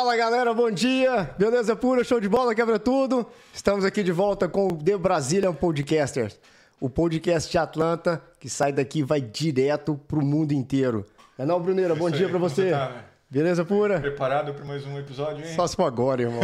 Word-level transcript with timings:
Fala 0.00 0.16
galera, 0.16 0.54
bom 0.54 0.70
dia! 0.70 1.28
Beleza 1.36 1.76
pura, 1.76 2.02
show 2.02 2.18
de 2.18 2.26
bola, 2.26 2.54
quebra 2.54 2.78
tudo. 2.78 3.26
Estamos 3.52 3.84
aqui 3.84 4.02
de 4.02 4.10
volta 4.10 4.48
com 4.48 4.68
o 4.68 4.72
The 4.74 4.96
Brazilian 4.96 5.52
Podcasters, 5.52 6.40
o 6.80 6.88
podcast 6.88 7.50
de 7.50 7.58
Atlanta 7.58 8.18
que 8.40 8.48
sai 8.48 8.72
daqui 8.72 9.00
e 9.00 9.02
vai 9.02 9.20
direto 9.20 10.00
pro 10.08 10.24
mundo 10.24 10.52
inteiro. 10.52 11.04
É 11.36 11.44
não, 11.44 11.60
Bruneira, 11.60 11.94
bom 11.94 12.08
Isso 12.08 12.16
dia 12.16 12.26
aí, 12.28 12.32
pra 12.32 12.40
como 12.40 12.48
você. 12.48 12.70
tá, 12.70 12.88
né? 12.88 13.04
Beleza 13.28 13.62
pura? 13.62 14.00
Preparado 14.00 14.54
para 14.54 14.64
mais 14.64 14.86
um 14.86 14.98
episódio, 14.98 15.44
hein? 15.44 15.54
Só 15.54 15.66
se 15.66 15.76
for 15.76 15.84
agora, 15.84 16.22
irmão. 16.22 16.40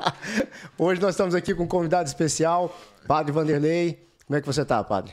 Hoje 0.78 1.02
nós 1.02 1.10
estamos 1.10 1.34
aqui 1.34 1.54
com 1.54 1.64
um 1.64 1.68
convidado 1.68 2.08
especial, 2.08 2.74
Padre 3.06 3.30
Vanderlei. 3.30 4.08
Como 4.26 4.38
é 4.38 4.40
que 4.40 4.46
você 4.46 4.64
tá, 4.64 4.82
Padre? 4.82 5.12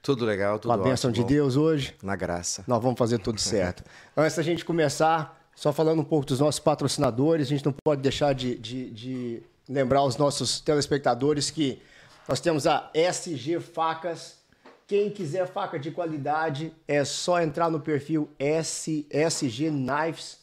Tudo 0.00 0.24
legal, 0.24 0.58
tudo 0.58 0.74
Com 0.74 0.80
a 0.80 0.82
bênção 0.82 1.12
de 1.12 1.20
ótimo. 1.20 1.36
Deus 1.36 1.56
hoje. 1.58 1.94
Na 2.02 2.16
graça. 2.16 2.64
Nós 2.66 2.82
vamos 2.82 2.98
fazer 2.98 3.18
tudo 3.18 3.38
certo. 3.38 3.84
Antes 4.16 4.34
da 4.34 4.42
gente 4.42 4.64
começar, 4.64 5.41
só 5.54 5.72
falando 5.72 6.00
um 6.00 6.04
pouco 6.04 6.26
dos 6.26 6.40
nossos 6.40 6.58
patrocinadores, 6.60 7.46
a 7.46 7.50
gente 7.50 7.64
não 7.64 7.74
pode 7.84 8.00
deixar 8.02 8.34
de, 8.34 8.56
de- 8.58 8.90
de 8.90 9.42
lembrar 9.68 10.02
os 10.04 10.16
nossos 10.16 10.60
telespectadores 10.60 11.50
que 11.50 11.80
nós 12.28 12.40
temos 12.40 12.66
a 12.66 12.90
SG 12.94 13.60
Facas. 13.60 14.40
Quem 14.86 15.08
quiser 15.10 15.46
faca 15.46 15.78
de 15.78 15.90
qualidade, 15.90 16.72
é 16.86 17.02
só 17.04 17.40
entrar 17.40 17.70
no 17.70 17.80
perfil 17.80 18.28
S- 18.38 19.06
SG 19.10 19.70
Knives, 19.70 20.38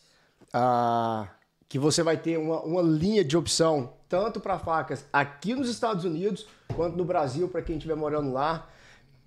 ah, 0.51 1.27
que 1.67 1.77
você 1.77 2.01
vai 2.01 2.17
ter 2.17 2.37
uma, 2.39 2.61
uma 2.61 2.81
linha 2.81 3.23
de 3.23 3.37
opção, 3.37 3.93
tanto 4.07 4.39
para 4.39 4.57
facas 4.57 5.05
aqui 5.13 5.53
nos 5.53 5.69
Estados 5.69 6.03
Unidos, 6.05 6.47
quanto 6.75 6.97
no 6.97 7.05
Brasil, 7.05 7.47
para 7.47 7.61
quem 7.61 7.75
estiver 7.75 7.95
morando 7.95 8.31
lá. 8.31 8.67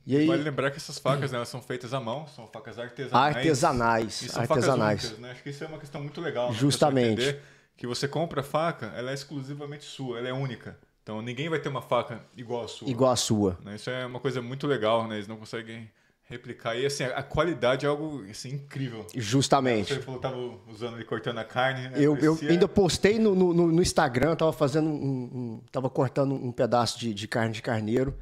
E 0.06 0.16
aí, 0.16 0.26
Vale 0.26 0.42
lembrar 0.42 0.70
que 0.70 0.78
essas 0.78 0.98
facas 0.98 1.30
né, 1.30 1.36
elas 1.36 1.48
são 1.48 1.62
feitas 1.62 1.94
à 1.94 2.00
mão, 2.00 2.26
são 2.26 2.46
facas 2.48 2.78
artesanais. 2.78 3.36
Artesanais, 3.36 4.22
E 4.22 4.28
são 4.28 4.42
artesanais. 4.42 4.78
facas 5.00 5.04
únicas, 5.10 5.18
né? 5.22 5.30
Acho 5.30 5.42
que 5.42 5.50
isso 5.50 5.62
é 5.62 5.66
uma 5.68 5.78
questão 5.78 6.00
muito 6.02 6.20
legal. 6.20 6.48
né, 6.50 6.54
Justamente. 6.58 7.22
entender 7.22 7.40
que 7.76 7.86
você 7.86 8.08
compra 8.08 8.40
a 8.40 8.44
faca, 8.44 8.92
ela 8.96 9.10
é 9.10 9.14
exclusivamente 9.14 9.84
sua, 9.84 10.18
ela 10.18 10.28
é 10.28 10.32
única. 10.32 10.76
Então 11.02 11.20
ninguém 11.22 11.48
vai 11.48 11.58
ter 11.60 11.68
uma 11.68 11.82
faca 11.82 12.20
igual 12.36 12.64
a 12.64 12.68
sua. 12.68 12.88
igual 12.88 13.12
a 13.12 13.16
sua. 13.16 13.58
né? 13.64 13.76
Isso 13.76 13.90
é 13.90 14.04
uma 14.06 14.18
coisa 14.20 14.40
muito 14.42 14.66
legal, 14.66 15.06
né? 15.08 15.16
Eles 15.16 15.28
não 15.28 15.36
conseguem 15.36 15.90
replicar. 16.24 16.76
E 16.76 16.86
assim, 16.86 17.04
a 17.04 17.22
qualidade 17.22 17.84
é 17.84 17.88
algo 17.88 18.24
assim, 18.30 18.50
incrível. 18.54 19.06
Justamente. 19.14 19.92
Você 19.94 20.00
falou 20.00 20.19
que 20.20 20.26
tava 20.28 20.38
usando 20.69 20.94
ali, 20.94 21.04
cortando 21.04 21.38
a 21.38 21.44
carne. 21.44 21.88
né? 21.88 21.92
Eu, 21.96 22.16
eu 22.19 22.38
ainda 22.48 22.66
postei 22.69 23.19
no, 23.19 23.34
no, 23.34 23.52
no- 23.52 23.72
no 23.72 23.82
Instagram, 23.82 24.34
tava 24.36 24.52
fazendo 24.52 24.88
um, 24.88 24.92
um- 24.94 25.62
tava 25.70 25.90
cortando 25.90 26.34
um 26.34 26.50
pedaço 26.52 26.98
de, 26.98 27.12
de 27.12 27.28
carne 27.28 27.52
de 27.52 27.60
carneiro 27.62 28.16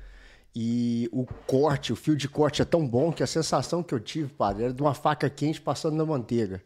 e 0.54 1.08
o 1.12 1.24
corte, 1.46 1.92
o 1.92 1.96
fio 1.96 2.16
de 2.16 2.28
corte 2.28 2.60
é 2.60 2.64
tão 2.64 2.86
bom 2.86 3.12
que 3.12 3.22
a 3.22 3.26
sensação 3.26 3.82
que 3.82 3.94
eu 3.94 4.00
tive, 4.00 4.32
padre, 4.32 4.64
era 4.64 4.72
de 4.72 4.82
uma 4.82 4.94
faca 4.94 5.30
quente 5.30 5.60
passando 5.60 5.96
na 5.96 6.04
manteiga. 6.04 6.62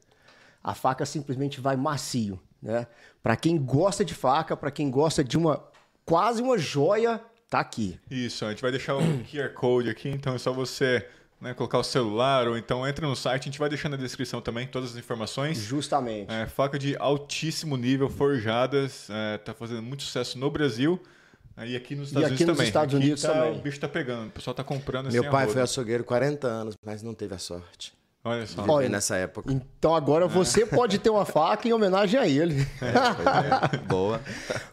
A 0.62 0.74
faca 0.74 1.04
simplesmente 1.04 1.60
vai 1.60 1.76
macio, 1.76 2.40
né? 2.62 2.86
Para 3.22 3.36
quem 3.36 3.58
gosta 3.58 4.04
de 4.04 4.14
faca, 4.14 4.56
para 4.56 4.70
quem 4.70 4.90
gosta 4.90 5.22
de 5.22 5.36
uma 5.36 5.62
quase 6.06 6.40
uma 6.40 6.56
joia, 6.56 7.20
tá 7.50 7.60
aqui. 7.60 7.98
Isso, 8.10 8.46
a 8.46 8.50
gente 8.50 8.62
vai 8.62 8.70
deixar 8.70 8.96
o 8.96 9.24
QR 9.24 9.52
Code 9.54 9.90
aqui, 9.90 10.08
então 10.08 10.34
é 10.34 10.38
só 10.38 10.50
você 10.50 11.06
né, 11.38 11.52
colocar 11.52 11.78
o 11.78 11.84
celular 11.84 12.48
ou 12.48 12.56
então 12.56 12.88
entra 12.88 13.06
no 13.06 13.14
site, 13.14 13.42
a 13.42 13.44
gente 13.44 13.58
vai 13.58 13.68
deixar 13.68 13.90
na 13.90 13.98
descrição 13.98 14.40
também 14.40 14.66
todas 14.66 14.92
as 14.92 14.96
informações. 14.96 15.58
Justamente. 15.58 16.32
É, 16.32 16.46
faca 16.46 16.78
de 16.78 16.96
altíssimo 16.96 17.76
nível, 17.76 18.08
forjadas, 18.08 19.10
é, 19.10 19.36
tá 19.36 19.52
fazendo 19.52 19.82
muito 19.82 20.04
sucesso 20.04 20.38
no 20.38 20.50
Brasil 20.50 20.98
e 21.58 21.76
aqui 21.76 21.94
nos 21.94 22.08
Estados 22.08 22.32
aqui 22.32 22.42
Unidos 22.44 22.46
nos 22.46 22.56
também. 22.56 22.66
Estados 22.68 22.94
Aqui 22.94 23.04
Unidos 23.04 23.22
tá- 23.22 23.32
também. 23.32 23.58
O 23.58 23.62
bicho 23.62 23.80
tá 23.80 23.88
pegando, 23.88 24.28
o 24.28 24.30
pessoal 24.30 24.54
tá 24.54 24.64
comprando 24.64 25.06
assim 25.08 25.20
Meu 25.20 25.30
pai 25.30 25.44
a 25.44 25.48
foi 25.48 25.62
açougueiro 25.62 26.04
40 26.04 26.46
anos, 26.46 26.74
mas 26.84 27.02
não 27.02 27.14
teve 27.14 27.34
a 27.34 27.38
sorte 27.38 27.92
Olha 28.26 28.46
só. 28.46 28.64
Olha, 28.66 28.88
nessa 28.88 29.16
época. 29.16 29.52
Então 29.52 29.94
agora 29.94 30.26
você 30.26 30.64
pode 30.64 30.98
ter 30.98 31.10
uma 31.10 31.26
faca 31.26 31.68
em 31.68 31.72
homenagem 31.74 32.18
a 32.18 32.26
ele. 32.26 32.66
Pois 32.80 33.74
é, 33.74 33.76
Boa. 33.86 34.20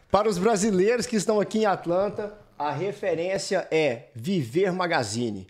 Para 0.10 0.30
os 0.30 0.38
brasileiros 0.38 1.06
que 1.06 1.18
estão 1.18 1.40
aqui 1.40 1.60
em 1.60 1.66
Atlanta, 1.66 2.34
a 2.58 2.72
referência 2.72 3.68
é 3.70 4.08
Viver 4.16 4.72
Magazine. 4.72 5.48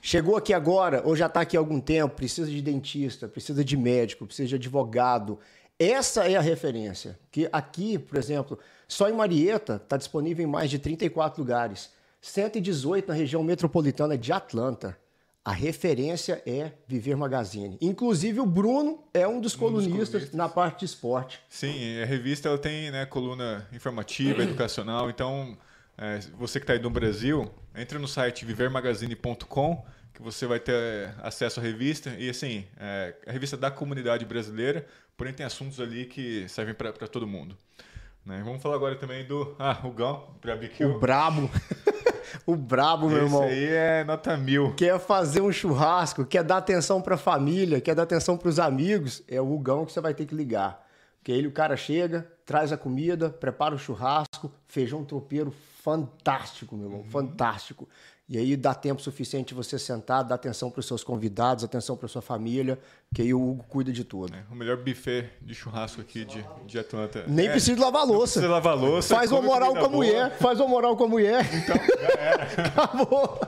Chegou 0.00 0.36
aqui 0.36 0.52
agora 0.54 1.02
ou 1.04 1.14
já 1.14 1.26
está 1.26 1.42
aqui 1.42 1.56
há 1.56 1.60
algum 1.60 1.78
tempo, 1.78 2.16
precisa 2.16 2.50
de 2.50 2.60
dentista, 2.62 3.28
precisa 3.28 3.62
de 3.64 3.76
médico, 3.76 4.26
precisa 4.26 4.48
de 4.48 4.54
advogado. 4.54 5.38
Essa 5.78 6.26
é 6.28 6.36
a 6.36 6.40
referência. 6.40 7.18
Que 7.30 7.48
aqui, 7.52 7.98
por 7.98 8.16
exemplo, 8.16 8.58
só 8.92 9.08
em 9.08 9.12
Marieta 9.12 9.80
está 9.82 9.96
disponível 9.96 10.44
em 10.44 10.48
mais 10.48 10.70
de 10.70 10.78
34 10.78 11.40
lugares. 11.40 11.90
118 12.20 13.08
na 13.08 13.14
região 13.14 13.42
metropolitana 13.42 14.16
de 14.16 14.32
Atlanta. 14.32 14.96
A 15.44 15.50
referência 15.50 16.40
é 16.46 16.72
Viver 16.86 17.16
Magazine. 17.16 17.76
Inclusive 17.80 18.38
o 18.38 18.46
Bruno 18.46 19.02
é 19.12 19.26
um 19.26 19.40
dos 19.40 19.56
colunistas, 19.56 20.08
colunistas. 20.08 20.36
na 20.36 20.48
parte 20.48 20.80
de 20.80 20.84
esporte. 20.84 21.40
Sim, 21.48 22.00
a 22.00 22.04
revista 22.04 22.48
ela 22.48 22.58
tem 22.58 22.90
né, 22.92 23.06
coluna 23.06 23.66
informativa, 23.72 24.42
educacional. 24.44 25.10
Então, 25.10 25.56
é, 25.98 26.20
você 26.38 26.60
que 26.60 26.64
está 26.64 26.74
aí 26.74 26.78
no 26.78 26.90
Brasil, 26.90 27.50
entre 27.74 27.98
no 27.98 28.06
site 28.06 28.44
vivermagazine.com 28.44 29.84
que 30.14 30.22
você 30.22 30.46
vai 30.46 30.60
ter 30.60 31.14
acesso 31.22 31.58
à 31.58 31.62
revista. 31.62 32.14
E 32.18 32.28
assim, 32.28 32.64
é 32.78 33.14
a 33.26 33.32
revista 33.32 33.56
da 33.56 33.70
comunidade 33.70 34.24
brasileira, 34.24 34.86
porém 35.16 35.32
tem 35.32 35.46
assuntos 35.46 35.80
ali 35.80 36.04
que 36.04 36.46
servem 36.48 36.74
para 36.74 36.92
todo 37.08 37.26
mundo. 37.26 37.56
Né? 38.24 38.40
Vamos 38.44 38.62
falar 38.62 38.76
agora 38.76 38.94
também 38.96 39.26
do 39.26 39.54
ah, 39.58 39.72
Rugão, 39.72 40.28
para 40.40 40.56
BQ. 40.56 40.84
O 40.84 40.98
brabo. 40.98 41.50
o 42.46 42.54
brabo, 42.54 43.08
meu 43.08 43.18
Esse 43.18 43.26
irmão. 43.26 43.42
aí 43.42 43.64
é 43.64 44.04
nota 44.04 44.36
mil. 44.36 44.74
Quer 44.74 44.98
fazer 45.00 45.40
um 45.40 45.50
churrasco, 45.50 46.24
quer 46.24 46.44
dar 46.44 46.58
atenção 46.58 47.02
pra 47.02 47.16
família, 47.16 47.80
quer 47.80 47.94
dar 47.94 48.04
atenção 48.04 48.36
pros 48.36 48.58
amigos, 48.58 49.22
é 49.28 49.40
o 49.40 49.52
Hugão 49.52 49.84
que 49.84 49.92
você 49.92 50.00
vai 50.00 50.14
ter 50.14 50.26
que 50.26 50.34
ligar. 50.34 50.86
Porque 51.18 51.32
ele, 51.32 51.46
o 51.46 51.52
cara 51.52 51.76
chega, 51.76 52.26
traz 52.44 52.72
a 52.72 52.76
comida, 52.76 53.30
prepara 53.30 53.74
o 53.74 53.78
churrasco, 53.78 54.52
feijão 54.66 55.04
tropeiro 55.04 55.52
fantástico, 55.82 56.76
meu 56.76 56.86
irmão, 56.86 57.04
fantástico. 57.04 57.88
E 58.32 58.38
aí 58.38 58.56
dá 58.56 58.74
tempo 58.74 59.02
suficiente 59.02 59.52
você 59.52 59.78
sentar, 59.78 60.24
dar 60.24 60.36
atenção 60.36 60.70
pros 60.70 60.86
seus 60.86 61.04
convidados, 61.04 61.64
atenção 61.64 61.98
pra 61.98 62.08
sua 62.08 62.22
família, 62.22 62.78
que 63.14 63.20
aí 63.20 63.34
o 63.34 63.50
Hugo 63.50 63.62
cuida 63.68 63.92
de 63.92 64.04
tudo. 64.04 64.34
É, 64.34 64.42
o 64.50 64.56
melhor 64.56 64.78
buffet 64.78 65.28
de 65.42 65.54
churrasco 65.54 66.00
aqui 66.00 66.24
de, 66.24 66.42
de 66.66 66.78
Atlanta. 66.78 67.26
Nem 67.28 67.48
é, 67.48 67.50
precisa 67.50 67.78
lavar 67.78 68.06
louça. 68.06 68.40
precisa 68.40 68.48
lavar 68.48 68.74
louça. 68.74 69.14
Faz 69.14 69.30
uma 69.30 69.42
moral 69.42 69.72
com 69.72 69.80
a 69.80 69.82
boa. 69.82 69.90
mulher, 69.90 70.38
faz 70.38 70.58
uma 70.60 70.68
moral 70.68 70.96
com 70.96 71.04
a 71.04 71.08
mulher. 71.08 71.46
Então, 71.54 71.76
já 71.76 72.20
era. 72.22 72.44
Acabou. 72.68 73.38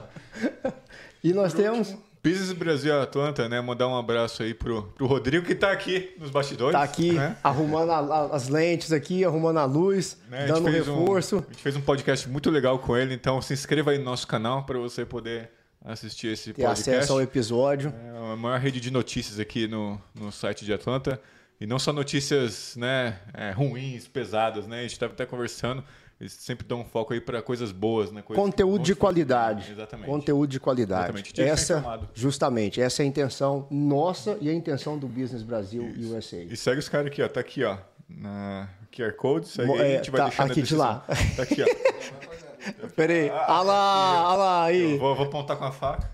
E 1.23 1.33
nós 1.33 1.51
temos. 1.51 1.97
Business 2.27 2.51
Brasil 2.53 2.99
Atlanta, 2.99 3.47
né? 3.47 3.61
Mandar 3.61 3.87
um 3.87 3.95
abraço 3.95 4.41
aí 4.41 4.53
pro, 4.53 4.83
pro 4.95 5.05
Rodrigo, 5.05 5.45
que 5.45 5.53
tá 5.53 5.71
aqui 5.71 6.15
nos 6.19 6.31
bastidores. 6.31 6.73
Tá 6.73 6.83
aqui 6.83 7.11
Né? 7.13 7.37
arrumando 7.43 7.91
a- 7.91 7.99
a- 7.99 8.35
as 8.35 8.47
lentes 8.49 8.91
aqui, 8.91 9.23
arrumando 9.23 9.59
a 9.59 9.65
luz, 9.65 10.17
Né, 10.29 10.43
a 10.43 10.47
dando 10.47 10.67
um 10.67 10.71
fez 10.71 10.87
um- 10.87 10.99
reforço. 10.99 11.35
a 11.47 11.51
gente 11.53 11.61
fez 11.61 11.75
um 11.75 11.81
podcast 11.81 12.27
muito 12.27 12.49
legal 12.49 12.79
com 12.79 12.97
ele, 12.97 13.13
então 13.13 13.39
se 13.41 13.53
inscreva 13.53 13.91
aí 13.91 13.99
no 13.99 14.05
nosso 14.05 14.25
canal 14.27 14.63
para 14.65 14.79
você 14.79 15.05
poder 15.05 15.51
assistir 15.83 16.27
esse 16.27 16.51
Ter 16.51 16.63
podcast. 16.63 16.89
acesso 16.89 17.13
ao 17.13 17.21
episódio. 17.21 17.93
É 18.03 18.33
a 18.33 18.35
maior 18.35 18.59
rede 18.59 18.79
de 18.79 18.89
notícias 18.89 19.39
aqui 19.39 19.67
no, 19.67 20.01
no 20.19 20.31
site 20.31 20.65
de 20.65 20.73
Atlanta. 20.73 21.21
E 21.61 21.65
não 21.67 21.77
só 21.79 21.93
notícias 21.93 22.75
né, 22.75 23.19
é, 23.33 23.51
ruins, 23.51 24.07
pesadas, 24.07 24.67
né? 24.67 24.79
A 24.79 24.81
gente 24.81 24.93
estava 24.93 25.13
até 25.13 25.25
conversando. 25.25 25.83
Eles 26.19 26.31
sempre 26.33 26.65
dão 26.65 26.79
um 26.79 26.85
foco 26.85 27.13
aí 27.13 27.19
para 27.19 27.41
coisas 27.41 27.73
boas, 27.73 28.09
né? 28.11 28.21
Conteúdo 28.21 28.81
de 28.83 28.95
qualidade. 28.95 29.73
Exatamente. 29.73 30.05
Conteúdo 30.07 30.49
de 30.49 30.59
qualidade. 30.61 31.03
Exatamente. 31.03 31.33
Tinha 31.33 31.47
Essa, 31.47 31.99
justamente, 32.13 32.79
essa 32.81 33.01
é 33.01 33.03
a 33.03 33.07
intenção 33.07 33.67
nossa 33.69 34.37
e 34.39 34.49
a 34.49 34.53
intenção 34.53 34.97
do 34.97 35.07
Business 35.07 35.43
Brasil 35.43 35.91
e 35.95 36.05
USA. 36.05 36.37
E 36.37 36.55
segue 36.55 36.79
os 36.79 36.87
caras 36.87 37.07
aqui, 37.07 37.21
ó. 37.21 37.27
Tá 37.27 37.41
aqui, 37.41 37.63
ó. 37.65 37.77
Na 38.07 38.69
QR 38.95 39.11
Code. 39.13 39.47
Segue 39.49 39.67
Mo- 39.67 39.73
aí, 39.75 39.81
é, 39.81 39.93
a 39.93 39.97
gente 39.97 40.11
vai 40.11 40.21
tá 40.21 40.27
deixar 40.27 40.45
na 40.45 40.51
aqui 40.51 40.61
de 40.61 40.67
descrição. 40.69 40.87
lá. 40.87 41.03
Tá 41.35 41.43
aqui, 41.43 41.61
ó. 41.63 42.87
Peraí, 42.95 43.29
olha 43.29 43.61
lá, 43.61 44.29
olha 44.29 44.37
lá 44.37 44.63
aí. 44.63 44.91
Eu 44.93 44.99
vou, 44.99 45.15
vou 45.15 45.25
apontar 45.25 45.57
com 45.57 45.65
a 45.65 45.71
faca. 45.73 46.09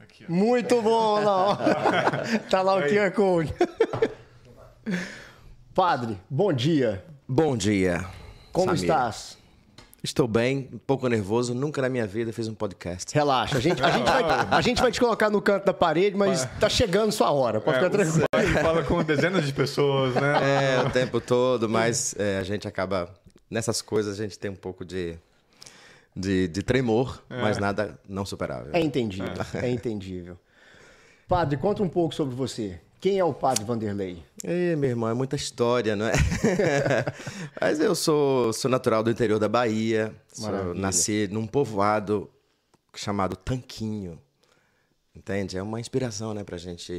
Aqui, 0.00 0.26
ó. 0.28 0.32
Muito 0.32 0.82
bom, 0.82 0.90
olha 0.90 1.24
lá. 1.24 1.46
ó. 1.48 1.56
Tá 2.50 2.60
lá 2.60 2.74
o 2.74 2.78
Aí. 2.78 2.90
QR 2.92 3.10
Code. 3.12 3.54
Padre, 5.74 6.18
bom 6.28 6.52
dia. 6.52 7.02
Bom 7.26 7.56
dia. 7.56 8.04
Como 8.54 8.66
Samir. 8.66 8.82
estás? 8.82 9.36
Estou 10.02 10.28
bem, 10.28 10.68
um 10.72 10.78
pouco 10.78 11.08
nervoso. 11.08 11.54
Nunca 11.54 11.82
na 11.82 11.88
minha 11.88 12.06
vida 12.06 12.32
fiz 12.32 12.46
um 12.46 12.54
podcast. 12.54 13.12
Relaxa, 13.12 13.56
a 13.56 13.60
gente, 13.60 13.82
a, 13.82 13.90
gente 13.90 14.04
vai, 14.04 14.22
a 14.50 14.60
gente 14.60 14.80
vai 14.80 14.92
te 14.92 15.00
colocar 15.00 15.28
no 15.28 15.42
canto 15.42 15.64
da 15.64 15.74
parede, 15.74 16.16
mas 16.16 16.44
tá 16.60 16.68
chegando 16.68 17.10
sua 17.10 17.30
hora, 17.32 17.60
pode 17.60 17.78
ficar 17.78 17.86
É, 17.86 17.90
tranquilo. 17.90 18.24
o 18.24 18.28
Padre 18.30 18.52
fala 18.52 18.84
com 18.84 19.02
dezenas 19.02 19.44
de 19.46 19.52
pessoas, 19.52 20.14
né? 20.14 20.34
É, 20.78 20.86
o 20.86 20.90
tempo 20.90 21.20
todo, 21.20 21.68
mas 21.68 22.14
é, 22.18 22.38
a 22.38 22.44
gente 22.44 22.68
acaba. 22.68 23.08
Nessas 23.50 23.82
coisas 23.82 24.18
a 24.20 24.22
gente 24.22 24.38
tem 24.38 24.50
um 24.50 24.56
pouco 24.56 24.84
de, 24.84 25.16
de, 26.14 26.46
de 26.48 26.62
tremor, 26.62 27.22
mas 27.28 27.58
nada 27.58 27.98
não 28.08 28.24
superável. 28.24 28.70
É 28.72 28.80
entendível, 28.80 29.32
é 29.62 29.68
entendível. 29.70 30.38
Padre, 31.26 31.56
conta 31.56 31.82
um 31.82 31.88
pouco 31.88 32.14
sobre 32.14 32.34
você. 32.36 32.78
Quem 33.04 33.18
é 33.18 33.24
o 33.24 33.34
Padre 33.34 33.66
Vanderlei? 33.66 34.24
Ê, 34.42 34.74
meu 34.76 34.88
irmão, 34.88 35.10
é 35.10 35.12
muita 35.12 35.36
história, 35.36 35.94
não 35.94 36.06
é? 36.06 36.14
Mas 37.60 37.78
eu 37.78 37.94
sou, 37.94 38.50
sou 38.54 38.70
natural 38.70 39.02
do 39.02 39.10
interior 39.10 39.38
da 39.38 39.46
Bahia. 39.46 40.10
Sou- 40.32 40.72
nasci 40.72 41.28
num 41.30 41.46
povoado 41.46 42.30
chamado 42.96 43.36
Tanquinho. 43.36 44.18
Entende? 45.14 45.58
É 45.58 45.62
uma 45.62 45.78
inspiração, 45.78 46.32
né, 46.32 46.42
pra 46.44 46.56
gente. 46.56 46.96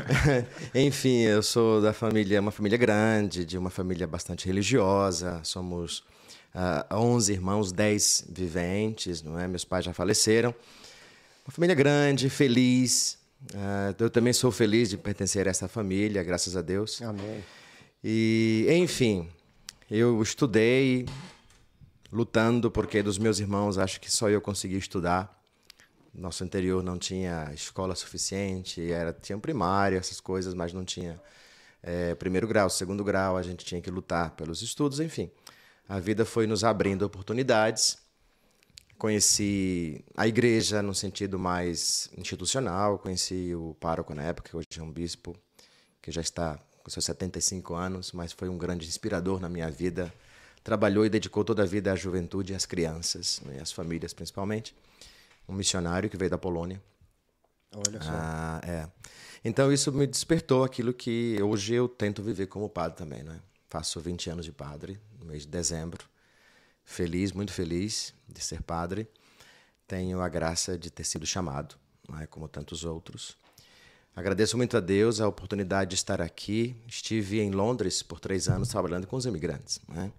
Enfim, 0.74 1.24
eu 1.24 1.42
sou 1.42 1.82
da 1.82 1.92
família, 1.92 2.40
uma 2.40 2.50
família 2.50 2.78
grande, 2.78 3.44
de 3.44 3.58
uma 3.58 3.68
família 3.68 4.06
bastante 4.06 4.46
religiosa. 4.46 5.40
Somos 5.44 5.98
uh, 6.54 6.94
11 6.94 7.32
irmãos, 7.34 7.70
10 7.70 8.28
viventes, 8.30 9.22
não 9.22 9.38
é? 9.38 9.46
Meus 9.46 9.66
pais 9.66 9.84
já 9.84 9.92
faleceram. 9.92 10.54
Uma 11.46 11.52
família 11.52 11.74
grande, 11.74 12.30
feliz. 12.30 13.22
Uh, 13.52 13.94
eu 13.98 14.10
também 14.10 14.32
sou 14.32 14.50
feliz 14.50 14.88
de 14.88 14.96
pertencer 14.96 15.46
a 15.46 15.50
essa 15.50 15.68
família, 15.68 16.22
graças 16.22 16.56
a 16.56 16.62
Deus. 16.62 17.02
Amém. 17.02 17.44
E, 18.02 18.66
enfim, 18.70 19.28
eu 19.90 20.22
estudei 20.22 21.06
lutando 22.12 22.70
porque 22.70 23.02
dos 23.02 23.18
meus 23.18 23.38
irmãos 23.38 23.78
acho 23.78 24.00
que 24.00 24.10
só 24.10 24.30
eu 24.30 24.40
consegui 24.40 24.76
estudar 24.76 25.34
nosso 26.14 26.44
interior 26.44 26.82
não 26.82 26.96
tinha 26.96 27.50
escola 27.52 27.94
suficiente, 27.94 28.92
era 28.92 29.12
tinha 29.12 29.36
primária, 29.36 29.98
essas 29.98 30.20
coisas, 30.20 30.54
mas 30.54 30.72
não 30.72 30.84
tinha 30.84 31.20
é, 31.82 32.14
primeiro 32.14 32.46
grau, 32.46 32.70
segundo 32.70 33.02
grau, 33.02 33.36
a 33.36 33.42
gente 33.42 33.64
tinha 33.64 33.80
que 33.80 33.90
lutar 33.90 34.30
pelos 34.30 34.62
estudos, 34.62 35.00
enfim. 35.00 35.30
A 35.88 35.98
vida 35.98 36.24
foi 36.24 36.46
nos 36.46 36.64
abrindo 36.64 37.02
oportunidades. 37.02 37.98
Conheci 39.04 40.02
a 40.16 40.26
igreja 40.26 40.82
no 40.82 40.94
sentido 40.94 41.38
mais 41.38 42.08
institucional, 42.16 42.98
conheci 42.98 43.54
o 43.54 43.76
pároco 43.78 44.14
na 44.14 44.22
época, 44.22 44.48
que 44.48 44.56
hoje 44.56 44.66
é 44.78 44.82
um 44.82 44.90
bispo, 44.90 45.36
que 46.00 46.10
já 46.10 46.22
está 46.22 46.58
com 46.82 46.88
seus 46.88 47.04
75 47.04 47.74
anos, 47.74 48.12
mas 48.12 48.32
foi 48.32 48.48
um 48.48 48.56
grande 48.56 48.88
inspirador 48.88 49.38
na 49.38 49.46
minha 49.46 49.70
vida. 49.70 50.10
Trabalhou 50.62 51.04
e 51.04 51.10
dedicou 51.10 51.44
toda 51.44 51.64
a 51.64 51.66
vida 51.66 51.92
à 51.92 51.94
juventude 51.94 52.54
e 52.54 52.56
às 52.56 52.64
crianças, 52.64 53.42
né, 53.44 53.60
às 53.60 53.70
famílias 53.70 54.14
principalmente 54.14 54.74
um 55.46 55.52
missionário 55.52 56.08
que 56.08 56.16
veio 56.16 56.30
da 56.30 56.38
Polônia. 56.38 56.82
Olha 57.76 58.00
só. 58.00 58.10
Ah, 58.10 58.60
é. 58.64 58.88
Então 59.44 59.70
isso 59.70 59.92
me 59.92 60.06
despertou 60.06 60.64
aquilo 60.64 60.94
que 60.94 61.36
hoje 61.42 61.74
eu 61.74 61.90
tento 61.90 62.22
viver 62.22 62.46
como 62.46 62.70
padre 62.70 62.96
também, 62.96 63.22
né? 63.22 63.38
Faço 63.68 64.00
20 64.00 64.30
anos 64.30 64.46
de 64.46 64.52
padre 64.52 64.98
no 65.20 65.26
mês 65.26 65.42
de 65.42 65.48
dezembro. 65.48 66.13
Feliz, 66.84 67.32
muito 67.32 67.52
feliz 67.52 68.14
de 68.28 68.40
ser 68.40 68.62
padre. 68.62 69.08
Tenho 69.86 70.20
a 70.20 70.28
graça 70.28 70.78
de 70.78 70.90
ter 70.90 71.04
sido 71.04 71.26
chamado, 71.26 71.76
é 72.20 72.26
como 72.26 72.48
tantos 72.48 72.84
outros. 72.84 73.36
Agradeço 74.16 74.56
muito 74.56 74.76
a 74.76 74.80
Deus 74.80 75.20
a 75.20 75.26
oportunidade 75.26 75.90
de 75.90 75.96
estar 75.96 76.20
aqui. 76.20 76.76
Estive 76.86 77.40
em 77.40 77.50
Londres 77.50 78.02
por 78.02 78.20
três 78.20 78.48
anos 78.48 78.68
trabalhando 78.68 79.06
com 79.06 79.16
os 79.16 79.26
imigrantes. 79.26 79.80
Né? 79.88 80.12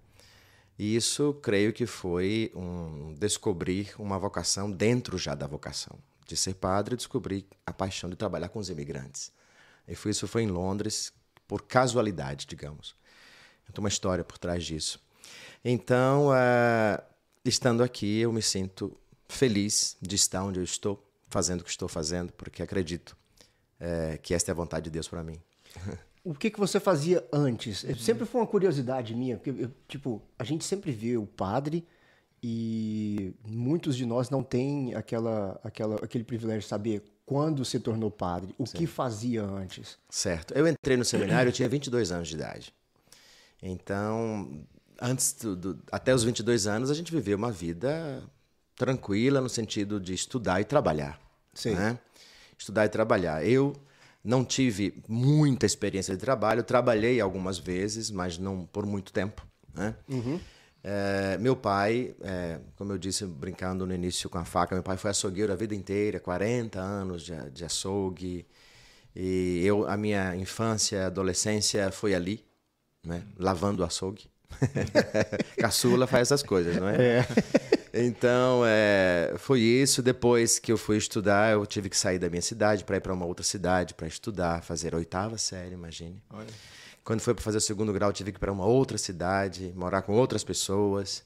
E 0.78 0.94
isso, 0.94 1.32
creio 1.42 1.72
que 1.72 1.86
foi 1.86 2.52
um 2.54 3.14
descobrir 3.14 3.94
uma 3.98 4.18
vocação 4.18 4.70
dentro 4.70 5.16
já 5.16 5.34
da 5.34 5.46
vocação. 5.46 5.98
De 6.26 6.36
ser 6.36 6.54
padre, 6.54 6.96
descobri 6.96 7.46
a 7.64 7.72
paixão 7.72 8.10
de 8.10 8.16
trabalhar 8.16 8.50
com 8.50 8.58
os 8.58 8.68
imigrantes. 8.68 9.32
E 9.88 9.94
foi, 9.94 10.10
isso 10.10 10.28
foi 10.28 10.42
em 10.42 10.48
Londres, 10.48 11.12
por 11.48 11.62
casualidade, 11.62 12.46
digamos. 12.46 12.94
Tem 13.72 13.82
uma 13.82 13.88
história 13.88 14.24
por 14.24 14.36
trás 14.36 14.64
disso. 14.64 15.00
Então, 15.68 16.28
uh, 16.28 17.02
estando 17.44 17.82
aqui, 17.82 18.20
eu 18.20 18.32
me 18.32 18.40
sinto 18.40 18.96
feliz 19.28 19.96
de 20.00 20.14
estar 20.14 20.44
onde 20.44 20.60
eu 20.60 20.62
estou, 20.62 21.04
fazendo 21.26 21.62
o 21.62 21.64
que 21.64 21.70
estou 21.70 21.88
fazendo, 21.88 22.32
porque 22.34 22.62
acredito 22.62 23.16
uh, 23.80 24.16
que 24.22 24.32
esta 24.32 24.48
é 24.48 24.52
a 24.52 24.54
vontade 24.54 24.84
de 24.84 24.90
Deus 24.90 25.08
para 25.08 25.24
mim. 25.24 25.40
o 26.22 26.32
que, 26.32 26.50
que 26.50 26.60
você 26.60 26.78
fazia 26.78 27.26
antes? 27.32 27.84
Sempre 27.98 28.24
foi 28.26 28.42
uma 28.42 28.46
curiosidade 28.46 29.12
minha, 29.12 29.38
porque, 29.38 29.50
eu, 29.50 29.72
tipo, 29.88 30.22
a 30.38 30.44
gente 30.44 30.64
sempre 30.64 30.92
vê 30.92 31.16
o 31.16 31.26
padre 31.26 31.84
e 32.40 33.34
muitos 33.44 33.96
de 33.96 34.06
nós 34.06 34.30
não 34.30 34.44
têm 34.44 34.94
aquela, 34.94 35.60
aquela, 35.64 35.96
aquele 35.96 36.22
privilégio 36.22 36.60
de 36.60 36.68
saber 36.68 37.02
quando 37.24 37.64
se 37.64 37.80
tornou 37.80 38.08
padre, 38.08 38.54
o 38.56 38.66
Sim. 38.66 38.78
que 38.78 38.86
fazia 38.86 39.42
antes. 39.42 39.98
Certo. 40.08 40.54
Eu 40.54 40.68
entrei 40.68 40.96
no 40.96 41.04
seminário, 41.04 41.48
eu 41.48 41.52
tinha 41.52 41.68
22 41.68 42.12
anos 42.12 42.28
de 42.28 42.36
idade. 42.36 42.72
Então, 43.60 44.64
antes 45.00 45.32
do, 45.34 45.56
do, 45.56 45.78
até 45.90 46.14
os 46.14 46.24
22 46.24 46.66
anos, 46.66 46.90
a 46.90 46.94
gente 46.94 47.12
viveu 47.12 47.36
uma 47.36 47.50
vida 47.50 48.22
tranquila 48.74 49.40
no 49.40 49.48
sentido 49.48 49.98
de 49.98 50.14
estudar 50.14 50.60
e 50.60 50.64
trabalhar. 50.64 51.20
Sim. 51.54 51.74
Né? 51.74 51.98
Estudar 52.58 52.84
e 52.86 52.88
trabalhar. 52.88 53.44
Eu 53.44 53.74
não 54.22 54.44
tive 54.44 55.02
muita 55.08 55.66
experiência 55.66 56.14
de 56.14 56.20
trabalho, 56.20 56.62
trabalhei 56.62 57.20
algumas 57.20 57.58
vezes, 57.58 58.10
mas 58.10 58.38
não 58.38 58.66
por 58.66 58.84
muito 58.84 59.12
tempo. 59.12 59.46
Né? 59.74 59.94
Uhum. 60.08 60.40
É, 60.82 61.36
meu 61.38 61.56
pai, 61.56 62.14
é, 62.20 62.60
como 62.76 62.92
eu 62.92 62.98
disse, 62.98 63.26
brincando 63.26 63.86
no 63.86 63.94
início 63.94 64.30
com 64.30 64.38
a 64.38 64.44
faca, 64.44 64.74
meu 64.74 64.84
pai 64.84 64.96
foi 64.96 65.10
açougueiro 65.10 65.52
a 65.52 65.56
vida 65.56 65.74
inteira, 65.74 66.20
40 66.20 66.78
anos 66.78 67.22
de, 67.22 67.50
de 67.50 67.64
açougue. 67.64 68.46
E 69.14 69.62
eu, 69.64 69.88
a 69.88 69.96
minha 69.96 70.36
infância 70.36 70.96
e 70.96 71.04
adolescência 71.04 71.90
foi 71.90 72.14
ali, 72.14 72.44
né? 73.04 73.24
lavando 73.38 73.82
açougue. 73.82 74.28
Caçula 75.58 76.06
faz 76.06 76.28
essas 76.28 76.42
coisas, 76.42 76.76
não 76.76 76.88
é? 76.88 77.20
é. 77.20 77.26
Então, 77.92 78.62
é, 78.66 79.34
foi 79.38 79.60
isso. 79.60 80.02
Depois 80.02 80.58
que 80.58 80.70
eu 80.70 80.76
fui 80.76 80.96
estudar, 80.96 81.52
eu 81.52 81.64
tive 81.66 81.88
que 81.88 81.96
sair 81.96 82.18
da 82.18 82.28
minha 82.28 82.42
cidade 82.42 82.84
para 82.84 82.96
ir 82.96 83.00
para 83.00 83.12
uma 83.12 83.24
outra 83.24 83.44
cidade 83.44 83.94
para 83.94 84.06
estudar, 84.06 84.62
fazer 84.62 84.94
a 84.94 84.98
oitava 84.98 85.38
série, 85.38 85.74
imagine. 85.74 86.22
Olha. 86.30 86.46
Quando 87.02 87.20
foi 87.20 87.34
para 87.34 87.42
fazer 87.42 87.58
o 87.58 87.60
segundo 87.60 87.92
grau, 87.92 88.10
eu 88.10 88.12
tive 88.12 88.32
que 88.32 88.38
ir 88.38 88.40
para 88.40 88.52
uma 88.52 88.66
outra 88.66 88.98
cidade, 88.98 89.72
morar 89.76 90.02
com 90.02 90.12
outras 90.12 90.42
pessoas. 90.42 91.24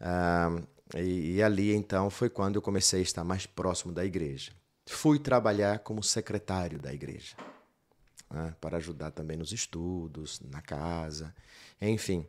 Ah, 0.00 0.56
e, 0.94 1.34
e 1.36 1.42
ali, 1.42 1.74
então, 1.74 2.08
foi 2.08 2.30
quando 2.30 2.56
eu 2.56 2.62
comecei 2.62 3.00
a 3.00 3.02
estar 3.02 3.24
mais 3.24 3.44
próximo 3.44 3.92
da 3.92 4.04
igreja. 4.04 4.52
Fui 4.86 5.18
trabalhar 5.18 5.80
como 5.80 6.02
secretário 6.02 6.78
da 6.78 6.94
igreja, 6.94 7.36
né, 8.30 8.54
para 8.60 8.78
ajudar 8.78 9.10
também 9.10 9.36
nos 9.36 9.52
estudos, 9.52 10.40
na 10.40 10.62
casa, 10.62 11.34
enfim. 11.80 12.24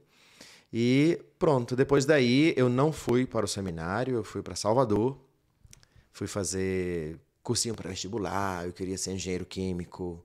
E 0.71 1.19
pronto, 1.39 1.75
depois 1.75 2.05
daí 2.05 2.53
eu 2.55 2.69
não 2.69 2.91
fui 2.91 3.25
para 3.25 3.45
o 3.45 3.47
seminário, 3.47 4.15
eu 4.15 4.23
fui 4.23 4.41
para 4.43 4.55
Salvador, 4.55 5.17
fui 6.11 6.27
fazer 6.27 7.19
cursinho 7.41 7.73
para 7.73 7.89
vestibular, 7.89 8.65
eu 8.67 8.73
queria 8.73 8.97
ser 8.97 9.13
engenheiro 9.13 9.45
químico, 9.45 10.23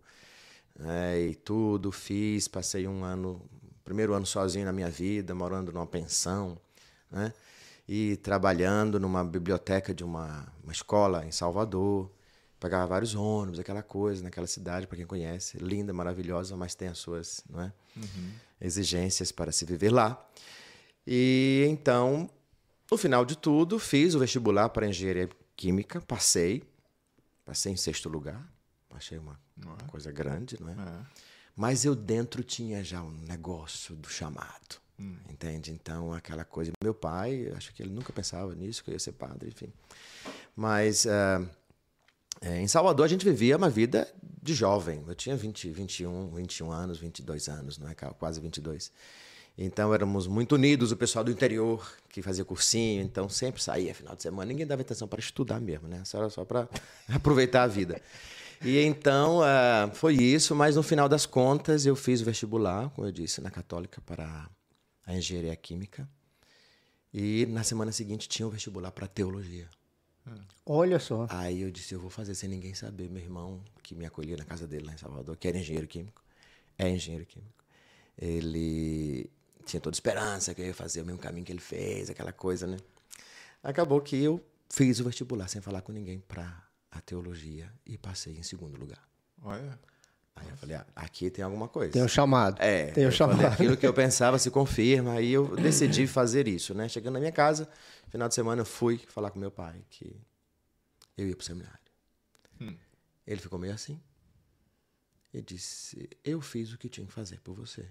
né, 0.79 1.21
e 1.21 1.35
tudo, 1.35 1.91
fiz, 1.91 2.47
passei 2.47 2.87
um 2.87 3.03
ano, 3.05 3.41
primeiro 3.85 4.13
ano 4.13 4.27
sozinho 4.27 4.67
na 4.67 4.73
minha 4.73 4.91
vida, 4.91 5.35
morando 5.35 5.73
numa 5.73 5.87
pensão, 5.87 6.59
né, 7.11 7.33
e 7.89 8.17
trabalhando 8.19 9.01
numa 9.01 9.25
biblioteca 9.25 9.95
de 9.95 10.05
uma, 10.05 10.47
uma 10.63 10.73
escola 10.73 11.25
em 11.25 11.33
Salvador, 11.33 12.11
pegava 12.61 12.87
vários 12.87 13.15
ônibus, 13.15 13.59
aquela 13.59 13.83
coisa 13.83 14.23
naquela 14.23 14.47
cidade, 14.47 14.87
para 14.87 14.97
quem 14.97 15.07
conhece, 15.07 15.57
linda, 15.59 15.93
maravilhosa, 15.93 16.55
mas 16.55 16.75
tem 16.75 16.89
as 16.89 16.99
suas, 16.99 17.43
não 17.49 17.63
é? 17.63 17.73
Uhum 17.97 18.33
exigências 18.65 19.31
para 19.31 19.53
se 19.53 19.65
viver 19.65 19.91
lá. 19.91 20.27
E 21.07 21.67
então, 21.69 22.29
no 22.91 22.97
final 22.97 23.25
de 23.25 23.37
tudo, 23.37 23.79
fiz 23.79 24.15
o 24.15 24.19
vestibular 24.19 24.71
para 24.71 24.89
engenharia 24.89 25.29
química, 25.55 26.01
passei, 26.01 26.63
passei 27.45 27.73
em 27.73 27.77
sexto 27.77 28.09
lugar, 28.09 28.51
achei 28.91 29.19
uma, 29.19 29.39
é? 29.61 29.85
coisa 29.89 30.11
grande, 30.11 30.57
não 30.61 30.69
é? 30.69 30.73
é? 30.73 31.07
Mas 31.55 31.85
eu 31.85 31.95
dentro 31.95 32.43
tinha 32.43 32.83
já 32.83 33.03
um 33.03 33.13
negócio 33.13 33.95
do 33.95 34.09
chamado, 34.09 34.81
hum. 34.99 35.17
entende? 35.31 35.71
Então, 35.71 36.13
aquela 36.13 36.45
coisa. 36.45 36.73
Meu 36.83 36.95
pai, 36.95 37.53
acho 37.55 37.73
que 37.73 37.83
ele 37.83 37.93
nunca 37.93 38.13
pensava 38.13 38.55
nisso, 38.55 38.83
que 38.83 38.91
eu 38.91 38.95
ia 38.95 38.99
ser 38.99 39.13
padre, 39.13 39.51
enfim. 39.51 39.73
Mas 40.57 41.05
uh, 41.05 41.49
em 42.43 42.67
Salvador 42.67 43.05
a 43.05 43.09
gente 43.09 43.25
vivia 43.25 43.57
uma 43.57 43.71
vida 43.71 44.13
de 44.45 44.53
jovem. 44.53 45.03
Eu 45.09 45.15
tinha 45.15 45.35
20, 45.35 45.71
21, 45.71 46.29
21 46.29 46.71
anos, 46.71 46.99
22 46.99 47.49
anos, 47.49 47.79
não 47.79 47.89
é? 47.89 47.95
Quase 47.95 48.41
22. 48.41 48.93
Então 49.57 49.95
éramos 49.95 50.27
muito 50.27 50.57
unidos, 50.57 50.93
o 50.93 50.97
pessoal 50.97 51.25
do 51.25 51.31
interior 51.31 51.97
que 52.11 52.21
fazia 52.21 52.45
cursinho, 52.45 53.03
então 53.03 53.29
sempre 53.29 53.63
saía 53.63 53.95
final 53.95 54.15
de 54.15 54.23
semana. 54.23 54.47
Ninguém 54.47 54.67
dava 54.67 54.83
atenção 54.83 55.09
para 55.09 55.19
estudar 55.19 55.61
mesmo, 55.61 55.89
né? 55.89 56.03
Só 56.05 56.19
era 56.19 56.29
só 56.29 56.45
para 56.45 56.69
aproveitar 57.09 57.63
a 57.63 57.67
vida. 57.67 58.01
E 58.63 58.79
então 58.81 59.39
uh, 59.39 59.95
foi 59.95 60.15
isso, 60.15 60.55
mas 60.55 60.77
no 60.77 60.83
final 60.83 61.09
das 61.09 61.25
contas 61.25 61.87
eu 61.87 61.97
fiz 61.97 62.21
o 62.21 62.25
vestibular, 62.25 62.91
como 62.91 63.07
eu 63.07 63.13
disse, 63.13 63.41
na 63.41 63.51
Católica 63.51 64.01
para 64.03 64.49
a 65.07 65.17
engenharia 65.17 65.57
química. 65.57 66.07
E 67.13 67.47
na 67.47 67.63
semana 67.63 67.93
seguinte 67.93 68.29
tinha 68.29 68.47
o 68.47 68.51
vestibular 68.51 68.91
para 68.91 69.07
teologia. 69.07 69.69
Olha 70.67 70.99
só. 70.99 71.27
Aí 71.31 71.61
eu 71.61 71.71
disse, 71.71 71.95
eu 71.95 72.01
vou 72.01 72.11
fazer 72.11 72.35
sem 72.35 72.49
ninguém 72.49 72.75
saber. 72.75 73.11
Meu 73.11 73.23
irmão, 73.23 73.63
que 73.83 73.95
me 73.95 74.07
acolhia 74.07 74.37
na 74.37 74.45
casa 74.45 74.67
dele 74.67 74.87
lá 74.87 74.95
em 74.95 74.99
Salvador, 74.99 75.37
que 75.37 75.47
era 75.47 75.59
engenheiro 75.59 75.87
químico, 75.87 76.23
é 76.79 76.89
engenheiro 76.89 77.27
químico. 77.27 77.65
Ele 78.17 79.31
tinha 79.67 79.81
toda 79.81 79.95
esperança 79.95 80.55
que 80.55 80.63
eu 80.63 80.67
ia 80.67 80.75
fazer 80.75 81.03
o 81.03 81.05
mesmo 81.05 81.21
caminho 81.21 81.45
que 81.45 81.53
ele 81.53 81.61
fez, 81.61 82.09
aquela 82.09 82.33
coisa, 82.33 82.67
né? 82.67 82.79
Acabou 83.63 84.01
que 84.01 84.17
eu 84.17 84.43
fiz 84.71 85.01
o 85.01 85.05
vestibular 85.05 85.49
sem 85.49 85.61
falar 85.61 85.83
com 85.83 85.93
ninguém 85.93 86.21
para 86.21 86.67
a 86.91 87.01
teologia 87.01 87.71
e 87.85 87.99
passei 87.99 88.37
em 88.37 88.43
segundo 88.43 88.79
lugar. 88.79 89.07
Olha. 89.43 89.79
Aí 90.37 90.49
eu 90.49 90.57
falei, 90.57 90.77
ah, 90.77 90.87
aqui 90.97 91.31
tem 91.31 91.45
alguma 91.45 91.69
coisa. 91.69 91.93
Tem 91.93 92.03
um 92.03 92.09
chamado. 92.09 92.61
É. 92.61 92.91
Tem 92.91 93.07
um 93.07 93.11
chamado. 93.11 93.37
Falei, 93.37 93.53
aquilo 93.53 93.77
que 93.77 93.87
eu 93.87 93.95
pensava 93.95 94.39
se 94.39 94.51
confirma. 94.51 95.13
Aí 95.13 95.33
eu 95.33 95.55
decidi 95.57 96.07
fazer 96.07 96.49
isso, 96.49 96.75
né? 96.75 96.89
Chegando 96.89 97.15
na 97.15 97.21
minha 97.21 97.33
casa, 97.33 97.69
final 98.09 98.29
de 98.29 98.35
semana 98.35 98.63
eu 98.63 98.67
fui 98.67 98.99
falar 99.09 99.31
com 99.31 99.39
meu 99.39 99.51
pai 99.51 99.85
que 99.91 100.17
eu 101.17 101.29
ia 101.29 101.37
para 101.37 101.43
o 101.43 101.47
seminário. 101.47 101.79
Hum. 102.61 102.77
Ele 103.27 103.41
ficou 103.41 103.59
meio 103.59 103.73
assim. 103.73 104.01
E 105.33 105.41
disse: 105.41 106.09
Eu 106.25 106.41
fiz 106.41 106.73
o 106.73 106.79
que 106.79 106.89
tinha 106.89 107.07
que 107.07 107.13
fazer 107.13 107.41
por 107.41 107.55
você. 107.55 107.89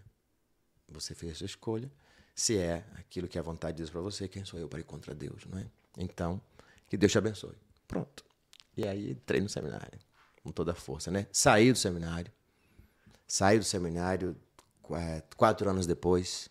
Você 0.87 1.15
fez 1.15 1.33
a 1.33 1.35
sua 1.35 1.45
escolha. 1.45 1.91
Se 2.35 2.57
é 2.57 2.83
aquilo 2.95 3.27
que 3.27 3.37
a 3.37 3.41
vontade 3.41 3.77
diz 3.77 3.89
para 3.89 4.01
você, 4.01 4.27
quem 4.27 4.43
sou 4.43 4.59
eu 4.59 4.67
para 4.67 4.79
ir 4.79 4.83
contra 4.83 5.13
Deus, 5.13 5.45
não 5.45 5.59
é? 5.59 5.65
Então, 5.97 6.41
que 6.89 6.97
Deus 6.97 7.11
te 7.11 7.17
abençoe. 7.17 7.55
Pronto. 7.87 8.25
E 8.75 8.87
aí 8.87 9.11
entrei 9.11 9.39
no 9.39 9.49
seminário, 9.49 9.99
com 10.43 10.51
toda 10.51 10.73
a 10.73 10.75
força, 10.75 11.09
né? 11.09 11.25
Saí 11.31 11.71
do 11.71 11.77
seminário. 11.77 12.31
Saí 13.27 13.57
do 13.57 13.65
seminário 13.65 14.35
quatro 15.37 15.69
anos 15.69 15.87
depois. 15.87 16.49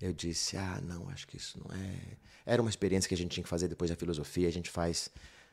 Eu 0.00 0.12
disse: 0.12 0.56
Ah, 0.56 0.80
não, 0.82 1.08
acho 1.10 1.26
que 1.28 1.36
isso 1.36 1.58
não 1.62 1.74
é. 1.76 2.16
Era 2.46 2.62
uma 2.62 2.70
experiência 2.70 3.06
que 3.06 3.14
a 3.14 3.18
gente 3.18 3.32
tinha 3.32 3.44
que 3.44 3.50
fazer 3.50 3.68
depois 3.68 3.90
da 3.90 3.96
filosofia. 3.96 4.48
A 4.48 4.52
gente 4.52 4.70
faz 4.70 5.10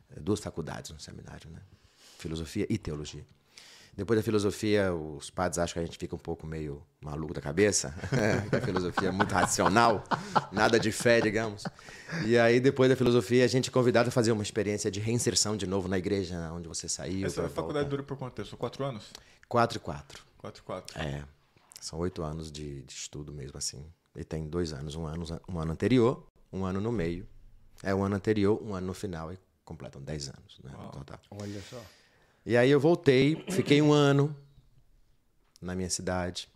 eh, 0.10 0.20
duas 0.20 0.39
faculdades 0.39 0.91
no 0.91 1.00
seminário, 1.00 1.50
né? 1.50 1.62
Filosofia 2.17 2.65
e 2.70 2.77
teologia. 2.77 3.25
Depois 3.95 4.19
da 4.19 4.23
filosofia, 4.23 4.93
os 4.93 5.29
padres 5.29 5.57
acham 5.57 5.73
que 5.75 5.79
a 5.79 5.85
gente 5.85 5.97
fica 5.97 6.13
um 6.13 6.19
pouco 6.19 6.45
meio 6.45 6.83
maluco 6.99 7.33
da 7.33 7.39
cabeça, 7.39 7.93
que 8.49 8.55
a 8.55 8.61
filosofia 8.61 9.07
é 9.07 9.11
muito 9.11 9.33
racional, 9.33 10.03
nada 10.51 10.77
de 10.77 10.91
fé, 10.91 11.21
digamos. 11.21 11.63
E 12.25 12.37
aí, 12.37 12.59
depois 12.59 12.89
da 12.89 12.95
filosofia, 12.95 13.45
a 13.45 13.47
gente 13.47 13.69
é 13.69 13.71
convidado 13.71 14.09
a 14.09 14.11
fazer 14.11 14.33
uma 14.33 14.43
experiência 14.43 14.91
de 14.91 14.99
reinserção 14.99 15.55
de 15.55 15.65
novo 15.65 15.87
na 15.87 15.97
igreja 15.97 16.51
onde 16.51 16.67
você 16.67 16.89
saiu. 16.89 17.25
Essa 17.25 17.47
faculdade 17.47 17.87
dura 17.87 18.03
por 18.03 18.17
quanto 18.17 18.33
tempo? 18.33 18.49
São 18.49 18.57
quatro 18.57 18.83
anos? 18.83 19.11
Quatro 19.47 19.77
e 19.77 19.79
quatro. 19.79 20.23
Quatro 20.37 20.61
e 20.61 20.65
quatro. 20.65 20.99
É. 20.99 21.23
São 21.79 21.99
oito 21.99 22.21
anos 22.21 22.51
de, 22.51 22.83
de 22.83 22.93
estudo 22.93 23.31
mesmo, 23.31 23.57
assim. 23.57 23.85
E 24.13 24.23
tem 24.25 24.47
dois 24.47 24.73
anos, 24.73 24.95
um 24.95 25.05
ano, 25.05 25.25
um 25.47 25.59
ano 25.59 25.71
anterior, 25.71 26.27
um 26.51 26.65
ano 26.65 26.81
no 26.81 26.91
meio. 26.91 27.25
É 27.81 27.95
um 27.95 28.03
ano 28.03 28.15
anterior, 28.15 28.61
um 28.61 28.75
ano 28.75 28.87
no 28.87 28.93
final 28.93 29.31
e 29.31 29.39
completam 29.63 30.01
dez 30.01 30.27
anos, 30.27 30.59
né? 30.63 30.71
No 30.71 30.89
total. 30.89 31.19
Olha 31.31 31.61
só. 31.61 31.81
E 32.45 32.55
aí 32.55 32.69
eu 32.69 32.79
voltei, 32.79 33.43
fiquei 33.49 33.81
um 33.81 33.91
ano 33.91 34.35
na 35.59 35.75
minha 35.75 35.89
cidade. 35.89 36.47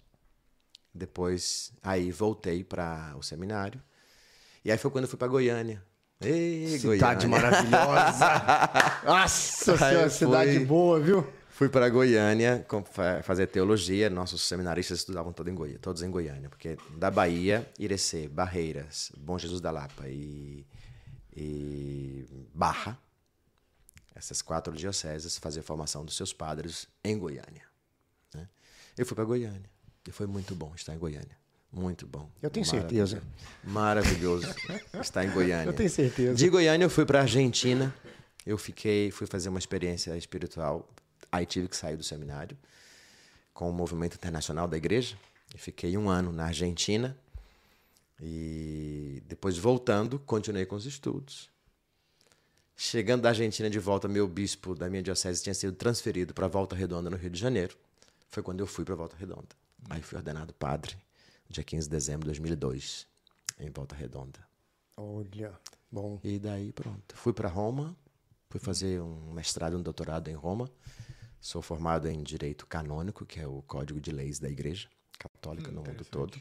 Depois, 0.93 1.73
aí 1.81 2.11
voltei 2.11 2.63
para 2.63 3.15
o 3.17 3.23
seminário. 3.23 3.81
E 4.63 4.71
aí 4.71 4.77
foi 4.77 4.91
quando 4.91 5.05
eu 5.05 5.09
fui 5.09 5.17
para 5.17 5.27
Goiânia. 5.27 5.83
Ei, 6.21 6.77
cidade 6.77 7.27
Goiânia. 7.27 7.49
maravilhosa. 7.49 8.25
Nossa 9.03 9.77
senhora, 9.77 10.09
cidade 10.11 10.57
fui, 10.57 10.65
boa, 10.65 10.99
viu? 10.99 11.27
Fui 11.49 11.69
para 11.69 11.89
Goiânia 11.89 12.63
fazer 13.23 13.47
teologia. 13.47 14.11
Nossos 14.11 14.43
seminaristas 14.43 14.99
estudavam 14.99 15.33
todos 15.33 15.51
em 15.51 15.55
Goiânia, 15.55 15.79
todos 15.79 16.03
em 16.03 16.11
Goiânia, 16.11 16.49
porque 16.49 16.77
da 16.97 17.09
Bahia, 17.09 17.67
Irecê, 17.79 18.27
Barreiras, 18.27 19.11
Bom 19.17 19.39
Jesus 19.39 19.59
da 19.59 19.71
Lapa 19.71 20.07
e, 20.07 20.67
e 21.35 22.25
Barra 22.53 22.95
essas 24.19 24.41
quatro 24.41 24.75
dioceses, 24.75 25.37
fazer 25.37 25.61
a 25.61 25.63
formação 25.63 26.03
dos 26.05 26.15
seus 26.15 26.33
padres 26.33 26.87
em 27.03 27.17
Goiânia. 27.17 27.63
Né? 28.35 28.47
Eu 28.97 29.05
fui 29.05 29.15
para 29.15 29.23
Goiânia 29.23 29.69
e 30.07 30.11
foi 30.11 30.27
muito 30.27 30.53
bom 30.53 30.73
estar 30.75 30.93
em 30.93 30.99
Goiânia. 30.99 31.39
Muito 31.71 32.05
bom. 32.05 32.29
Eu 32.41 32.49
tenho 32.49 32.65
certeza. 32.65 33.21
Maravilhoso 33.63 34.47
estar 34.99 35.23
em 35.23 35.31
Goiânia. 35.31 35.65
Eu 35.69 35.73
tenho 35.73 35.89
certeza. 35.89 36.33
De 36.33 36.49
Goiânia 36.49 36.85
eu 36.85 36.89
fui 36.89 37.05
para 37.05 37.21
Argentina. 37.21 37.93
Eu 38.43 38.57
fiquei, 38.57 39.11
fui 39.11 39.27
fazer 39.27 39.49
uma 39.49 39.59
experiência 39.59 40.17
espiritual. 40.17 40.89
Aí 41.31 41.45
tive 41.45 41.67
que 41.67 41.77
sair 41.77 41.95
do 41.95 42.03
seminário 42.03 42.57
com 43.53 43.69
o 43.69 43.73
movimento 43.73 44.15
internacional 44.15 44.67
da 44.67 44.77
igreja. 44.77 45.15
E 45.53 45.59
fiquei 45.59 45.95
um 45.95 46.09
ano 46.09 46.31
na 46.31 46.45
Argentina. 46.45 47.15
E 48.19 49.21
depois 49.27 49.55
voltando, 49.55 50.17
continuei 50.17 50.65
com 50.65 50.75
os 50.75 50.87
estudos. 50.87 51.51
Chegando 52.81 53.23
da 53.23 53.29
Argentina 53.29 53.69
de 53.69 53.77
volta, 53.77 54.07
meu 54.07 54.25
bispo 54.25 54.73
da 54.73 54.89
minha 54.89 55.03
diocese 55.03 55.43
tinha 55.43 55.53
sido 55.53 55.73
transferido 55.73 56.33
para 56.33 56.47
Volta 56.47 56.77
Redonda, 56.77 57.09
no 57.09 57.17
Rio 57.17 57.29
de 57.29 57.37
Janeiro. 57.37 57.75
Foi 58.29 58.41
quando 58.41 58.61
eu 58.61 58.65
fui 58.65 58.85
para 58.85 58.95
Volta 58.95 59.17
Redonda. 59.17 59.49
Aí 59.89 60.01
fui 60.01 60.17
ordenado 60.17 60.53
padre, 60.53 60.95
dia 61.49 61.61
15 61.61 61.87
de 61.87 61.91
dezembro 61.91 62.21
de 62.21 62.27
2002, 62.27 63.05
em 63.59 63.69
Volta 63.69 63.95
Redonda. 63.95 64.39
Olha, 64.95 65.51
bom. 65.91 66.21
E 66.23 66.39
daí, 66.39 66.71
pronto. 66.71 67.17
Fui 67.17 67.33
para 67.33 67.49
Roma, 67.49 67.93
fui 68.49 68.61
fazer 68.61 69.01
um 69.01 69.33
mestrado 69.33 69.73
e 69.73 69.75
um 69.75 69.81
doutorado 69.81 70.29
em 70.29 70.35
Roma. 70.35 70.71
Sou 71.41 71.61
formado 71.61 72.07
em 72.07 72.23
Direito 72.23 72.65
Canônico, 72.65 73.25
que 73.25 73.41
é 73.41 73.45
o 73.45 73.61
Código 73.63 73.99
de 73.99 74.13
Leis 74.13 74.39
da 74.39 74.49
Igreja 74.49 74.87
Católica 75.19 75.69
hum, 75.69 75.73
no 75.73 75.83
mundo 75.83 76.05
todo. 76.05 76.39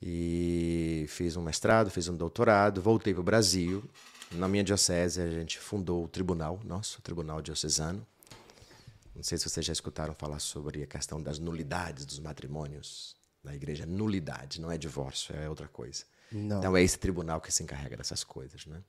E 0.00 1.04
fiz 1.08 1.36
um 1.36 1.42
mestrado, 1.42 1.90
fiz 1.90 2.06
um 2.06 2.16
doutorado, 2.16 2.80
voltei 2.80 3.12
para 3.12 3.22
o 3.22 3.24
Brasil 3.24 3.82
na 4.32 4.46
minha 4.48 4.62
diocese, 4.62 5.20
a 5.20 5.28
gente 5.30 5.58
fundou 5.58 6.04
o 6.04 6.08
tribunal, 6.08 6.60
nosso 6.64 7.02
tribunal 7.02 7.42
diocesano. 7.42 8.06
Não 9.14 9.22
sei 9.22 9.36
se 9.36 9.48
vocês 9.48 9.66
já 9.66 9.72
escutaram 9.72 10.14
falar 10.14 10.38
sobre 10.38 10.82
a 10.82 10.86
questão 10.86 11.20
das 11.20 11.38
nulidades 11.38 12.04
dos 12.04 12.18
matrimônios 12.18 13.16
na 13.42 13.54
igreja. 13.54 13.84
Nulidade, 13.84 14.60
não 14.60 14.70
é 14.70 14.78
divórcio, 14.78 15.34
é 15.34 15.48
outra 15.48 15.68
coisa. 15.68 16.04
Não. 16.30 16.58
Então 16.58 16.76
é 16.76 16.82
esse 16.82 16.98
tribunal 16.98 17.40
que 17.40 17.52
se 17.52 17.62
encarrega 17.62 17.96
dessas 17.96 18.22
coisas, 18.22 18.66
né? 18.66 18.82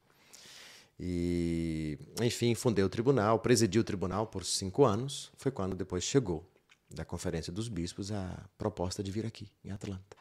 E, 1.00 1.98
enfim, 2.22 2.54
fundei 2.54 2.84
o 2.84 2.90
tribunal, 2.90 3.40
presidi 3.40 3.80
o 3.80 3.84
tribunal 3.84 4.28
por 4.28 4.46
cinco 4.46 4.86
anos. 4.86 5.32
Foi 5.36 5.52
quando 5.52 5.76
depois 5.76 6.04
chegou 6.04 6.48
da 6.88 7.04
Conferência 7.04 7.52
dos 7.52 7.68
Bispos 7.68 8.12
a 8.12 8.38
proposta 8.58 9.02
de 9.02 9.10
vir 9.10 9.26
aqui, 9.26 9.50
em 9.66 9.72
Atlanta. 9.72 10.16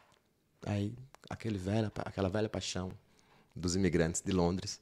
Aí, 0.65 0.95
aquele 1.29 1.59
velha, 1.59 1.91
aquela 1.97 2.29
velha 2.29 2.49
paixão 2.49 2.91
dos 3.55 3.75
imigrantes 3.75 4.21
de 4.21 4.31
Londres 4.31 4.79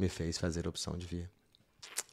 me 0.00 0.08
fez 0.08 0.38
fazer 0.38 0.66
a 0.66 0.68
opção 0.68 0.96
de 0.96 1.06
vir. 1.06 1.30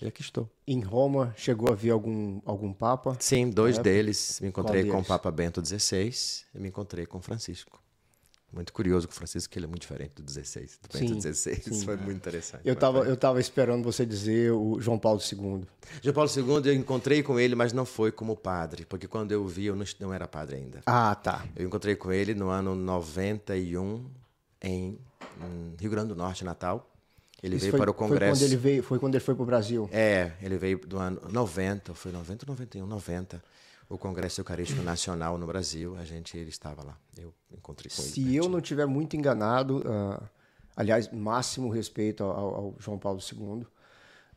E 0.02 0.08
aqui 0.08 0.22
estou. 0.22 0.50
Em 0.68 0.82
Roma, 0.82 1.34
chegou 1.36 1.72
a 1.72 1.76
vir 1.76 1.90
algum, 1.90 2.40
algum 2.46 2.72
Papa? 2.72 3.18
Sim, 3.20 3.50
dois 3.50 3.80
deles. 3.80 4.40
Me 4.42 4.50
encontrei 4.50 4.86
com 4.86 5.00
o 5.00 5.06
Papa 5.06 5.32
Bento 5.32 5.64
XVI 5.66 6.12
e 6.54 6.60
me 6.60 6.70
encontrei 6.70 7.06
com 7.06 7.20
Francisco. 7.22 7.82
Muito 8.52 8.72
curioso 8.72 9.08
com 9.08 9.14
o 9.14 9.16
Francisco, 9.16 9.52
que 9.52 9.60
ele 9.60 9.66
é 9.66 9.68
muito 9.68 9.82
diferente 9.82 10.14
do 10.16 10.24
16, 10.24 10.80
do 10.82 11.00
Bento 11.00 11.34
XVI. 11.34 11.64
Isso 11.68 11.84
foi 11.84 11.98
muito 11.98 12.16
interessante. 12.18 12.62
Eu 12.64 12.74
estava 12.74 13.00
eu 13.00 13.18
tava 13.18 13.40
esperando 13.42 13.84
você 13.84 14.06
dizer 14.06 14.52
o 14.52 14.80
João 14.80 14.98
Paulo 14.98 15.20
II. 15.20 15.66
João 16.02 16.14
Paulo 16.14 16.30
II, 16.34 16.72
eu 16.72 16.74
encontrei 16.74 17.22
com 17.22 17.38
ele, 17.40 17.56
mas 17.56 17.74
não 17.74 17.86
foi 17.86 18.12
como 18.12 18.38
padre, 18.38 18.86
porque 18.86 19.06
quando 19.06 19.32
eu 19.32 19.46
vi, 19.46 19.66
eu 19.66 19.76
não, 19.76 19.86
não 20.00 20.14
era 20.14 20.28
padre 20.28 20.58
ainda. 20.58 20.82
Ah, 20.86 21.14
tá. 21.14 21.46
Eu 21.56 21.68
encontrei 21.68 21.96
com 21.96 22.12
ele 22.12 22.34
no 22.34 22.48
ano 22.50 22.74
91, 22.74 24.06
em 24.62 24.98
Rio 25.80 25.92
Grande 25.92 26.10
do 26.10 26.16
Norte, 26.16 26.46
Natal. 26.46 26.90
Ele 27.42 27.56
Isso 27.56 27.66
veio 27.66 27.72
foi, 27.72 27.80
para 27.80 27.92
o 27.92 27.94
Congresso. 27.94 28.40
Foi 28.40 28.40
quando 28.40 28.52
ele 28.52 28.58
veio, 28.58 28.84
foi 28.84 29.00
quando 29.00 29.16
ele 29.16 29.24
foi 29.24 29.36
para 29.36 29.44
o 29.44 29.46
Brasil. 29.46 29.90
É, 29.92 30.32
ele 30.42 30.58
veio 30.58 30.80
do 30.80 30.98
ano 30.98 31.22
90, 31.32 31.94
foi 31.94 32.12
90 32.12 32.46
ou 32.46 32.54
91, 32.54 32.88
90. 32.88 33.44
O 33.90 33.98
Congresso 33.98 34.42
Eucarístico 34.42 34.82
Nacional 34.84 35.38
no 35.38 35.46
Brasil, 35.46 35.96
a 35.98 36.04
gente 36.04 36.36
ele 36.36 36.50
estava 36.50 36.84
lá. 36.84 36.98
Eu 37.18 37.34
encontrei 37.52 37.92
com 37.96 38.02
ele. 38.02 38.12
Se 38.12 38.36
eu 38.36 38.50
não 38.50 38.60
tiver 38.60 38.88
muito 38.88 39.16
enganado, 39.16 39.78
uh, 39.78 40.22
aliás, 40.76 41.12
máximo 41.12 41.70
respeito 41.70 42.24
ao, 42.24 42.56
ao 42.56 42.76
João 42.80 42.98
Paulo 42.98 43.20
II, 43.20 43.62
uh, 43.62 43.68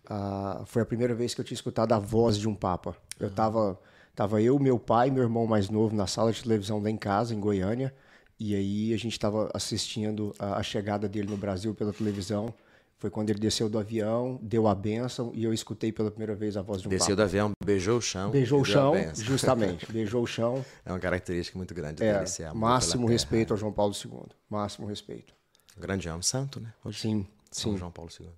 ah, 0.06 0.62
foi 0.66 0.82
a 0.82 0.86
primeira 0.86 1.14
vez 1.14 1.34
que 1.34 1.40
eu 1.40 1.44
tinha 1.44 1.56
escutado 1.56 1.92
a 1.92 1.98
voz 1.98 2.36
de 2.36 2.46
um 2.46 2.54
Papa. 2.54 2.94
Eu 3.18 3.28
estava, 3.28 3.80
tava 4.14 4.42
eu, 4.42 4.58
meu 4.58 4.78
pai, 4.78 5.10
meu 5.10 5.22
irmão 5.22 5.46
mais 5.46 5.70
novo 5.70 5.96
na 5.96 6.06
sala 6.06 6.32
de 6.32 6.42
televisão 6.42 6.82
lá 6.82 6.90
em 6.90 6.98
casa, 6.98 7.34
em 7.34 7.40
Goiânia, 7.40 7.94
e 8.38 8.54
aí 8.54 8.92
a 8.92 8.98
gente 8.98 9.12
estava 9.12 9.50
assistindo 9.54 10.34
a, 10.38 10.56
a 10.56 10.62
chegada 10.62 11.08
dele 11.08 11.28
no 11.28 11.36
Brasil 11.38 11.74
pela 11.74 11.92
televisão. 11.94 12.52
Foi 13.00 13.08
quando 13.08 13.30
ele 13.30 13.38
desceu 13.38 13.66
do 13.66 13.78
avião, 13.78 14.38
deu 14.42 14.68
a 14.68 14.74
bênção 14.74 15.32
e 15.34 15.42
eu 15.42 15.54
escutei 15.54 15.90
pela 15.90 16.10
primeira 16.10 16.34
vez 16.34 16.54
a 16.54 16.60
voz 16.60 16.82
de 16.82 16.86
um 16.86 16.90
Desceu 16.90 17.16
do 17.16 17.22
avião, 17.22 17.50
beijou 17.64 17.96
o 17.96 18.02
chão. 18.02 18.30
Beijou 18.30 18.60
o 18.60 18.64
chão, 18.64 18.92
justamente. 19.14 19.86
beijou 19.90 20.22
o 20.22 20.26
chão. 20.26 20.62
É 20.84 20.92
uma 20.92 20.98
característica 20.98 21.56
muito 21.56 21.72
grande 21.72 22.04
é, 22.04 22.12
dele 22.12 22.26
ser 22.26 22.52
Máximo 22.52 23.06
respeito 23.06 23.54
ao 23.54 23.56
João 23.56 23.72
Paulo 23.72 23.94
II. 23.94 24.20
Máximo 24.50 24.86
respeito. 24.86 25.32
Grande 25.78 26.10
homem 26.10 26.20
santo, 26.20 26.60
né? 26.60 26.74
Hoje, 26.84 27.00
sim, 27.00 27.26
São 27.50 27.72
sim. 27.72 27.78
João 27.78 27.90
Paulo 27.90 28.10
II. 28.20 28.28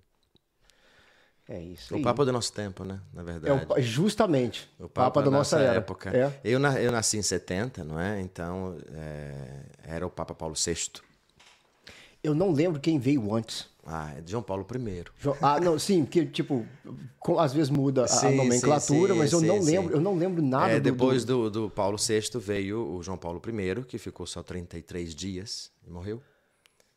É 1.49 1.61
isso. 1.61 1.93
O 1.93 2.01
Papa 2.01 2.23
do 2.23 2.31
nosso 2.31 2.53
tempo, 2.53 2.85
né? 2.85 3.01
Na 3.13 3.21
verdade. 3.21 3.67
É 3.67 3.79
o, 3.79 3.81
justamente. 3.81 4.69
O 4.79 4.87
Papa, 4.87 5.11
Papa 5.11 5.23
da, 5.23 5.29
nossa, 5.29 5.59
nossa 5.59 5.71
época. 5.73 6.09
É. 6.15 6.31
Eu, 6.41 6.61
eu 6.61 6.89
nasci 6.89 7.17
em 7.17 7.21
70, 7.21 7.83
não 7.83 7.99
é? 7.99 8.21
Então, 8.21 8.77
é, 8.93 9.63
era 9.83 10.07
o 10.07 10.09
Papa 10.09 10.33
Paulo 10.33 10.55
VI. 10.55 11.01
Eu 12.23 12.33
não 12.33 12.53
lembro 12.53 12.79
quem 12.79 12.97
veio 12.97 13.35
antes. 13.35 13.72
Ah, 13.85 14.13
é 14.17 14.21
de 14.21 14.31
João 14.31 14.41
Paulo 14.41 14.65
I. 14.65 15.03
Ah, 15.41 15.59
não, 15.59 15.77
sim, 15.77 16.05
que 16.05 16.25
tipo, 16.25 16.65
com, 17.19 17.37
às 17.37 17.53
vezes 17.53 17.69
muda 17.69 18.07
sim, 18.07 18.27
a, 18.27 18.31
nomenclatura, 18.31 19.13
sim, 19.13 19.19
mas 19.19 19.33
eu 19.33 19.39
sim, 19.39 19.45
não 19.45 19.59
lembro, 19.59 19.95
eu 19.95 20.01
não 20.01 20.15
lembro 20.15 20.41
nada 20.41 20.71
é, 20.71 20.79
do, 20.79 20.83
Depois 20.83 21.25
do, 21.25 21.49
do, 21.49 21.69
Paulo 21.69 21.97
VI 21.97 22.39
veio 22.39 22.95
o 22.95 23.03
João 23.03 23.17
Paulo 23.17 23.41
I, 23.45 23.83
que 23.83 23.97
ficou 23.97 24.25
só 24.25 24.41
33 24.41 25.13
dias 25.13 25.69
e 25.85 25.89
morreu. 25.89 26.21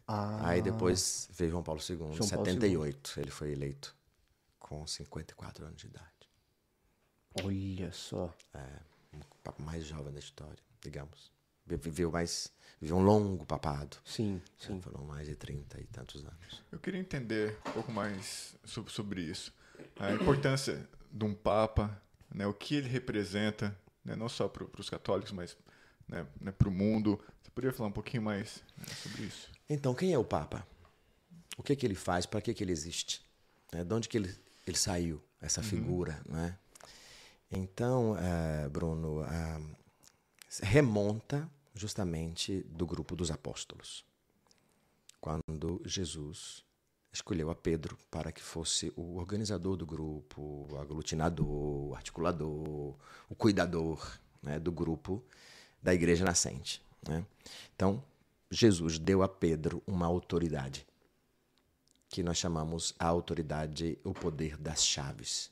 Ah. 0.06 0.50
Aí 0.50 0.62
depois 0.62 1.28
veio 1.32 1.50
João 1.50 1.62
Paulo 1.64 1.80
II, 1.80 1.96
em 2.16 2.22
78. 2.22 3.14
II. 3.16 3.22
Ele 3.24 3.30
foi 3.32 3.50
eleito 3.50 3.96
com 4.60 4.86
54 4.86 5.66
anos 5.66 5.80
de 5.80 5.86
idade. 5.88 6.06
Olha 7.42 7.92
só. 7.92 8.32
É, 8.54 8.60
o 9.12 9.42
papo 9.42 9.60
mais 9.62 9.84
jovem 9.84 10.12
da 10.12 10.20
história, 10.20 10.62
digamos. 10.80 11.32
Viveu 11.66 12.12
mais 12.12 12.52
viveu 12.80 12.96
um 12.96 13.02
longo 13.02 13.44
papado. 13.46 13.96
Sim, 14.04 14.40
é, 14.60 14.66
sim. 14.66 14.78
É, 14.78 14.80
foram 14.80 15.04
mais 15.04 15.26
de 15.26 15.34
30 15.34 15.80
e 15.80 15.84
tantos 15.84 16.24
anos. 16.24 16.62
Eu 16.70 16.78
queria 16.78 17.00
entender 17.00 17.58
um 17.68 17.72
pouco 17.72 17.92
mais 17.92 18.56
sobre, 18.64 18.92
sobre 18.92 19.22
isso. 19.22 19.52
A 19.98 20.12
importância 20.12 20.88
de 21.12 21.24
um 21.24 21.34
papa 21.34 22.02
né, 22.36 22.46
o 22.46 22.52
que 22.52 22.74
ele 22.74 22.88
representa, 22.88 23.76
né, 24.04 24.14
não 24.14 24.28
só 24.28 24.48
para 24.48 24.64
os 24.78 24.90
católicos, 24.90 25.32
mas 25.32 25.56
né, 26.08 26.26
né, 26.40 26.52
para 26.52 26.68
o 26.68 26.72
mundo. 26.72 27.20
Você 27.42 27.50
poderia 27.50 27.76
falar 27.76 27.88
um 27.88 27.92
pouquinho 27.92 28.22
mais 28.22 28.62
né, 28.76 28.86
sobre 29.02 29.22
isso? 29.22 29.50
Então, 29.68 29.94
quem 29.94 30.12
é 30.12 30.18
o 30.18 30.24
Papa? 30.24 30.66
O 31.56 31.62
que, 31.62 31.74
que 31.74 31.86
ele 31.86 31.94
faz? 31.94 32.26
Para 32.26 32.40
que, 32.40 32.52
que 32.52 32.62
ele 32.62 32.72
existe? 32.72 33.24
É, 33.72 33.82
de 33.82 33.94
onde 33.94 34.08
que 34.08 34.16
ele, 34.16 34.34
ele 34.66 34.76
saiu, 34.76 35.22
essa 35.40 35.60
uhum. 35.60 35.66
figura? 35.66 36.20
Né? 36.28 36.56
Então, 37.50 38.12
uh, 38.12 38.68
Bruno, 38.70 39.22
uh, 39.22 39.76
remonta 40.62 41.50
justamente 41.76 42.62
do 42.70 42.86
grupo 42.86 43.14
dos 43.14 43.30
apóstolos. 43.30 44.04
Quando 45.20 45.82
Jesus 45.84 46.64
escolheu 47.12 47.50
a 47.50 47.54
Pedro 47.54 47.96
para 48.10 48.32
que 48.32 48.42
fosse 48.42 48.92
o 48.96 49.16
organizador 49.16 49.76
do 49.76 49.86
grupo, 49.86 50.66
o 50.70 50.78
aglutinador, 50.78 51.46
o 51.46 51.94
articulador, 51.94 52.96
o 53.28 53.34
cuidador 53.36 54.18
né, 54.42 54.58
do 54.58 54.72
grupo 54.72 55.22
da 55.82 55.94
igreja 55.94 56.24
nascente. 56.24 56.82
Né? 57.06 57.24
Então, 57.74 58.02
Jesus 58.50 58.98
deu 58.98 59.22
a 59.22 59.28
Pedro 59.28 59.82
uma 59.86 60.06
autoridade, 60.06 60.86
que 62.08 62.22
nós 62.22 62.38
chamamos 62.38 62.94
a 62.98 63.06
autoridade, 63.06 63.98
o 64.04 64.14
poder 64.14 64.56
das 64.56 64.84
chaves. 64.84 65.50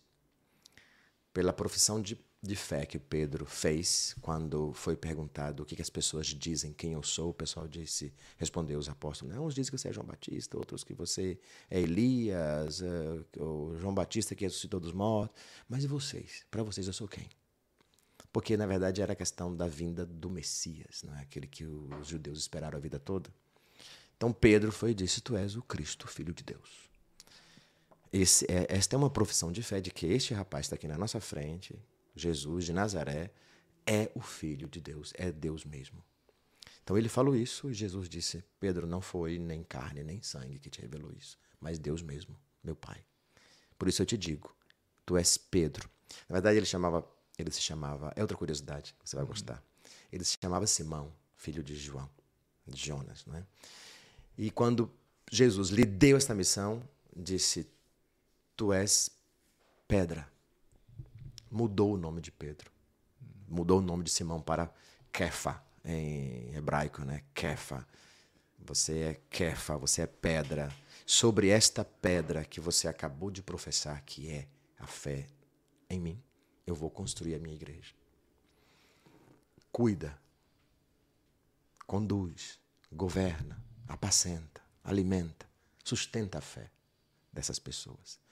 Pela 1.32 1.52
profissão 1.52 2.00
de 2.00 2.16
de 2.44 2.54
fé 2.54 2.84
que 2.84 2.98
Pedro 2.98 3.46
fez 3.46 4.14
quando 4.20 4.72
foi 4.74 4.94
perguntado 4.94 5.62
o 5.62 5.66
que, 5.66 5.74
que, 5.74 5.82
as 5.82 5.88
pessoas 5.88 6.26
dizem 6.26 6.72
quem 6.72 6.92
eu 6.92 7.02
sou, 7.02 7.30
o 7.30 7.34
pessoal 7.34 7.66
disse, 7.66 8.12
respondeu 8.36 8.78
os 8.78 8.88
apóstolos, 8.88 9.34
não, 9.34 9.46
uns 9.46 9.54
dizem 9.54 9.70
que 9.70 9.78
você 9.78 9.88
é 9.88 9.92
João 9.92 10.06
Batista, 10.06 10.56
outros 10.56 10.84
que 10.84 10.92
você 10.92 11.38
é 11.70 11.80
Elias, 11.80 12.80
uh, 12.80 13.42
o 13.42 13.76
João 13.78 13.94
Batista 13.94 14.34
que 14.34 14.44
ressuscitou 14.44 14.78
dos 14.78 14.92
mortos, 14.92 15.40
mas 15.68 15.84
e 15.84 15.86
vocês? 15.86 16.44
Para 16.50 16.62
vocês 16.62 16.86
eu 16.86 16.92
sou 16.92 17.08
quem? 17.08 17.28
Porque 18.30 18.56
na 18.56 18.66
verdade 18.66 19.00
era 19.00 19.14
a 19.14 19.16
questão 19.16 19.54
da 19.54 19.66
vinda 19.66 20.04
do 20.04 20.28
Messias, 20.28 21.02
não 21.02 21.16
é 21.16 21.22
aquele 21.22 21.46
que 21.46 21.64
os 21.64 22.08
judeus 22.08 22.38
esperaram 22.38 22.76
a 22.76 22.80
vida 22.80 22.98
toda. 22.98 23.30
Então 24.16 24.32
Pedro 24.32 24.72
foi 24.72 24.90
e 24.90 24.94
disse: 24.94 25.20
Tu 25.20 25.36
és 25.36 25.56
o 25.56 25.62
Cristo, 25.62 26.08
filho 26.08 26.32
de 26.32 26.42
Deus. 26.42 26.88
Esse, 28.12 28.44
é, 28.50 28.66
esta 28.68 28.94
é 28.94 28.96
uma 28.96 29.10
profissão 29.10 29.50
de 29.50 29.62
fé 29.62 29.80
de 29.80 29.90
que 29.90 30.06
este 30.06 30.34
rapaz 30.34 30.66
está 30.66 30.76
aqui 30.76 30.86
na 30.86 30.96
nossa 30.96 31.20
frente, 31.20 31.76
Jesus 32.14 32.64
de 32.64 32.72
Nazaré 32.72 33.32
é 33.86 34.10
o 34.14 34.20
Filho 34.20 34.68
de 34.68 34.80
Deus, 34.80 35.12
é 35.16 35.30
Deus 35.32 35.64
mesmo. 35.64 36.02
Então 36.82 36.96
ele 36.96 37.08
falou 37.08 37.34
isso 37.34 37.70
e 37.70 37.74
Jesus 37.74 38.08
disse: 38.08 38.44
Pedro, 38.60 38.86
não 38.86 39.00
foi 39.00 39.38
nem 39.38 39.62
carne 39.62 40.04
nem 40.04 40.22
sangue 40.22 40.58
que 40.58 40.70
te 40.70 40.80
revelou 40.80 41.12
isso, 41.12 41.38
mas 41.60 41.78
Deus 41.78 42.02
mesmo, 42.02 42.38
meu 42.62 42.76
Pai. 42.76 43.02
Por 43.78 43.88
isso 43.88 44.02
eu 44.02 44.06
te 44.06 44.16
digo: 44.16 44.54
tu 45.04 45.16
és 45.16 45.36
Pedro. 45.36 45.88
Na 46.28 46.34
verdade 46.34 46.58
ele 46.58 46.66
chamava, 46.66 47.06
ele 47.38 47.50
se 47.50 47.60
chamava, 47.60 48.12
é 48.14 48.20
outra 48.20 48.36
curiosidade, 48.36 48.94
você 49.02 49.16
vai 49.16 49.24
gostar. 49.24 49.62
Ele 50.12 50.24
se 50.24 50.36
chamava 50.40 50.66
Simão, 50.66 51.12
filho 51.36 51.62
de 51.62 51.74
João, 51.74 52.08
de 52.66 52.76
Jonas, 52.76 53.24
né? 53.26 53.44
E 54.36 54.50
quando 54.50 54.90
Jesus 55.30 55.70
lhe 55.70 55.84
deu 55.84 56.16
esta 56.16 56.34
missão, 56.34 56.82
disse: 57.16 57.66
Tu 58.56 58.72
és 58.72 59.10
pedra 59.88 60.33
mudou 61.54 61.94
o 61.94 61.96
nome 61.96 62.20
de 62.20 62.32
Pedro. 62.32 62.72
Mudou 63.48 63.78
o 63.78 63.82
nome 63.82 64.02
de 64.02 64.10
Simão 64.10 64.42
para 64.42 64.74
Kefa, 65.12 65.62
em 65.84 66.52
hebraico, 66.52 67.04
né? 67.04 67.22
Kefa. 67.32 67.86
Você 68.58 68.98
é 68.98 69.14
Kefa, 69.30 69.76
você 69.76 70.02
é 70.02 70.06
pedra. 70.06 70.74
Sobre 71.06 71.50
esta 71.50 71.84
pedra 71.84 72.44
que 72.44 72.60
você 72.60 72.88
acabou 72.88 73.30
de 73.30 73.40
professar, 73.40 74.02
que 74.04 74.28
é 74.28 74.48
a 74.78 74.86
fé 74.86 75.28
em 75.88 76.00
mim, 76.00 76.20
eu 76.66 76.74
vou 76.74 76.90
construir 76.90 77.36
a 77.36 77.38
minha 77.38 77.54
igreja. 77.54 77.94
Cuida, 79.70 80.18
conduz, 81.86 82.58
governa, 82.90 83.62
apacenta, 83.86 84.60
alimenta, 84.82 85.46
sustenta 85.84 86.38
a 86.38 86.40
fé 86.40 86.68
dessas 87.32 87.60
pessoas. 87.60 88.23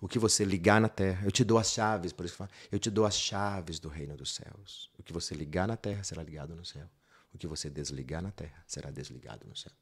O 0.00 0.08
que 0.08 0.18
você 0.18 0.44
ligar 0.44 0.80
na 0.80 0.88
terra, 0.88 1.24
eu 1.24 1.30
te 1.30 1.42
dou 1.44 1.58
as 1.58 1.70
chaves, 1.70 2.12
por 2.12 2.24
isso 2.24 2.36
que 2.36 2.42
eu, 2.42 2.46
falo, 2.46 2.60
eu 2.72 2.78
te 2.78 2.90
dou 2.90 3.06
as 3.06 3.16
chaves 3.16 3.78
do 3.78 3.88
reino 3.88 4.16
dos 4.16 4.34
céus. 4.34 4.90
O 4.98 5.02
que 5.02 5.12
você 5.12 5.34
ligar 5.34 5.66
na 5.66 5.76
terra 5.76 6.02
será 6.04 6.22
ligado 6.22 6.54
no 6.54 6.64
céu. 6.64 6.88
O 7.32 7.38
que 7.38 7.46
você 7.46 7.68
desligar 7.68 8.22
na 8.22 8.30
terra 8.30 8.62
será 8.66 8.90
desligado 8.90 9.46
no 9.46 9.56
céu. 9.56 9.72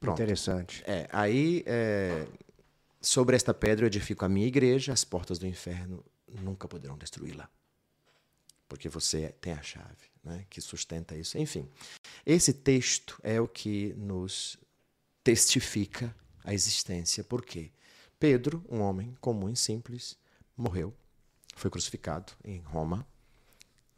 Pronto. 0.00 0.16
Interessante. 0.16 0.82
É, 0.86 1.08
aí, 1.12 1.64
é, 1.66 2.26
sobre 3.00 3.36
esta 3.36 3.52
pedra 3.52 3.84
eu 3.84 3.88
edifico 3.88 4.24
a 4.24 4.28
minha 4.28 4.46
igreja, 4.46 4.92
as 4.92 5.04
portas 5.04 5.38
do 5.38 5.46
inferno 5.46 6.04
nunca 6.42 6.68
poderão 6.68 6.96
destruí-la. 6.96 7.48
Porque 8.68 8.88
você 8.88 9.34
tem 9.40 9.54
a 9.54 9.62
chave 9.62 10.08
né, 10.22 10.44
que 10.50 10.60
sustenta 10.60 11.16
isso. 11.16 11.38
Enfim, 11.38 11.68
esse 12.24 12.52
texto 12.52 13.18
é 13.22 13.40
o 13.40 13.48
que 13.48 13.94
nos 13.96 14.58
testifica 15.24 16.14
a 16.44 16.52
existência. 16.52 17.24
Por 17.24 17.44
quê? 17.44 17.70
Pedro, 18.18 18.64
um 18.68 18.80
homem 18.80 19.16
comum 19.20 19.48
e 19.48 19.56
simples, 19.56 20.18
morreu, 20.56 20.94
foi 21.54 21.70
crucificado 21.70 22.32
em 22.44 22.60
Roma, 22.60 23.06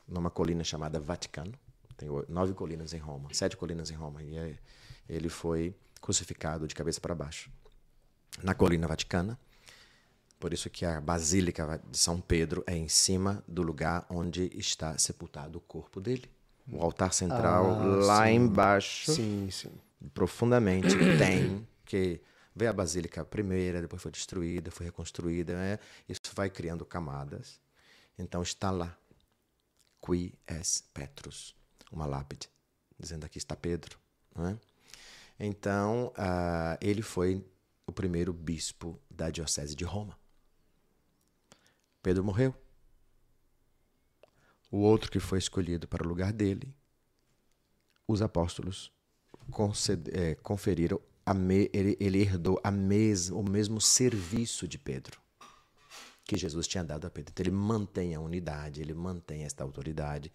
numa 0.06 0.30
colina 0.30 0.62
chamada 0.64 1.00
Vaticano. 1.00 1.52
Tem 1.96 2.08
nove 2.28 2.54
colinas 2.54 2.92
em 2.92 2.98
Roma, 2.98 3.28
sete 3.32 3.56
colinas 3.56 3.90
em 3.90 3.94
Roma, 3.94 4.22
e 4.22 4.36
é, 4.36 4.58
ele 5.08 5.28
foi 5.28 5.74
crucificado 6.00 6.66
de 6.66 6.74
cabeça 6.74 7.00
para 7.00 7.14
baixo 7.14 7.50
na 8.42 8.54
colina 8.54 8.86
Vaticana. 8.86 9.38
Por 10.38 10.54
isso 10.54 10.70
que 10.70 10.86
a 10.86 11.00
Basílica 11.00 11.80
de 11.90 11.98
São 11.98 12.20
Pedro 12.20 12.64
é 12.66 12.74
em 12.74 12.88
cima 12.88 13.44
do 13.46 13.60
lugar 13.60 14.06
onde 14.08 14.50
está 14.58 14.96
sepultado 14.96 15.58
o 15.58 15.60
corpo 15.60 16.00
dele. 16.00 16.30
O 16.72 16.82
altar 16.82 17.12
central 17.12 17.66
ah, 17.66 17.84
lá 18.06 18.26
sim. 18.26 18.34
embaixo, 18.34 19.12
sim, 19.12 19.48
sim. 19.50 19.72
profundamente, 20.14 20.88
tem 21.18 21.66
que 21.84 22.20
Veio 22.54 22.70
a 22.70 22.74
Basílica 22.74 23.24
primeira, 23.24 23.80
depois 23.80 24.02
foi 24.02 24.10
destruída, 24.10 24.70
foi 24.70 24.86
reconstruída. 24.86 25.54
Né? 25.54 25.78
Isso 26.08 26.20
vai 26.34 26.50
criando 26.50 26.84
camadas. 26.84 27.60
Então 28.18 28.42
está 28.42 28.70
lá. 28.70 28.96
Qui 30.04 30.34
es 30.46 30.82
Petrus. 30.92 31.54
Uma 31.92 32.06
lápide. 32.06 32.48
Dizendo 32.98 33.24
aqui 33.24 33.38
está 33.38 33.54
Pedro. 33.54 33.98
Né? 34.34 34.58
Então, 35.38 36.08
uh, 36.08 36.76
ele 36.80 37.02
foi 37.02 37.44
o 37.86 37.92
primeiro 37.92 38.32
bispo 38.32 39.00
da 39.10 39.30
Diocese 39.30 39.74
de 39.74 39.84
Roma. 39.84 40.18
Pedro 42.02 42.24
morreu. 42.24 42.54
O 44.70 44.78
outro 44.78 45.10
que 45.10 45.18
foi 45.18 45.38
escolhido 45.38 45.88
para 45.88 46.04
o 46.04 46.08
lugar 46.08 46.32
dele, 46.32 46.72
os 48.06 48.22
apóstolos 48.22 48.92
é, 50.12 50.34
conferiram 50.36 51.00
me, 51.34 51.70
ele, 51.72 51.96
ele, 52.00 52.20
herdou 52.20 52.60
a 52.62 52.70
mes, 52.70 53.30
o 53.30 53.42
mesmo 53.42 53.80
serviço 53.80 54.66
de 54.66 54.78
Pedro 54.78 55.20
que 56.30 56.36
Jesus 56.36 56.68
tinha 56.68 56.84
dado 56.84 57.06
a 57.06 57.10
Pedro. 57.10 57.32
Então 57.32 57.42
ele 57.42 57.50
mantém 57.50 58.14
a 58.14 58.20
unidade, 58.20 58.80
ele 58.80 58.94
mantém 58.94 59.42
esta 59.42 59.64
autoridade. 59.64 60.32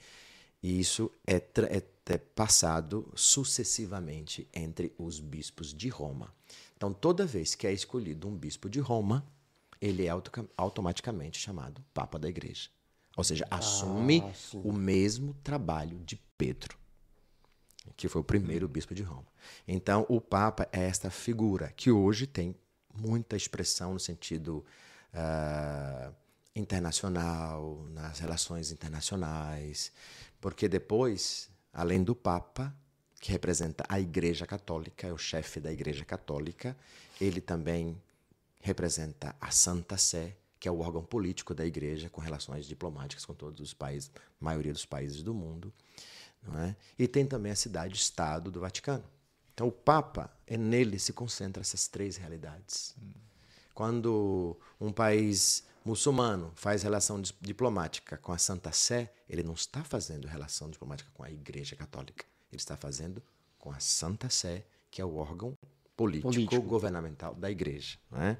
E 0.62 0.78
isso 0.78 1.10
é, 1.26 1.36
é, 1.36 1.84
é 2.08 2.18
passado 2.18 3.10
sucessivamente 3.16 4.46
entre 4.54 4.94
os 4.98 5.22
bispos 5.22 5.74
de 5.74 5.88
Roma. 5.88 6.34
Então, 6.76 6.92
toda 6.92 7.26
vez 7.26 7.56
que 7.56 7.66
é 7.66 7.72
escolhido 7.72 8.28
um 8.28 8.36
bispo 8.36 8.70
de 8.70 8.82
Roma, 8.82 9.26
ele 9.80 10.06
é 10.06 10.10
auto, 10.10 10.32
automaticamente 10.58 11.40
chamado 11.40 11.82
Papa 11.94 12.20
da 12.20 12.28
Igreja. 12.28 12.70
Ou 13.16 13.24
seja, 13.24 13.48
assume 13.50 14.22
ah, 14.22 14.34
o 14.58 14.74
mesmo 14.74 15.34
trabalho 15.36 16.00
de 16.00 16.18
Pedro 16.38 16.78
que 17.96 18.08
foi 18.08 18.22
o 18.22 18.24
primeiro 18.24 18.68
bispo 18.68 18.94
de 18.94 19.04
Roma. 19.04 19.28
Então, 19.68 20.06
o 20.10 20.20
Papa 20.20 20.68
é 20.72 20.84
esta 20.84 21.10
figura 21.10 21.72
que 21.76 21.92
hoje 21.92 22.28
tem 22.28 22.56
muita 22.94 23.36
expressão 23.36 23.94
no 23.94 24.00
sentido 24.00 24.66
uh, 25.14 26.14
internacional, 26.56 27.86
nas 27.90 28.20
relações 28.20 28.72
internacionais, 28.72 29.92
porque 30.40 30.68
depois, 30.68 31.50
além 31.74 32.04
do 32.04 32.16
Papa, 32.16 32.74
que 33.20 33.32
representa 33.32 33.84
a 33.90 34.00
Igreja 34.00 34.46
Católica, 34.46 35.08
é 35.08 35.14
o 35.14 35.18
chefe 35.18 35.60
da 35.60 35.72
Igreja 35.72 36.06
Católica, 36.06 36.78
ele 37.20 37.42
também 37.42 38.00
representa 38.62 39.36
a 39.40 39.52
Santa 39.52 39.98
Sé, 39.98 40.38
que 40.60 40.68
é 40.68 40.72
o 40.72 40.80
órgão 40.80 41.04
político 41.04 41.54
da 41.54 41.66
Igreja, 41.66 42.10
com 42.10 42.22
relações 42.22 42.66
diplomáticas 42.66 43.26
com 43.26 43.34
todos 43.34 43.60
os 43.60 43.74
países, 43.74 44.12
maioria 44.40 44.74
dos 44.74 44.86
países 44.86 45.22
do 45.22 45.34
mundo. 45.34 45.74
É? 46.54 46.76
E 46.98 47.08
tem 47.08 47.26
também 47.26 47.52
a 47.52 47.56
cidade-estado 47.56 48.52
do 48.52 48.60
Vaticano. 48.60 49.04
Então, 49.54 49.68
o 49.68 49.72
Papa, 49.72 50.30
é 50.46 50.58
nele 50.58 51.00
se 51.00 51.14
concentra 51.14 51.62
essas 51.62 51.88
três 51.88 52.18
realidades. 52.18 52.94
Hum. 53.02 53.12
Quando 53.74 54.58
um 54.80 54.92
país 54.92 55.64
muçulmano 55.84 56.52
faz 56.56 56.84
relação 56.84 57.22
diplomática 57.42 58.18
com 58.18 58.32
a 58.32 58.38
Santa 58.38 58.72
Sé, 58.72 59.14
ele 59.30 59.44
não 59.44 59.54
está 59.54 59.84
fazendo 59.84 60.28
relação 60.28 60.70
diplomática 60.70 61.10
com 61.14 61.24
a 61.24 61.32
Igreja 61.32 61.76
Católica. 61.76 62.26
Ele 62.52 62.60
está 62.60 62.76
fazendo 62.76 63.22
com 63.58 63.72
a 63.72 63.80
Santa 63.80 64.30
Sé, 64.30 64.66
que 64.92 65.02
é 65.02 65.06
o 65.06 65.16
órgão 65.16 65.58
político, 65.96 66.32
político. 66.32 66.62
governamental 66.62 67.34
da 67.36 67.50
Igreja. 67.50 67.98
É? 68.14 68.38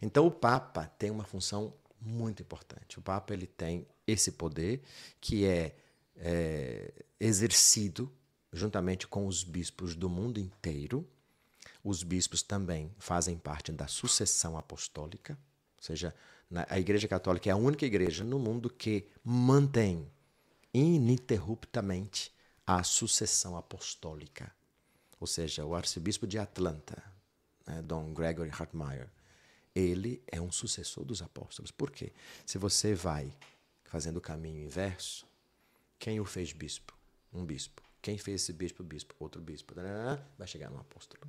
Então, 0.00 0.26
o 0.26 0.30
Papa 0.30 0.86
tem 0.98 1.10
uma 1.10 1.24
função 1.24 1.72
muito 2.00 2.42
importante. 2.42 2.98
O 2.98 3.02
Papa 3.02 3.32
ele 3.32 3.46
tem 3.46 3.86
esse 4.06 4.32
poder 4.32 4.82
que 5.20 5.44
é, 5.44 5.74
é 6.16 6.92
exercido 7.20 8.12
juntamente 8.52 9.06
com 9.06 9.26
os 9.26 9.44
bispos 9.44 9.94
do 9.94 10.08
mundo 10.08 10.38
inteiro. 10.38 11.06
Os 11.84 12.02
bispos 12.02 12.42
também 12.42 12.90
fazem 12.98 13.36
parte 13.38 13.70
da 13.70 13.86
sucessão 13.86 14.56
apostólica, 14.58 15.38
ou 15.76 15.84
seja, 15.84 16.14
a 16.68 16.78
Igreja 16.78 17.06
Católica 17.08 17.48
é 17.48 17.52
a 17.52 17.56
única 17.56 17.84
igreja 17.84 18.24
no 18.24 18.38
mundo 18.38 18.70
que 18.70 19.08
mantém 19.22 20.10
ininterruptamente 20.72 22.32
a 22.66 22.82
sucessão 22.82 23.56
apostólica. 23.56 24.52
Ou 25.18 25.26
seja, 25.26 25.64
o 25.64 25.74
arcebispo 25.74 26.26
de 26.26 26.38
Atlanta, 26.38 27.02
né, 27.66 27.82
Dom 27.82 28.12
Gregory 28.12 28.50
Hartmeyer, 28.50 29.08
ele 29.74 30.22
é 30.26 30.40
um 30.40 30.52
sucessor 30.52 31.04
dos 31.04 31.22
apóstolos. 31.22 31.70
Por 31.70 31.90
quê? 31.90 32.12
Se 32.44 32.58
você 32.58 32.94
vai 32.94 33.32
fazendo 33.84 34.18
o 34.18 34.20
caminho 34.20 34.64
inverso, 34.64 35.26
quem 35.98 36.20
o 36.20 36.24
fez 36.24 36.52
bispo? 36.52 36.96
Um 37.32 37.44
bispo. 37.44 37.82
Quem 38.00 38.18
fez 38.18 38.42
esse 38.42 38.52
bispo? 38.52 38.82
Bispo. 38.82 39.14
Outro 39.18 39.40
bispo. 39.42 39.74
Vai 40.38 40.46
chegar 40.46 40.70
no 40.70 40.78
apóstolo. 40.78 41.22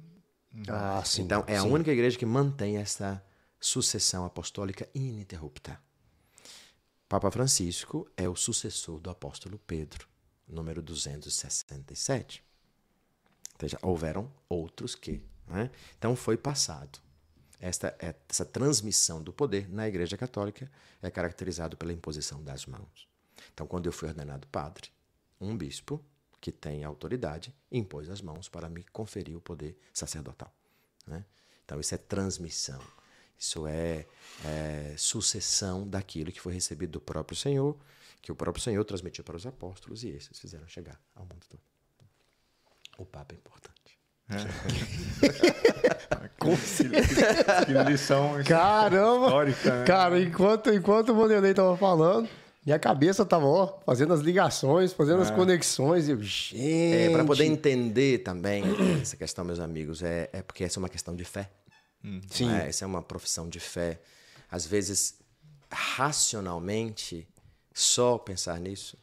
Ah, 0.67 1.03
sim. 1.03 1.23
Então, 1.23 1.43
é 1.47 1.59
sim. 1.59 1.67
a 1.67 1.71
única 1.71 1.91
igreja 1.91 2.17
que 2.17 2.25
mantém 2.25 2.77
essa 2.77 3.23
sucessão 3.59 4.25
apostólica 4.25 4.87
ininterrupta. 4.93 5.79
Papa 7.09 7.31
Francisco 7.31 8.09
é 8.17 8.27
o 8.27 8.35
sucessor 8.35 8.99
do 8.99 9.09
apóstolo 9.09 9.57
Pedro, 9.65 10.07
número 10.47 10.81
267. 10.81 12.43
Ou 13.53 13.59
seja, 13.59 13.79
houveram 13.81 14.31
outros 14.49 14.93
que. 14.93 15.23
Né? 15.47 15.71
Então, 15.97 16.15
foi 16.15 16.37
passado. 16.37 16.99
Esta, 17.59 17.97
essa 17.99 18.45
transmissão 18.45 19.23
do 19.23 19.33
poder 19.33 19.67
na 19.67 19.87
Igreja 19.87 20.15
Católica 20.15 20.69
é 21.01 21.09
caracterizado 21.09 21.75
pela 21.75 21.91
imposição 21.91 22.43
das 22.43 22.67
mãos. 22.67 23.07
Então, 23.53 23.67
quando 23.67 23.85
eu 23.85 23.91
fui 23.91 24.07
ordenado 24.07 24.47
padre, 24.47 24.89
um 25.39 25.55
bispo 25.55 26.03
que 26.39 26.51
tem 26.51 26.83
autoridade 26.83 27.53
impôs 27.71 28.09
as 28.09 28.21
mãos 28.21 28.47
para 28.47 28.69
me 28.69 28.83
conferir 28.85 29.35
o 29.35 29.41
poder 29.41 29.77
sacerdotal. 29.93 30.53
Né? 31.05 31.25
Então, 31.65 31.79
isso 31.79 31.95
é 31.95 31.97
transmissão. 31.97 32.81
Isso 33.37 33.67
é, 33.67 34.05
é, 34.45 34.95
sucessão 34.97 35.87
daquilo 35.87 36.31
que 36.31 36.41
foi 36.41 36.53
recebido 36.53 36.93
do 36.93 37.01
próprio 37.01 37.37
Senhor, 37.37 37.77
que 38.21 38.31
o 38.31 38.35
próprio 38.35 38.63
Senhor 38.63 38.83
transmitiu 38.83 39.23
para 39.23 39.37
os 39.37 39.45
apóstolos 39.45 40.03
e 40.03 40.09
esses 40.09 40.39
fizeram 40.39 40.67
chegar 40.67 40.99
ao 41.15 41.23
mundo 41.23 41.45
todo. 41.47 41.61
O 42.97 43.05
Papa 43.05 43.35
é 43.35 43.37
importante. 43.37 43.77
É. 44.29 44.37
que 47.65 47.73
lição 47.89 48.43
Caramba! 48.43 49.27
histórica. 49.27 49.79
Né? 49.79 49.85
Cara, 49.85 50.21
enquanto, 50.21 50.73
enquanto 50.73 51.09
o 51.09 51.15
Vanderlei 51.15 51.53
tava 51.53 51.77
falando, 51.77 52.27
minha 52.67 52.77
cabeça 52.77 53.25
tava 53.25 53.45
ó, 53.45 53.79
fazendo 53.85 54.11
as 54.11 54.19
ligações, 54.19 54.91
fazendo 54.91 55.21
as 55.21 55.31
conexões. 55.31 56.09
E 56.09 56.11
eu, 56.11 56.21
gente. 56.21 56.57
É, 56.59 57.09
para 57.09 57.23
poder 57.23 57.45
entender 57.45 58.17
também 58.17 58.61
essa 59.01 59.15
questão, 59.15 59.45
meus 59.45 59.61
amigos, 59.61 60.03
é, 60.03 60.29
é 60.33 60.41
porque 60.41 60.65
essa 60.65 60.77
é 60.77 60.81
uma 60.81 60.89
questão 60.89 61.15
de 61.15 61.23
fé. 61.23 61.49
Sim. 62.29 62.53
É, 62.53 62.67
essa 62.67 62.83
é 62.83 62.85
uma 62.85 63.01
profissão 63.01 63.47
de 63.47 63.61
fé. 63.61 64.01
Às 64.51 64.65
vezes, 64.65 65.17
racionalmente, 65.71 67.25
só 67.73 68.17
pensar 68.17 68.59
nisso 68.59 68.97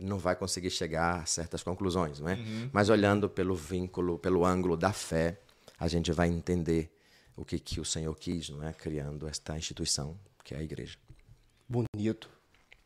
não 0.00 0.16
vai 0.18 0.34
conseguir 0.34 0.70
chegar 0.70 1.20
a 1.20 1.26
certas 1.26 1.62
conclusões, 1.62 2.20
não 2.20 2.28
é? 2.30 2.38
Mas 2.72 2.88
olhando 2.88 3.28
pelo 3.28 3.54
vínculo, 3.54 4.18
pelo 4.18 4.46
ângulo 4.46 4.78
da 4.78 4.94
fé, 4.94 5.38
a 5.78 5.86
gente 5.88 6.10
vai 6.10 6.28
entender 6.28 6.90
o 7.36 7.44
que, 7.44 7.58
que 7.58 7.78
o 7.78 7.84
Senhor 7.84 8.16
quis, 8.16 8.48
não 8.48 8.66
é? 8.66 8.72
Criando 8.72 9.28
esta 9.28 9.58
instituição 9.58 10.18
que 10.42 10.54
é 10.54 10.58
a 10.58 10.62
igreja. 10.62 10.96
Bonito. 11.68 12.41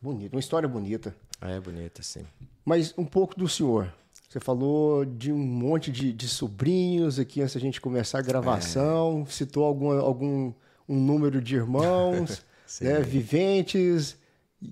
Bonito. 0.07 0.35
Uma 0.35 0.39
história 0.39 0.69
bonita. 0.69 1.13
É 1.41 1.59
bonita, 1.59 2.01
sim. 2.01 2.25
Mas 2.65 2.95
um 2.97 3.05
pouco 3.05 3.37
do 3.37 3.49
senhor. 3.49 3.93
Você 4.29 4.39
falou 4.39 5.05
de 5.05 5.33
um 5.33 5.37
monte 5.37 5.91
de, 5.91 6.13
de 6.13 6.29
sobrinhos 6.29 7.19
aqui 7.19 7.43
antes 7.43 7.55
da 7.55 7.61
gente 7.61 7.81
começar 7.81 8.21
a 8.21 8.23
gravação. 8.23 9.25
É. 9.27 9.33
Citou 9.33 9.65
algum, 9.65 9.91
algum 9.99 10.53
um 10.89 10.97
número 10.97 11.43
de 11.43 11.57
irmãos 11.57 12.45
né, 12.81 13.01
viventes. 13.01 14.17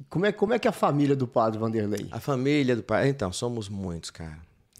Como 0.09 0.25
é, 0.25 0.31
como 0.31 0.55
é 0.55 0.59
que 0.61 0.68
é 0.68 0.70
a 0.70 0.73
família 0.73 1.16
do 1.16 1.27
padre 1.27 1.59
Vanderlei? 1.59 2.07
A 2.12 2.20
família 2.20 2.77
do 2.77 2.85
pai. 2.85 3.09
Então, 3.09 3.33
somos 3.33 3.68
muitos, 3.68 4.11
cara. 4.11 4.38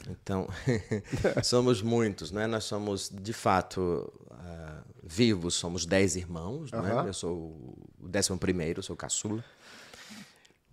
Então, 0.09 0.49
somos 1.43 1.83
muitos, 1.83 2.31
né? 2.31 2.47
Nós 2.47 2.63
somos, 2.63 3.11
de 3.13 3.33
fato, 3.33 4.09
uh, 4.31 4.85
vivos, 5.03 5.55
somos 5.55 5.85
dez 5.85 6.15
irmãos, 6.15 6.71
né? 6.71 7.05
Eu 7.09 7.13
sou 7.13 7.33
o 8.01 8.07
décimo 8.09 8.39
primeiro, 8.39 8.85
sou 8.85 8.95
caçula. 8.95 9.43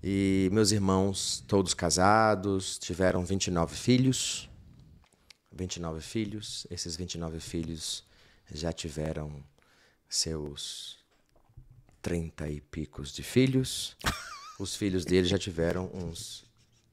E 0.03 0.49
meus 0.51 0.71
irmãos, 0.71 1.43
todos 1.47 1.75
casados, 1.75 2.79
tiveram 2.79 3.23
29 3.23 3.75
filhos. 3.75 4.49
29 5.51 6.01
filhos. 6.01 6.65
Esses 6.71 6.95
29 6.95 7.39
filhos 7.39 8.03
já 8.51 8.73
tiveram 8.73 9.43
seus 10.09 10.97
30 12.01 12.49
e 12.49 12.61
picos 12.61 13.13
de 13.13 13.21
filhos. 13.21 13.95
Os 14.59 14.75
filhos 14.75 15.05
deles 15.05 15.29
já 15.29 15.37
tiveram 15.37 15.89
uns 15.93 16.45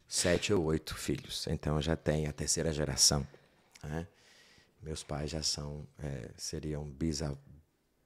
sete 0.07 0.53
ou 0.53 0.65
oito 0.65 0.95
filhos. 0.95 1.47
Então 1.49 1.81
já 1.81 1.97
tem 1.97 2.27
a 2.27 2.33
terceira 2.33 2.73
geração. 2.73 3.27
né? 3.83 4.07
Meus 4.83 5.03
pais 5.03 5.31
já 5.31 5.43
são, 5.43 5.87
é, 5.99 6.31
seriam 6.37 6.85
bisa, 6.85 7.37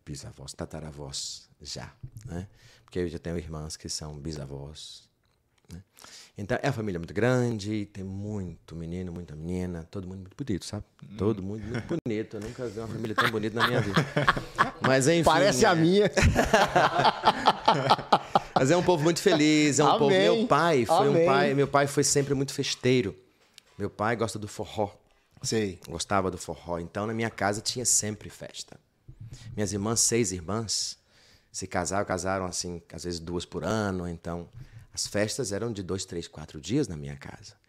bisavós, 0.04 0.52
tataravós 0.52 1.48
já. 1.60 1.92
Né? 2.24 2.48
Porque 2.92 2.98
eu 2.98 3.08
já 3.08 3.18
tenho 3.18 3.38
irmãs 3.38 3.74
que 3.74 3.88
são 3.88 4.18
bisavós. 4.18 5.04
né? 5.72 5.80
Então 6.36 6.58
é 6.60 6.66
uma 6.66 6.72
família 6.74 7.00
muito 7.00 7.14
grande, 7.14 7.86
tem 7.86 8.04
muito 8.04 8.76
menino, 8.76 9.10
muita 9.10 9.34
menina, 9.34 9.88
todo 9.90 10.06
mundo 10.06 10.18
muito 10.18 10.36
bonito, 10.36 10.66
sabe? 10.66 10.84
Todo 11.16 11.42
mundo 11.42 11.62
muito 11.62 11.98
bonito. 12.04 12.36
Eu 12.36 12.40
nunca 12.42 12.68
vi 12.68 12.78
uma 12.78 12.88
família 12.88 13.16
tão 13.16 13.30
bonita 13.30 13.58
na 13.58 13.66
minha 13.66 13.80
vida. 13.80 14.06
Mas 14.86 15.08
enfim. 15.08 15.24
Parece 15.24 15.64
a 15.64 15.70
é- 15.70 15.74
minha. 15.74 16.04
mas 18.54 18.70
é 18.70 18.76
um 18.76 18.82
povo 18.82 19.02
muito 19.02 19.22
feliz, 19.22 19.78
é 19.78 19.84
um 19.84 19.92
povo. 19.92 20.14
Amém. 20.14 20.20
Meu 20.20 20.46
pai 20.46 20.84
foi 20.84 21.08
Amém. 21.08 21.22
um 21.22 21.26
pai, 21.26 21.54
meu 21.54 21.68
pai 21.68 21.86
foi 21.86 22.04
sempre 22.04 22.34
muito 22.34 22.52
festeiro. 22.52 23.16
Meu 23.78 23.88
pai 23.88 24.16
gosta 24.16 24.38
do 24.38 24.46
forró, 24.46 24.90
Sei. 25.42 25.80
gostava 25.88 26.30
do 26.30 26.36
forró. 26.36 26.78
Então 26.78 27.06
na 27.06 27.14
minha 27.14 27.30
casa 27.30 27.62
tinha 27.62 27.86
sempre 27.86 28.28
festa. 28.28 28.78
Minhas 29.56 29.72
irmãs, 29.72 30.00
seis 30.00 30.30
irmãs, 30.30 30.98
se 31.52 31.66
casaram, 31.66 32.04
casaram 32.04 32.46
assim, 32.46 32.82
às 32.92 33.04
vezes 33.04 33.20
duas 33.20 33.44
por 33.44 33.62
ano. 33.62 34.08
Então 34.08 34.48
as 34.92 35.06
festas 35.06 35.52
eram 35.52 35.72
de 35.72 35.82
dois, 35.82 36.04
três, 36.04 36.26
quatro 36.26 36.60
dias 36.60 36.88
na 36.88 36.96
minha 36.96 37.14
casa. 37.16 37.60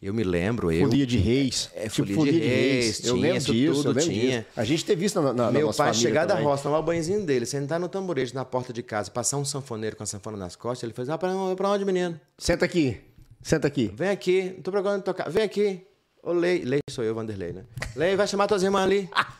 Eu 0.00 0.12
me 0.12 0.24
lembro, 0.24 0.72
eu. 0.72 0.86
Folia 0.88 1.06
de 1.06 1.16
reis. 1.16 1.70
É, 1.74 1.88
tipo 1.88 2.12
folia 2.12 2.32
de 2.32 2.38
reis, 2.40 3.04
Eu 3.04 3.14
tinha, 3.14 3.22
lembro 3.22 3.38
isso 3.38 3.52
disso, 3.52 3.74
tudo 3.84 3.88
eu 3.90 3.94
lembro 4.04 4.12
tinha. 4.12 4.40
disso. 4.40 4.50
A 4.56 4.64
gente 4.64 4.84
teve 4.84 5.04
isso 5.04 5.20
na, 5.22 5.32
na, 5.32 5.44
na 5.44 5.50
Meu 5.52 5.66
nossa 5.68 5.84
pai 5.84 5.94
chegar 5.94 6.24
da 6.26 6.34
também. 6.34 6.44
roça, 6.48 6.64
tomar 6.64 6.80
o 6.80 6.82
banhozinho 6.82 7.24
dele, 7.24 7.46
sentar 7.46 7.78
no 7.78 7.88
tamborete 7.88 8.34
na 8.34 8.44
porta 8.44 8.72
de 8.72 8.82
casa, 8.82 9.12
passar 9.12 9.36
um 9.36 9.44
sanfoneiro 9.44 9.94
com 9.94 10.02
a 10.02 10.06
sanfona 10.06 10.36
nas 10.36 10.56
costas, 10.56 10.82
ele 10.82 10.92
fez, 10.92 11.08
ah, 11.08 11.16
pra, 11.16 11.30
pra 11.54 11.68
onde, 11.68 11.84
menino? 11.84 12.20
Senta 12.36 12.64
aqui. 12.64 13.00
Senta 13.40 13.68
aqui. 13.68 13.92
Vem 13.94 14.08
aqui, 14.08 14.52
não 14.56 14.62
tô 14.62 14.72
procurando 14.72 15.02
tocar, 15.04 15.30
vem 15.30 15.44
aqui. 15.44 15.86
Ô, 16.20 16.32
Lei, 16.32 16.64
Lei 16.64 16.80
sou 16.90 17.04
eu, 17.04 17.14
Vanderlei, 17.14 17.52
né? 17.52 17.64
Lei, 17.94 18.16
vai 18.16 18.26
chamar 18.26 18.48
tuas 18.48 18.64
irmãs 18.64 18.82
ali. 18.84 19.08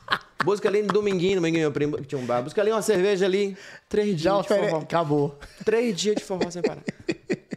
Busca 0.45 0.69
ali 0.69 0.83
no 0.83 0.89
dominguinho, 0.89 1.37
dominguinho, 1.37 1.63
meu 1.63 1.73
primo, 1.73 1.97
que 1.99 2.05
tinha 2.05 2.21
um 2.21 2.27
bar. 2.27 2.43
Busca 2.43 2.61
ali 2.61 2.71
uma 2.71 2.83
cerveja 2.83 3.25
ali. 3.27 3.57
Três 3.89 4.21
dias 4.21 4.43
de 4.43 4.49
forró. 4.49 4.79
Acabou. 4.79 5.39
Três 5.65 5.97
dias 5.97 6.17
de 6.17 6.25
forró 6.25 6.51
sem 6.51 6.63
parar. 6.63 6.83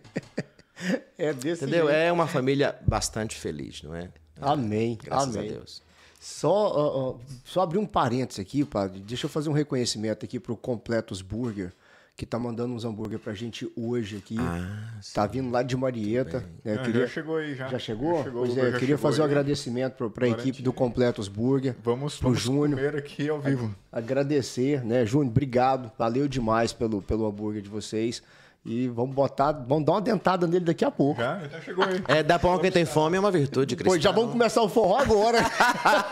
É 1.17 1.33
desse 1.33 1.63
Entendeu? 1.63 1.87
jeito. 1.87 1.97
É 1.97 2.11
uma 2.11 2.27
família 2.27 2.77
bastante 2.85 3.35
feliz, 3.35 3.81
não 3.81 3.95
é? 3.95 4.09
Amém. 4.39 4.97
Graças 5.01 5.35
Amém. 5.35 5.49
a 5.49 5.53
Deus. 5.53 5.81
Só, 6.19 6.51
ó, 6.51 7.09
ó, 7.09 7.15
só 7.43 7.61
abrir 7.61 7.77
um 7.77 7.85
parênteses 7.85 8.39
aqui, 8.39 8.63
padre. 8.65 8.99
Deixa 8.99 9.25
eu 9.25 9.29
fazer 9.29 9.49
um 9.49 9.53
reconhecimento 9.53 10.25
aqui 10.25 10.39
pro 10.39 10.55
Completos 10.57 11.21
Burger, 11.21 11.71
que 12.17 12.25
tá 12.25 12.39
mandando 12.39 12.73
uns 12.73 12.85
hambúrguer 12.85 13.19
pra 13.19 13.33
gente 13.33 13.69
hoje 13.75 14.17
aqui. 14.17 14.37
Ah, 14.39 14.93
tá 15.13 15.25
vindo 15.27 15.51
lá 15.51 15.61
de 15.61 15.75
Marieta. 15.75 16.45
né? 16.63 16.77
Queria... 16.77 17.01
Já 17.01 17.07
chegou 17.07 17.35
aí, 17.37 17.55
já. 17.55 17.67
Já 17.67 17.77
chegou? 17.79 18.17
Já 18.19 18.23
chegou, 18.23 18.45
pois 18.45 18.57
é, 18.57 18.61
queria 18.71 18.79
chegou 18.79 18.97
fazer 18.97 19.21
um 19.21 19.25
aí. 19.25 19.31
agradecimento 19.31 19.93
pra, 19.95 20.09
pra 20.09 20.25
Agora 20.25 20.39
a 20.39 20.41
equipe 20.41 20.57
gente- 20.57 20.63
do 20.63 20.71
Completos 20.71 21.27
Burger. 21.27 21.75
Vamos, 21.83 22.15
pro 22.17 22.29
vamos 22.29 22.41
Júnior. 22.41 22.79
comer 22.79 22.95
aqui 22.95 23.27
ao 23.27 23.41
vivo. 23.41 23.75
Agradecer, 23.91 24.81
né, 24.85 25.05
Júnior? 25.05 25.27
Obrigado. 25.31 25.91
Valeu 25.97 26.25
demais 26.27 26.71
pelo, 26.71 27.01
pelo 27.01 27.25
hambúrguer 27.27 27.61
de 27.61 27.67
vocês. 27.69 28.23
E 28.67 28.87
vamos 28.87 29.13
botar, 29.13 29.51
vamos 29.51 29.85
dar 29.85 29.91
uma 29.91 30.01
dentada 30.01 30.47
nele 30.47 30.65
daqui 30.65 30.83
a 30.85 30.89
pouco. 30.89 31.21
Já? 31.21 31.37
Já 31.49 31.61
chegou 31.61 31.83
aí. 31.83 32.01
É, 32.07 32.23
dar 32.23 32.39
pão 32.39 32.53
a 32.53 32.59
quem 32.59 32.71
tem 32.71 32.83
fome 32.85 33.15
é 33.17 33.19
uma 33.19 33.29
virtude 33.29 33.75
cristã. 33.75 33.91
Pois 33.91 34.01
já 34.01 34.11
vamos 34.11 34.31
começar 34.31 34.61
o 34.63 34.69
forró 34.69 34.97
agora. 34.97 35.39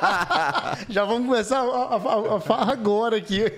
já 0.89 1.03
vamos 1.05 1.25
começar 1.27 1.61
a, 1.61 1.95
a, 1.95 2.35
a 2.35 2.39
farra 2.41 2.73
agora 2.73 3.15
aqui. 3.17 3.41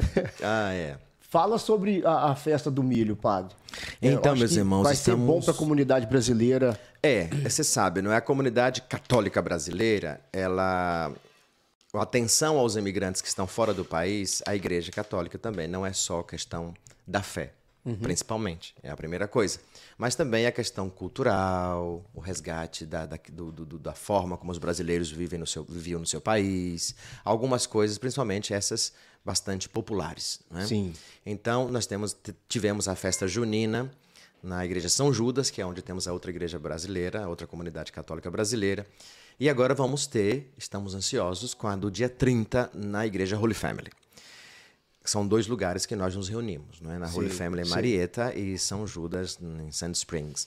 Ah, 0.42 0.72
é. 0.72 0.96
Fala 1.20 1.58
sobre 1.58 2.04
a, 2.04 2.30
a 2.30 2.34
festa 2.34 2.70
do 2.70 2.82
milho, 2.82 3.14
padre. 3.14 3.54
É, 4.02 4.08
Então, 4.08 4.34
meus 4.34 4.56
irmãos, 4.56 4.82
vai 4.82 4.96
ser 4.96 5.12
bom 5.14 5.24
estamos- 5.26 5.44
para 5.44 5.54
a 5.54 5.56
comunidade 5.56 6.06
brasileira. 6.06 6.78
É, 7.02 7.28
você 7.48 7.62
sabe, 7.62 8.02
não 8.02 8.10
é? 8.10 8.16
A 8.16 8.20
comunidade 8.20 8.82
católica 8.82 9.40
brasileira, 9.40 10.20
ela, 10.32 11.12
a 11.94 12.02
atenção 12.02 12.58
aos 12.58 12.74
imigrantes 12.74 13.22
que 13.22 13.28
estão 13.28 13.46
fora 13.46 13.72
do 13.72 13.84
país, 13.84 14.42
a 14.44 14.56
Igreja 14.56 14.90
Católica 14.90 15.38
também 15.38 15.68
não 15.68 15.86
é 15.86 15.92
só 15.92 16.20
questão 16.22 16.74
da 17.06 17.22
fé, 17.22 17.52
principalmente, 18.02 18.74
é 18.82 18.90
a 18.90 18.96
primeira 18.96 19.28
coisa. 19.28 19.60
Mas 19.96 20.14
também 20.16 20.46
a 20.46 20.52
questão 20.52 20.90
cultural, 20.90 22.04
o 22.12 22.20
resgate 22.20 22.84
da, 22.84 23.06
da, 23.06 23.18
do- 23.32 23.52
do- 23.52 23.78
da 23.78 23.92
forma 23.94 24.36
como 24.36 24.50
os 24.50 24.58
brasileiros 24.58 25.10
vivem 25.10 25.38
no 25.38 25.46
seu, 25.46 25.62
viviam 25.64 26.00
no 26.00 26.06
seu 26.06 26.20
país, 26.20 26.94
algumas 27.24 27.66
coisas, 27.66 27.98
principalmente 27.98 28.52
essas 28.52 28.92
bastante 29.24 29.68
populares. 29.68 30.40
Né? 30.50 30.66
Sim. 30.66 30.94
Então, 31.24 31.68
nós 31.68 31.86
temos, 31.86 32.16
tivemos 32.48 32.88
a 32.88 32.94
festa 32.94 33.28
junina 33.28 33.90
na 34.42 34.64
Igreja 34.64 34.88
São 34.88 35.12
Judas, 35.12 35.50
que 35.50 35.60
é 35.60 35.66
onde 35.66 35.82
temos 35.82 36.08
a 36.08 36.12
outra 36.12 36.30
igreja 36.30 36.58
brasileira, 36.58 37.24
a 37.24 37.28
outra 37.28 37.46
comunidade 37.46 37.92
católica 37.92 38.30
brasileira. 38.30 38.86
E 39.38 39.48
agora 39.48 39.74
vamos 39.74 40.06
ter, 40.06 40.52
estamos 40.56 40.94
ansiosos, 40.94 41.54
quando 41.54 41.90
dia 41.90 42.08
30 42.08 42.70
na 42.74 43.06
Igreja 43.06 43.38
Holy 43.38 43.54
Family. 43.54 43.90
São 45.02 45.26
dois 45.26 45.46
lugares 45.46 45.86
que 45.86 45.96
nós 45.96 46.14
nos 46.14 46.28
reunimos, 46.28 46.80
não 46.80 46.92
é? 46.92 46.98
Na 46.98 47.08
Holy 47.08 47.30
Sim, 47.30 47.36
Family 47.36 47.62
em 47.62 47.64
sim. 47.64 47.72
E 48.36 48.58
São 48.58 48.86
Judas 48.86 49.38
em 49.40 49.72
Sand 49.72 49.92
Springs. 49.92 50.46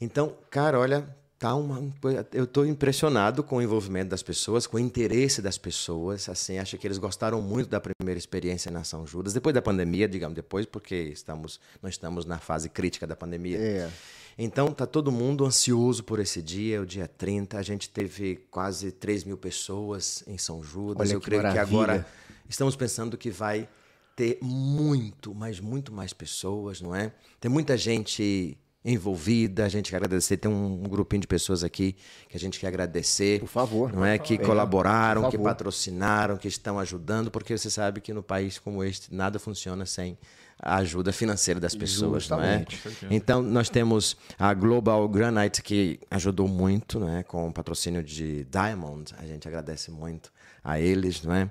Então, 0.00 0.36
cara, 0.50 0.78
olha, 0.78 1.08
tá 1.44 1.54
uma 1.54 1.92
eu 2.32 2.44
estou 2.44 2.64
impressionado 2.64 3.44
com 3.44 3.56
o 3.56 3.62
envolvimento 3.62 4.08
das 4.08 4.22
pessoas, 4.22 4.66
com 4.66 4.78
o 4.78 4.80
interesse 4.80 5.42
das 5.42 5.58
pessoas, 5.58 6.26
assim, 6.26 6.58
acho 6.58 6.78
que 6.78 6.86
eles 6.86 6.96
gostaram 6.96 7.42
muito 7.42 7.68
da 7.68 7.78
primeira 7.78 8.16
experiência 8.18 8.70
na 8.70 8.82
São 8.82 9.06
Judas, 9.06 9.34
depois 9.34 9.54
da 9.54 9.60
pandemia, 9.60 10.08
digamos, 10.08 10.34
depois 10.34 10.64
porque 10.64 10.94
estamos 10.94 11.60
nós 11.82 11.92
estamos 11.92 12.24
na 12.24 12.38
fase 12.38 12.70
crítica 12.70 13.06
da 13.06 13.14
pandemia. 13.14 13.58
É. 13.58 13.90
Então, 14.38 14.72
tá 14.72 14.86
todo 14.86 15.12
mundo 15.12 15.44
ansioso 15.44 16.02
por 16.02 16.18
esse 16.18 16.40
dia, 16.40 16.80
o 16.80 16.86
dia 16.86 17.06
30. 17.06 17.58
A 17.58 17.62
gente 17.62 17.90
teve 17.90 18.36
quase 18.50 18.90
3 18.90 19.24
mil 19.24 19.36
pessoas 19.36 20.24
em 20.26 20.38
São 20.38 20.62
Judas. 20.62 21.08
Olha 21.08 21.16
Eu 21.16 21.20
que 21.20 21.26
creio 21.26 21.42
que 21.42 21.48
maravilha. 21.48 21.82
agora 21.82 22.06
estamos 22.48 22.74
pensando 22.74 23.18
que 23.18 23.30
vai 23.30 23.68
ter 24.16 24.38
muito, 24.40 25.34
mas 25.34 25.60
muito 25.60 25.92
mais 25.92 26.12
pessoas, 26.12 26.80
não 26.80 26.94
é? 26.94 27.12
Tem 27.38 27.50
muita 27.50 27.76
gente 27.76 28.56
envolvida, 28.84 29.64
a 29.64 29.68
gente 29.68 29.90
quer 29.90 29.96
agradecer. 29.96 30.36
Tem 30.36 30.50
um, 30.50 30.82
um 30.84 30.88
grupinho 30.88 31.20
de 31.20 31.26
pessoas 31.26 31.64
aqui 31.64 31.96
que 32.28 32.36
a 32.36 32.40
gente 32.40 32.60
quer 32.60 32.66
agradecer. 32.68 33.40
Por 33.40 33.48
favor. 33.48 33.92
Não 33.92 34.04
é? 34.04 34.18
Que 34.18 34.34
É, 34.34 34.38
colaboraram, 34.38 35.30
que 35.30 35.38
patrocinaram, 35.38 36.36
que 36.36 36.48
estão 36.48 36.78
ajudando, 36.78 37.30
porque 37.30 37.56
você 37.56 37.70
sabe 37.70 38.00
que 38.00 38.12
no 38.12 38.22
país 38.22 38.58
como 38.58 38.84
este 38.84 39.14
nada 39.14 39.38
funciona 39.38 39.86
sem 39.86 40.18
a 40.58 40.76
ajuda 40.76 41.12
financeira 41.12 41.58
das 41.58 41.74
pessoas, 41.74 42.28
não 42.28 42.40
é? 42.40 42.64
Justamente. 42.68 43.06
Então, 43.10 43.42
nós 43.42 43.68
temos 43.68 44.16
a 44.38 44.54
Global 44.54 45.06
Granite, 45.08 45.62
que 45.62 45.98
ajudou 46.10 46.46
muito 46.46 47.00
né, 47.00 47.22
com 47.24 47.48
o 47.48 47.52
patrocínio 47.52 48.02
de 48.02 48.44
Diamond. 48.44 49.14
A 49.18 49.26
gente 49.26 49.48
agradece 49.48 49.90
muito 49.90 50.32
a 50.62 50.78
eles. 50.78 51.22
Não 51.22 51.34
é? 51.34 51.50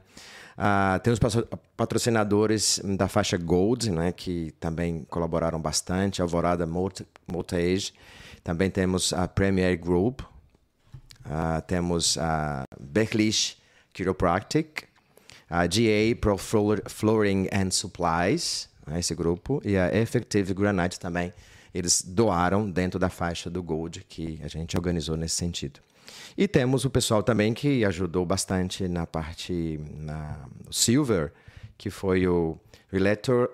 Ah, 0.58 1.00
temos 1.04 1.20
patro- 1.20 1.48
patrocinadores 1.76 2.80
da 2.84 3.08
faixa 3.08 3.38
Gold, 3.38 3.90
né, 3.92 4.12
que 4.12 4.52
também 4.60 5.04
colaboraram 5.10 5.60
bastante. 5.60 6.22
Alvorada 6.22 6.66
Multi-Age. 6.68 7.94
Também 8.44 8.70
temos 8.70 9.14
a 9.14 9.28
Premier 9.28 9.78
Group. 9.78 10.22
Ah, 11.26 11.62
temos 11.62 12.18
a 12.18 12.64
Berlich 12.80 13.58
Chiropractic, 13.96 14.84
a 15.50 15.66
GA 15.66 16.16
Pro 16.20 16.38
Floor- 16.38 16.82
Flooring 16.88 17.48
and 17.52 17.72
Supplies, 17.72 18.68
né, 18.86 19.00
esse 19.00 19.16
grupo, 19.16 19.62
e 19.64 19.78
a 19.78 19.96
Effective 19.96 20.54
Granite 20.54 21.00
também. 21.00 21.32
Eles 21.74 22.04
doaram 22.06 22.70
dentro 22.70 23.00
da 23.00 23.10
faixa 23.10 23.50
do 23.50 23.64
Gold 23.64 24.06
que 24.08 24.40
a 24.44 24.48
gente 24.48 24.76
organizou 24.78 25.16
nesse 25.18 25.36
sentido. 25.36 25.80
E 26.38 26.48
temos 26.48 26.86
o 26.86 26.90
pessoal 26.90 27.22
também 27.24 27.54
que 27.54 27.84
ajudou 27.86 28.26
bastante 28.26 28.88
na 28.88 29.06
parte 29.08 29.80
na 29.98 30.46
Silver, 30.72 31.32
que 31.78 31.90
foi 31.90 32.28
o 32.28 32.58
Relator, 32.92 33.50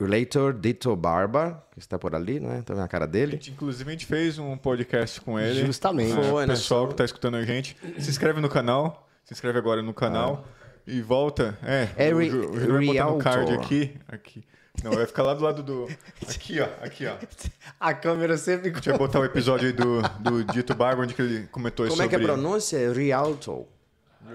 Relator 0.00 0.52
Dito 0.52 0.94
Barba, 0.96 1.62
que 1.72 1.78
está 1.78 1.98
por 1.98 2.14
ali, 2.14 2.40
né? 2.40 2.62
Tá 2.62 2.74
vendo 2.74 2.84
a 2.84 2.88
cara 2.88 3.04
A 3.04 3.08
dele? 3.08 3.32
gente, 3.32 3.50
inclusive, 3.50 3.88
a 3.88 3.92
gente 3.92 4.06
fez 4.06 4.38
um 4.38 4.56
podcast 4.56 5.20
com 5.20 5.38
ele. 5.38 5.64
Justamente. 5.66 6.12
É, 6.12 6.22
Foi, 6.24 6.44
o 6.44 6.46
né? 6.46 6.54
pessoal 6.54 6.86
que 6.86 6.94
está 6.94 7.04
escutando 7.04 7.36
a 7.36 7.44
gente, 7.44 7.76
se 7.98 8.08
inscreve 8.10 8.40
no 8.40 8.48
canal. 8.48 9.08
Se 9.24 9.34
inscreve 9.34 9.58
agora 9.58 9.82
no 9.82 9.92
canal. 9.94 10.46
E 10.86 11.00
volta. 11.02 11.58
É, 11.62 11.88
É 12.08 12.14
o 12.14 12.18
re- 12.18 12.30
o 12.30 12.86
botar 12.86 13.04
no 13.10 13.18
card 13.18 13.52
aqui. 13.52 13.94
Aqui. 14.08 14.42
Não, 14.82 14.92
vai 14.92 15.06
ficar 15.06 15.22
lá 15.24 15.34
do 15.34 15.44
lado 15.44 15.62
do. 15.62 15.88
Aqui, 16.28 16.60
ó. 16.60 16.68
Aqui, 16.82 17.06
ó. 17.06 17.14
A 17.78 17.92
câmera 17.92 18.36
sempre. 18.38 18.70
A 18.70 18.74
gente 18.74 18.88
vai 18.88 18.98
botar 18.98 19.20
o 19.20 19.24
episódio 19.24 19.66
aí 19.66 19.72
do, 19.72 20.00
do 20.20 20.44
Dito 20.44 20.74
Barba, 20.74 21.02
onde 21.02 21.12
que 21.14 21.20
ele 21.20 21.46
comentou 21.48 21.86
Como 21.86 22.00
é 22.00 22.04
sobre. 22.04 22.08
que 22.08 22.22
é 22.22 22.24
a 22.24 22.32
pronúncia? 22.32 22.76
É 22.78 22.90
Rialto. 22.92 23.66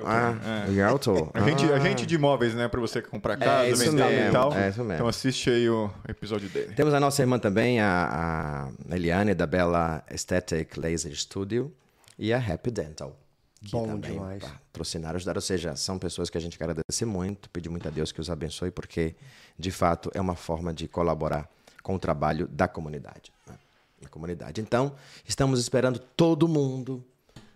Ah, 0.03 0.65
Rialto. 0.69 1.31
A 1.33 1.39
gente, 1.41 1.65
Ah. 1.71 1.75
a 1.75 1.79
gente 1.79 2.05
de 2.05 2.15
imóveis, 2.15 2.53
né? 2.53 2.67
Pra 2.67 2.81
você 2.81 3.01
comprar 3.01 3.37
casa, 3.37 3.69
isso 3.69 3.89
vender 3.91 4.03
mesmo, 4.03 4.29
e 4.29 4.31
tal. 4.31 4.53
é 4.53 4.69
isso 4.69 4.79
mesmo. 4.79 4.93
Então 4.93 5.07
assiste 5.07 5.49
aí 5.49 5.69
o 5.69 5.89
episódio 6.07 6.49
dele. 6.49 6.73
Temos 6.75 6.93
a 6.93 6.99
nossa 6.99 7.21
irmã 7.21 7.39
também, 7.39 7.79
a, 7.79 8.69
a 8.89 8.95
Eliane, 8.95 9.33
da 9.33 9.47
Bela 9.47 10.03
Aesthetic 10.09 10.75
Laser 10.77 11.15
Studio, 11.15 11.71
e 12.19 12.33
a 12.33 12.37
Happy 12.37 12.71
Dental. 12.71 13.17
Que 13.65 13.71
Bom 13.71 13.87
também 13.87 14.11
demais. 14.13 14.43
patrocinaram, 14.43 15.15
ajudaram. 15.17 15.37
Ou 15.39 15.41
seja, 15.41 15.75
são 15.75 15.97
pessoas 15.99 16.29
que 16.29 16.37
a 16.37 16.41
gente 16.41 16.57
quer 16.57 16.65
agradecer 16.69 17.05
muito, 17.05 17.49
pedir 17.49 17.69
muito 17.69 17.87
a 17.87 17.91
Deus 17.91 18.11
que 18.11 18.21
os 18.21 18.29
abençoe, 18.29 18.69
porque, 18.71 19.15
de 19.57 19.71
fato, 19.71 20.11
é 20.13 20.21
uma 20.21 20.35
forma 20.35 20.71
de 20.73 20.87
colaborar 20.87 21.49
com 21.81 21.95
o 21.95 21.99
trabalho 21.99 22.47
da 22.47 22.67
comunidade. 22.67 23.33
né? 23.47 23.55
Da 24.01 24.07
comunidade. 24.07 24.61
Então, 24.61 24.93
estamos 25.27 25.59
esperando 25.59 25.97
todo 25.99 26.47
mundo. 26.47 27.03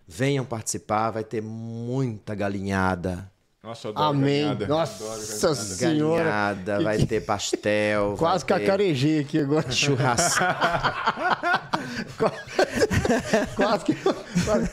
Venham 0.07 0.43
participar, 0.43 1.11
vai 1.11 1.23
ter 1.23 1.41
muita 1.43 2.33
galinhada. 2.33 3.31
Nossa, 3.61 3.87
eu 3.87 3.91
adoro 3.91 4.07
Amém. 4.09 4.39
galinhada. 4.41 4.67
Nossa 4.67 5.03
Adoro 5.03 5.19
galinhada. 5.19 5.55
senhora. 5.55 6.23
Galinhada, 6.23 6.83
vai 6.83 7.05
ter 7.05 7.21
pastel. 7.25 8.15
Quase 8.17 8.45
ter 8.45 8.59
cacarejei 8.59 9.19
aqui 9.19 9.39
agora. 9.39 9.69
Churrasco. 9.69 10.43
Quase 13.55 13.85
que. 13.85 13.95
Quase... 13.95 14.69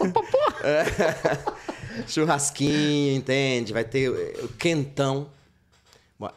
Churrasquinho, 2.06 3.16
entende? 3.16 3.72
Vai 3.72 3.84
ter 3.84 4.08
o 4.10 4.48
quentão. 4.58 5.28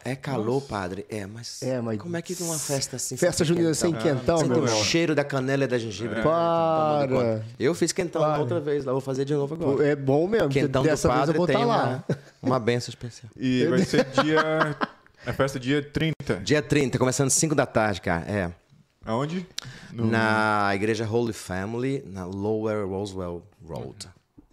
É 0.04 0.14
calor, 0.14 0.60
padre? 0.60 1.06
É, 1.08 1.24
mas, 1.24 1.62
É, 1.62 1.80
mas- 1.80 1.96
como 1.98 2.14
é 2.14 2.20
que 2.20 2.36
numa 2.38 2.58
festa 2.58 2.96
assim... 2.96 3.16
Festa 3.16 3.46
junina 3.46 3.72
sem 3.72 3.94
quentão, 3.94 4.36
Sente 4.36 4.50
meu 4.50 4.62
o 4.64 4.68
cheiro 4.68 5.14
da 5.14 5.24
canela 5.24 5.64
e 5.64 5.66
da 5.66 5.78
gengibre. 5.78 6.20
Para. 6.20 7.08
Toma 7.08 7.22
conta. 7.22 7.44
Eu 7.58 7.74
fiz 7.74 7.90
quentão 7.90 8.40
outra 8.40 8.60
vez, 8.60 8.84
lá 8.84 8.92
vou 8.92 9.00
fazer 9.00 9.24
de 9.24 9.32
novo 9.32 9.54
agora. 9.54 9.86
É 9.88 9.96
bom 9.96 10.26
mesmo. 10.28 10.50
Quentão 10.50 10.82
do 10.82 10.88
Dessa 10.88 11.08
vez 11.08 11.20
eu 11.20 11.34
padre 11.34 11.38
vou 11.38 11.46
tem 11.46 11.56
estar 11.56 11.66
lá. 11.66 12.04
uma, 12.06 12.18
uma 12.42 12.60
benção 12.60 12.90
especial. 12.90 13.30
E 13.34 13.64
vai 13.66 13.82
ser 13.82 14.04
dia. 14.22 14.76
A 15.26 15.32
festa 15.32 15.58
dia 15.58 15.82
30. 15.82 16.36
Dia 16.42 16.60
30, 16.60 16.98
começando 16.98 17.30
5 17.30 17.54
da 17.54 17.64
tarde, 17.64 18.02
cara. 18.02 18.24
É. 18.30 18.50
Aonde? 19.10 19.46
No- 19.92 20.06
Na 20.06 20.70
igreja 20.74 21.04
Holy 21.08 21.32
Family, 21.32 22.02
na 22.06 22.24
Lower 22.24 22.86
Roswell 22.86 23.42
Road. 23.66 24.08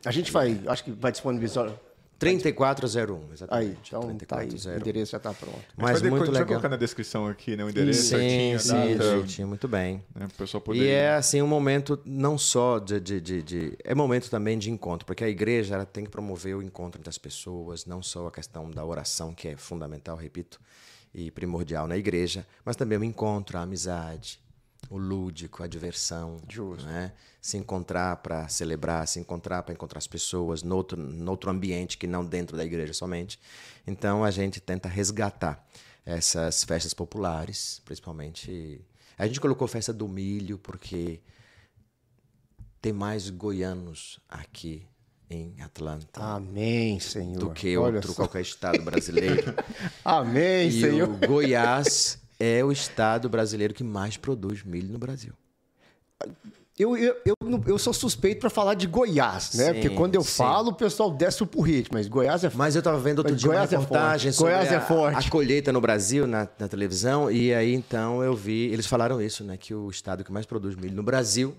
A 0.06 0.12
gente 0.12 0.32
vai, 0.32 0.60
acho 0.68 0.84
que 0.84 0.92
vai 0.92 1.12
disponibilizar. 1.12 1.72
3401, 2.20 3.16
Aí, 3.18 3.34
exatamente. 3.34 3.80
então 3.90 4.02
tá 4.26 4.40
aí. 4.40 4.48
O 4.48 4.50
3401. 4.50 4.80
endereço 4.80 5.12
já 5.12 5.20
tá 5.20 5.32
pronto. 5.34 5.60
Mas 5.78 6.02
vai, 6.02 6.10
muito 6.10 6.24
a 6.24 6.26
gente 6.26 6.34
vai 6.34 6.42
legal. 6.42 6.48
colocar 6.48 6.70
na 6.70 6.76
descrição 6.76 7.28
aqui, 7.28 7.56
né? 7.56 7.64
O 7.64 7.70
endereço 7.70 8.02
Sim, 8.02 8.08
certinho, 8.10 8.60
sim, 8.60 8.70
data, 8.98 9.04
certinho, 9.04 9.48
muito 9.48 9.68
bem. 9.68 10.04
né, 10.16 10.28
poder. 10.66 10.80
E 10.82 10.88
é 10.88 11.14
assim 11.14 11.44
um 11.44 11.48
momento 11.48 12.00
não 12.04 12.36
só 12.36 12.80
de, 12.80 13.00
de, 13.00 13.22
de, 13.22 13.44
de- 13.44 13.78
é 13.84 13.94
momento 13.94 14.32
também 14.32 14.58
de 14.58 14.72
encontro, 14.72 15.06
porque 15.06 15.24
a 15.24 15.30
igreja 15.30 15.76
ela 15.76 15.86
tem 15.86 16.06
que 16.06 16.10
promover 16.10 16.56
o 16.56 16.64
encontro 16.64 17.00
das 17.04 17.20
pessoas, 17.20 17.86
não 17.86 18.02
só 18.02 18.26
a 18.26 18.32
questão 18.32 18.72
da 18.72 18.84
oração 18.84 19.32
que 19.36 19.50
é 19.50 19.56
fundamental, 19.56 20.18
repito, 20.18 20.60
e 21.14 21.30
primordial 21.30 21.88
na 21.88 21.98
igreja, 21.98 22.48
mas 22.66 22.76
também 22.76 22.98
o 22.98 23.04
encontro, 23.04 23.60
a 23.60 23.62
amizade, 23.62 24.40
o 24.90 24.98
lúdico, 24.98 25.64
a 25.64 25.68
diversão, 25.68 26.42
né? 26.84 27.12
Se 27.42 27.58
encontrar 27.58 28.18
para 28.18 28.48
celebrar, 28.48 29.08
se 29.08 29.20
encontrar 29.20 29.64
para 29.64 29.74
encontrar 29.74 29.98
as 30.00 30.08
pessoas 30.08 30.64
no 30.64 30.76
outro, 30.76 30.98
no 30.98 31.32
outro 31.32 31.50
ambiente 31.50 31.98
que 31.98 32.08
não 32.08 32.26
dentro 32.26 32.56
da 32.56 32.64
igreja 32.64 32.94
somente. 32.94 33.40
Então 33.86 34.24
a 34.24 34.32
gente 34.32 34.60
tenta 34.60 34.88
resgatar 34.88 35.66
essas 36.06 36.64
festas 36.64 36.94
populares, 36.94 37.82
principalmente. 37.84 38.82
A 39.18 39.28
gente 39.28 39.42
colocou 39.42 39.68
festa 39.68 39.92
do 39.92 40.08
milho 40.08 40.58
porque 40.58 41.20
tem 42.82 42.94
mais 42.94 43.30
goianos 43.30 44.20
aqui 44.30 44.88
em 45.30 45.60
Atlanta 45.62 46.22
Amém, 46.22 47.00
Senhor. 47.00 47.40
do 47.40 47.52
que 47.52 47.76
Olha 47.78 47.96
outro 47.96 48.14
só. 48.14 48.24
qualquer 48.24 48.42
estado 48.42 48.82
brasileiro. 48.82 49.54
Amém, 50.06 50.70
e 50.70 50.82
Senhor. 50.82 51.10
o 51.10 51.28
Goiás 51.28 52.20
é 52.40 52.64
o 52.64 52.72
estado 52.72 53.30
brasileiro 53.30 53.74
que 53.74 53.84
mais 53.84 54.18
produz 54.18 54.64
milho 54.64 54.92
no 54.92 55.00
Brasil. 55.00 55.34
Eu, 56.78 56.96
eu, 56.96 57.16
eu, 57.26 57.36
eu 57.66 57.78
sou 57.80 57.92
suspeito 57.92 58.40
para 58.40 58.52
falar 58.52 58.76
de 58.76 58.86
Goiás, 58.86 59.56
né? 59.56 59.68
Sim, 59.68 59.74
Porque 59.74 59.90
quando 59.90 60.14
eu 60.14 60.22
sim. 60.22 60.38
falo, 60.38 60.70
o 60.70 60.74
pessoal 60.74 61.10
desce 61.10 61.42
o 61.42 61.48
porrete, 61.48 61.90
mas 61.92 62.08
Goiás 62.08 62.44
é 62.44 62.52
Mas 62.54 62.76
eu 62.76 62.80
estava 62.80 63.00
vendo 63.00 63.18
outro 63.18 63.34
Mas 63.34 63.42
dia 63.42 63.50
uma 63.50 63.56
Goiás 63.56 63.74
é 63.74 63.78
reportagem 63.78 64.32
forte. 64.32 64.38
sobre 64.38 64.54
Goiás 64.54 64.72
é 64.72 64.76
a, 64.76 64.82
forte. 64.82 65.28
a 65.28 65.32
colheita 65.32 65.72
no 65.72 65.82
Brasil, 65.82 66.28
na, 66.28 66.48
na 66.60 66.68
televisão, 66.68 67.32
e 67.32 67.52
aí 67.52 67.74
então 67.74 68.24
eu 68.24 68.36
vi, 68.36 68.68
eles 68.68 68.86
falaram 68.86 69.20
isso, 69.20 69.44
né? 69.44 69.58
Que 69.58 69.74
o 69.74 69.90
estado 69.90 70.24
que 70.24 70.32
mais 70.32 70.46
produz 70.46 70.76
milho 70.76 70.96
no 70.96 71.02
Brasil 71.02 71.56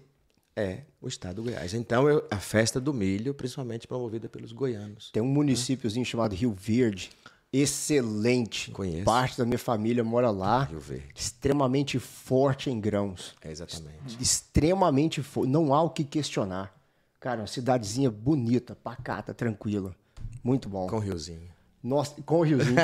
é 0.55 0.83
o 1.01 1.09
estado 1.09 1.37
do 1.37 1.43
Goiás. 1.45 1.75
Então, 1.75 2.09
eu, 2.09 2.25
a 2.31 2.37
festa 2.37 2.81
do 2.81 2.95
milho, 2.95 3.35
principalmente 3.35 3.89
promovida 3.89 4.29
pelos 4.29 4.53
goianos. 4.53 5.11
Tem 5.13 5.23
um 5.23 5.27
municípiozinho 5.27 6.05
chamado 6.05 6.35
Rio 6.35 6.53
Verde. 6.53 7.11
Excelente. 7.53 8.71
Conheço. 8.71 9.05
Parte 9.05 9.39
da 9.39 9.45
minha 9.45 9.59
família 9.59 10.05
mora 10.05 10.31
lá. 10.31 10.69
Extremamente 11.15 11.99
forte 11.99 12.71
em 12.71 12.79
grãos. 12.81 13.35
É 13.43 13.51
exatamente. 13.51 14.17
Extremamente 14.21 15.23
forte. 15.23 15.51
Não 15.51 15.73
há 15.75 15.83
o 15.83 15.91
que 15.91 16.05
questionar. 16.05 16.75
Cara, 17.21 17.41
uma 17.41 17.47
cidadezinha 17.47 18.11
bonita, 18.11 18.77
pacata, 18.77 19.35
tranquila. 19.35 19.95
Muito 20.43 20.69
bom. 20.69 20.87
Com 20.87 20.97
o 20.97 21.01
riozinho. 21.01 21.49
Nossa, 21.83 22.15
com 22.23 22.41
o 22.41 22.43
riozinho. 22.43 22.77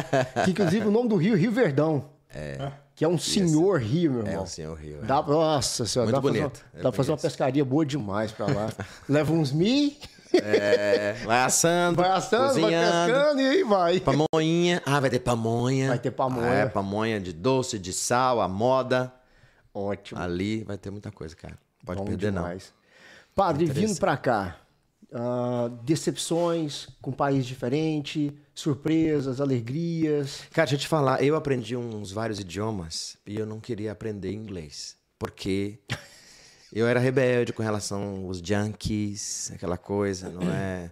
que, 0.45 0.51
inclusive 0.51 0.87
o 0.87 0.91
nome 0.91 1.09
do 1.09 1.17
rio 1.17 1.35
é 1.35 1.39
Rio 1.39 1.53
Verdão. 1.53 2.07
É. 2.35 2.73
Que 2.97 3.05
é 3.05 3.09
um 3.09 3.19
senhor 3.19 3.81
rio, 3.81 4.13
meu 4.13 4.21
irmão. 4.21 4.35
É 4.35 4.41
um 4.41 4.47
senhor 4.47 4.75
rio. 4.77 4.99
é. 5.03 5.07
Dá, 5.07 5.23
nossa 5.23 5.85
senhora, 5.85 6.11
Muito 6.11 6.17
dá 6.17 6.21
pra 6.23 6.31
fazer, 6.33 6.43
bonito. 6.43 6.65
uma, 6.73 6.79
Eu 6.79 6.83
dá 6.83 6.91
pra 6.91 6.97
fazer 6.97 7.11
uma 7.13 7.19
pescaria 7.19 7.65
boa 7.65 7.85
demais 7.87 8.33
pra 8.33 8.47
lá. 8.47 8.73
Leva 9.09 9.33
uns 9.33 9.53
mi, 9.53 9.97
É, 10.43 11.13
vai 11.25 11.43
assando, 11.43 12.03
vai 12.03 12.11
assando, 12.11 12.53
vai 12.55 12.63
cozinhando. 12.63 13.13
pescando 13.13 13.41
e 13.41 13.47
aí 13.47 13.63
vai. 13.65 14.01
Pamonha. 14.01 14.83
Ah, 14.85 15.01
vai 15.01 15.11
ter 15.11 15.21
pamonha. 15.21 15.89
Vai 15.89 15.99
ter 15.99 16.11
pamonha. 16.11 16.51
Ah, 16.51 16.55
é, 16.55 16.67
pamonha 16.67 17.21
de 17.21 17.33
doce, 17.33 17.79
de 17.79 17.93
sal, 17.93 18.41
a 18.41 18.49
moda. 18.49 19.13
Ótimo. 19.73 20.21
Ali 20.21 20.65
vai 20.65 20.79
ter 20.79 20.91
muita 20.91 21.11
coisa, 21.11 21.35
cara. 21.35 21.59
Pode 21.85 21.99
bom 21.99 22.07
perder, 22.07 22.33
demais. 22.33 22.73
Padre, 23.35 23.67
vindo 23.67 23.99
pra 23.99 24.17
cá, 24.17 24.57
ah, 25.13 25.71
decepções 25.83 26.89
com 27.01 27.11
um 27.11 27.15
país 27.15 27.47
diferente, 27.47 28.33
surpresas, 28.55 29.41
alegrias. 29.41 30.41
não. 30.43 30.51
Cara, 30.53 30.67
deixa 30.67 30.75
eu 30.75 30.79
te 30.81 30.89
falar, 30.89 31.23
eu 31.23 31.37
aprendi 31.37 31.77
uns 31.77 32.11
vários 32.11 32.41
idiomas 32.41 33.17
e 33.27 33.39
eu 33.39 33.47
não 33.47 33.61
queria 33.61 33.93
aprender 33.93 34.33
inglês. 34.33 34.97
Porque 35.19 35.79
eu 36.81 36.89
era 36.89 36.99
rebelde 36.99 37.53
com 37.53 37.63
relação 37.63 38.25
aos 38.27 38.39
junkies, 38.39 39.53
aquela 39.53 39.79
coisa, 39.79 40.29
não 40.29 40.43
é? 40.53 40.91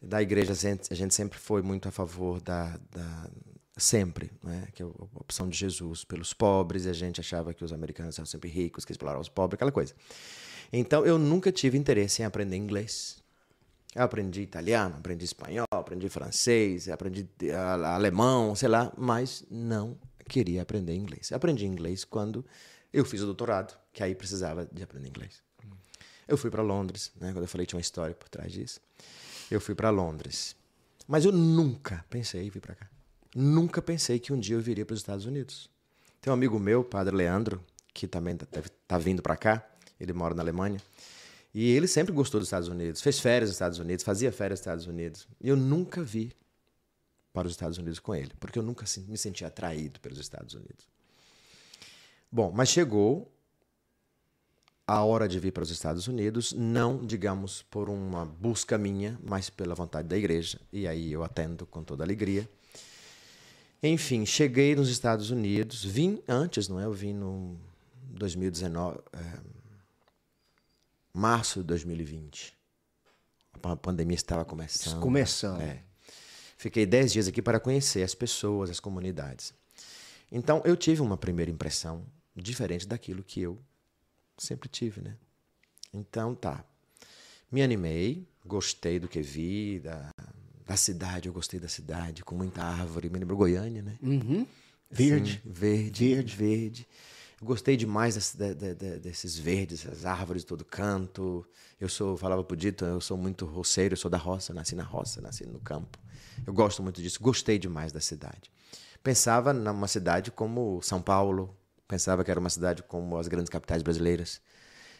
Da 0.00 0.22
igreja, 0.22 0.52
a 0.52 0.94
gente, 0.94 1.14
sempre 1.14 1.36
foi 1.36 1.62
muito 1.62 1.88
a 1.88 1.90
favor 1.90 2.40
da. 2.40 2.78
da 2.92 3.28
sempre, 3.76 4.30
não 4.42 4.52
é? 4.52 4.68
Que 4.72 4.82
é 4.82 4.86
a 4.86 4.88
opção 5.20 5.48
de 5.48 5.58
Jesus 5.58 6.04
pelos 6.04 6.32
pobres, 6.32 6.84
e 6.84 6.88
a 6.88 6.92
gente 6.92 7.20
achava 7.20 7.52
que 7.52 7.64
os 7.64 7.72
americanos 7.72 8.16
eram 8.16 8.26
sempre 8.26 8.48
ricos, 8.48 8.84
que 8.84 8.92
exploravam 8.92 9.20
os 9.20 9.28
pobres, 9.28 9.56
aquela 9.56 9.72
coisa. 9.72 9.94
Então, 10.72 11.04
eu 11.04 11.18
nunca 11.18 11.50
tive 11.50 11.76
interesse 11.76 12.22
em 12.22 12.24
aprender 12.24 12.56
inglês. 12.56 13.16
Eu 13.94 14.02
aprendi 14.02 14.42
italiano, 14.42 14.94
aprendi 14.96 15.24
espanhol, 15.24 15.66
aprendi 15.70 16.08
francês, 16.08 16.88
aprendi 16.88 17.26
alemão, 17.84 18.54
sei 18.54 18.68
lá, 18.68 18.92
mas 18.96 19.44
não 19.50 19.98
queria 20.28 20.62
aprender 20.62 20.94
inglês. 20.94 21.30
Eu 21.30 21.36
aprendi 21.36 21.66
inglês 21.66 22.04
quando 22.04 22.44
eu 22.98 23.04
fiz 23.04 23.20
o 23.22 23.26
doutorado, 23.26 23.76
que 23.92 24.02
aí 24.02 24.14
precisava 24.14 24.66
de 24.72 24.82
aprender 24.82 25.08
inglês. 25.08 25.42
Eu 26.26 26.36
fui 26.36 26.50
para 26.50 26.62
Londres, 26.62 27.12
né? 27.20 27.32
Quando 27.32 27.42
eu 27.44 27.48
falei 27.48 27.66
tinha 27.66 27.76
uma 27.76 27.82
história 27.82 28.14
por 28.14 28.28
trás 28.28 28.52
disso. 28.52 28.80
Eu 29.50 29.60
fui 29.60 29.74
para 29.74 29.90
Londres, 29.90 30.56
mas 31.06 31.24
eu 31.24 31.30
nunca 31.30 32.04
pensei 32.10 32.46
em 32.46 32.50
vir 32.50 32.60
para 32.60 32.74
cá. 32.74 32.88
Nunca 33.34 33.80
pensei 33.80 34.18
que 34.18 34.32
um 34.32 34.40
dia 34.40 34.56
eu 34.56 34.60
viria 34.60 34.84
para 34.84 34.94
os 34.94 35.00
Estados 35.00 35.24
Unidos. 35.26 35.70
Tem 36.20 36.30
um 36.30 36.34
amigo 36.34 36.58
meu, 36.58 36.82
Padre 36.82 37.14
Leandro, 37.14 37.64
que 37.94 38.08
também 38.08 38.36
tá- 38.36 38.46
estar 38.60 38.98
vindo 38.98 39.22
para 39.22 39.36
cá. 39.36 39.64
Ele 40.00 40.12
mora 40.12 40.34
na 40.34 40.42
Alemanha. 40.42 40.80
E 41.54 41.70
ele 41.70 41.86
sempre 41.86 42.12
gostou 42.12 42.40
dos 42.40 42.48
Estados 42.48 42.68
Unidos, 42.68 43.00
fez 43.00 43.18
férias 43.20 43.48
nos 43.50 43.54
Estados 43.54 43.78
Unidos, 43.78 44.04
fazia 44.04 44.32
férias 44.32 44.58
nos 44.58 44.62
Estados 44.66 44.86
Unidos. 44.86 45.28
E 45.40 45.48
eu 45.48 45.56
nunca 45.56 46.02
vi 46.02 46.32
para 47.32 47.46
os 47.46 47.52
Estados 47.52 47.78
Unidos 47.78 47.98
com 47.98 48.14
ele, 48.14 48.32
porque 48.40 48.58
eu 48.58 48.62
nunca 48.62 48.84
me 49.06 49.16
senti 49.16 49.44
atraído 49.44 50.00
pelos 50.00 50.18
Estados 50.18 50.54
Unidos. 50.54 50.86
Bom, 52.36 52.52
mas 52.54 52.68
chegou 52.68 53.32
a 54.86 55.02
hora 55.02 55.26
de 55.26 55.40
vir 55.40 55.52
para 55.52 55.62
os 55.62 55.70
Estados 55.70 56.06
Unidos, 56.06 56.52
não, 56.52 57.02
digamos, 57.02 57.62
por 57.62 57.88
uma 57.88 58.26
busca 58.26 58.76
minha, 58.76 59.18
mas 59.24 59.48
pela 59.48 59.74
vontade 59.74 60.06
da 60.06 60.18
igreja. 60.18 60.60
E 60.70 60.86
aí 60.86 61.10
eu 61.10 61.24
atendo 61.24 61.64
com 61.64 61.82
toda 61.82 62.04
alegria. 62.04 62.46
Enfim, 63.82 64.26
cheguei 64.26 64.76
nos 64.76 64.90
Estados 64.90 65.30
Unidos, 65.30 65.82
vim 65.82 66.22
antes, 66.28 66.68
não 66.68 66.78
é? 66.78 66.84
Eu 66.84 66.92
vim 66.92 67.14
no 67.14 67.56
2019, 68.10 68.98
é, 69.14 69.40
março 71.14 71.60
de 71.60 71.68
2020. 71.68 72.54
A 73.62 73.76
pandemia 73.76 74.14
estava 74.14 74.44
começando. 74.44 75.00
Começando. 75.00 75.62
É. 75.62 75.82
Fiquei 76.58 76.84
dez 76.84 77.14
dias 77.14 77.28
aqui 77.28 77.40
para 77.40 77.58
conhecer 77.58 78.02
as 78.02 78.14
pessoas, 78.14 78.68
as 78.68 78.78
comunidades. 78.78 79.54
Então, 80.30 80.60
eu 80.66 80.76
tive 80.76 81.00
uma 81.00 81.16
primeira 81.16 81.50
impressão 81.50 82.04
diferente 82.42 82.86
daquilo 82.86 83.22
que 83.22 83.40
eu 83.40 83.58
sempre 84.38 84.68
tive, 84.68 85.00
né? 85.00 85.16
Então, 85.92 86.34
tá. 86.34 86.64
Me 87.50 87.62
animei, 87.62 88.26
gostei 88.44 88.98
do 88.98 89.08
que 89.08 89.22
vi, 89.22 89.80
da, 89.80 90.10
da 90.66 90.76
cidade, 90.76 91.28
eu 91.28 91.32
gostei 91.32 91.58
da 91.60 91.68
cidade, 91.68 92.24
com 92.24 92.34
muita 92.34 92.62
árvore. 92.62 93.08
Me 93.08 93.18
lembrou 93.18 93.38
Goiânia, 93.38 93.82
né? 93.82 93.96
Uhum. 94.02 94.46
Verde. 94.90 95.40
Sim, 95.44 95.50
verde, 95.50 96.04
Verde. 96.14 96.36
verde. 96.36 96.88
Eu 97.40 97.46
Gostei 97.46 97.76
demais 97.76 98.14
desse- 98.14 98.36
de- 98.36 98.54
de- 98.54 98.74
de- 98.74 98.98
desses 98.98 99.36
verdes, 99.38 99.86
as 99.86 100.04
árvores 100.04 100.42
de 100.42 100.46
todo 100.46 100.64
canto. 100.64 101.46
Eu 101.78 101.88
sou, 101.88 102.16
falava 102.16 102.42
pro 102.42 102.56
Dito, 102.56 102.84
eu 102.84 103.00
sou 103.00 103.16
muito 103.16 103.44
roceiro, 103.44 103.92
eu 103.92 103.96
sou 103.98 104.10
da 104.10 104.16
roça, 104.16 104.54
nasci 104.54 104.74
na 104.74 104.82
roça, 104.82 105.20
nasci 105.20 105.44
no 105.46 105.60
campo. 105.60 105.98
Eu 106.46 106.52
gosto 106.54 106.82
muito 106.82 107.00
disso, 107.02 107.18
gostei 107.20 107.58
demais 107.58 107.92
da 107.92 108.00
cidade. 108.00 108.50
Pensava 109.02 109.52
numa 109.52 109.86
cidade 109.86 110.30
como 110.30 110.80
São 110.82 111.00
Paulo, 111.02 111.54
pensava 111.88 112.24
que 112.24 112.30
era 112.30 112.40
uma 112.40 112.50
cidade 112.50 112.82
como 112.82 113.16
as 113.16 113.28
grandes 113.28 113.50
capitais 113.50 113.82
brasileiras. 113.82 114.40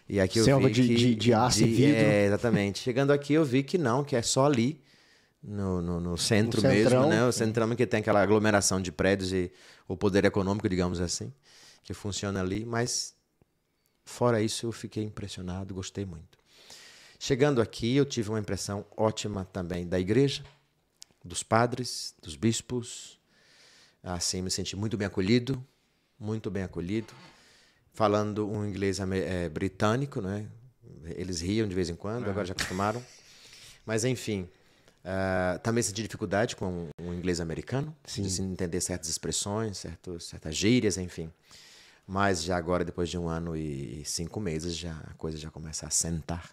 E 0.08 0.20
aqui 0.20 0.38
eu 0.38 0.44
Selva 0.44 0.68
vi 0.68 0.74
de- 0.74 0.86
que, 0.86 0.94
de- 0.94 1.14
de 1.16 1.34
aço 1.34 1.64
e 1.64 1.66
vidro. 1.66 2.04
É, 2.06 2.26
exatamente. 2.26 2.78
Chegando 2.78 3.12
aqui 3.12 3.34
eu 3.34 3.44
vi 3.44 3.62
que 3.62 3.76
não, 3.76 4.04
que 4.04 4.14
é 4.14 4.22
só 4.22 4.46
ali 4.46 4.80
no, 5.42 5.82
no, 5.82 6.00
no 6.00 6.16
centro 6.18 6.62
No 6.62 6.68
mesmo, 6.68 6.90
centrão. 6.90 7.08
né? 7.08 7.24
O 7.24 7.32
centrão 7.32 7.74
que 7.76 7.86
tem 7.86 8.00
aquela 8.00 8.22
aglomeração 8.22 8.80
de 8.80 8.92
prédios 8.92 9.32
e 9.32 9.50
o 9.88 9.96
poder 9.96 10.24
econômico, 10.24 10.68
digamos 10.68 11.00
assim, 11.00 11.32
que 11.82 11.92
funciona 11.92 12.40
ali. 12.40 12.64
Mas 12.64 13.14
fora 14.04 14.40
isso, 14.40 14.66
eu 14.66 14.72
fiquei 14.72 15.02
impressionado, 15.02 15.74
gostei 15.74 16.04
muito. 16.04 16.38
Chegando 17.18 17.60
aqui, 17.60 17.96
eu 17.96 18.04
tive 18.04 18.28
uma 18.28 18.38
impressão 18.38 18.84
ótima 18.96 19.44
também 19.46 19.86
da 19.88 19.98
igreja, 19.98 20.44
dos 21.24 21.42
padres, 21.42 22.14
dos 22.22 22.36
bispos. 22.36 23.18
Assim, 24.02 24.40
me 24.42 24.50
senti 24.50 24.76
muito 24.76 24.96
bem 24.96 25.06
acolhido, 25.06 25.64
muito 26.18 26.50
bem 26.50 26.62
acolhido. 26.62 27.12
Falando 27.92 28.48
um 28.48 28.66
inglês 28.66 28.98
eh, 29.00 29.48
britânico, 29.48 30.20
né? 30.20 30.46
Eles 31.04 31.40
riam 31.40 31.66
de 31.66 31.74
vez 31.74 31.88
em 31.88 31.94
quando, 31.94 32.28
agora 32.28 32.46
já 32.46 32.52
acostumaram. 32.52 33.02
Mas, 33.86 34.04
enfim, 34.04 34.48
ah, 35.08 35.60
também 35.62 35.82
senti 35.82 36.02
dificuldade 36.02 36.56
com 36.56 36.88
o 37.00 37.14
inglês 37.14 37.40
americano, 37.40 37.94
de 38.04 38.28
se 38.28 38.42
entender 38.42 38.80
certas 38.80 39.08
expressões, 39.08 39.78
certos, 39.78 40.24
certas 40.24 40.56
gírias, 40.56 40.98
enfim. 40.98 41.30
Mas 42.04 42.42
já 42.42 42.56
agora, 42.56 42.84
depois 42.84 43.08
de 43.08 43.16
um 43.16 43.28
ano 43.28 43.56
e 43.56 44.02
cinco 44.04 44.40
meses, 44.40 44.76
já 44.76 44.92
a 45.08 45.14
coisa 45.14 45.38
já 45.38 45.50
começa 45.50 45.86
a 45.86 45.90
sentar. 45.90 46.50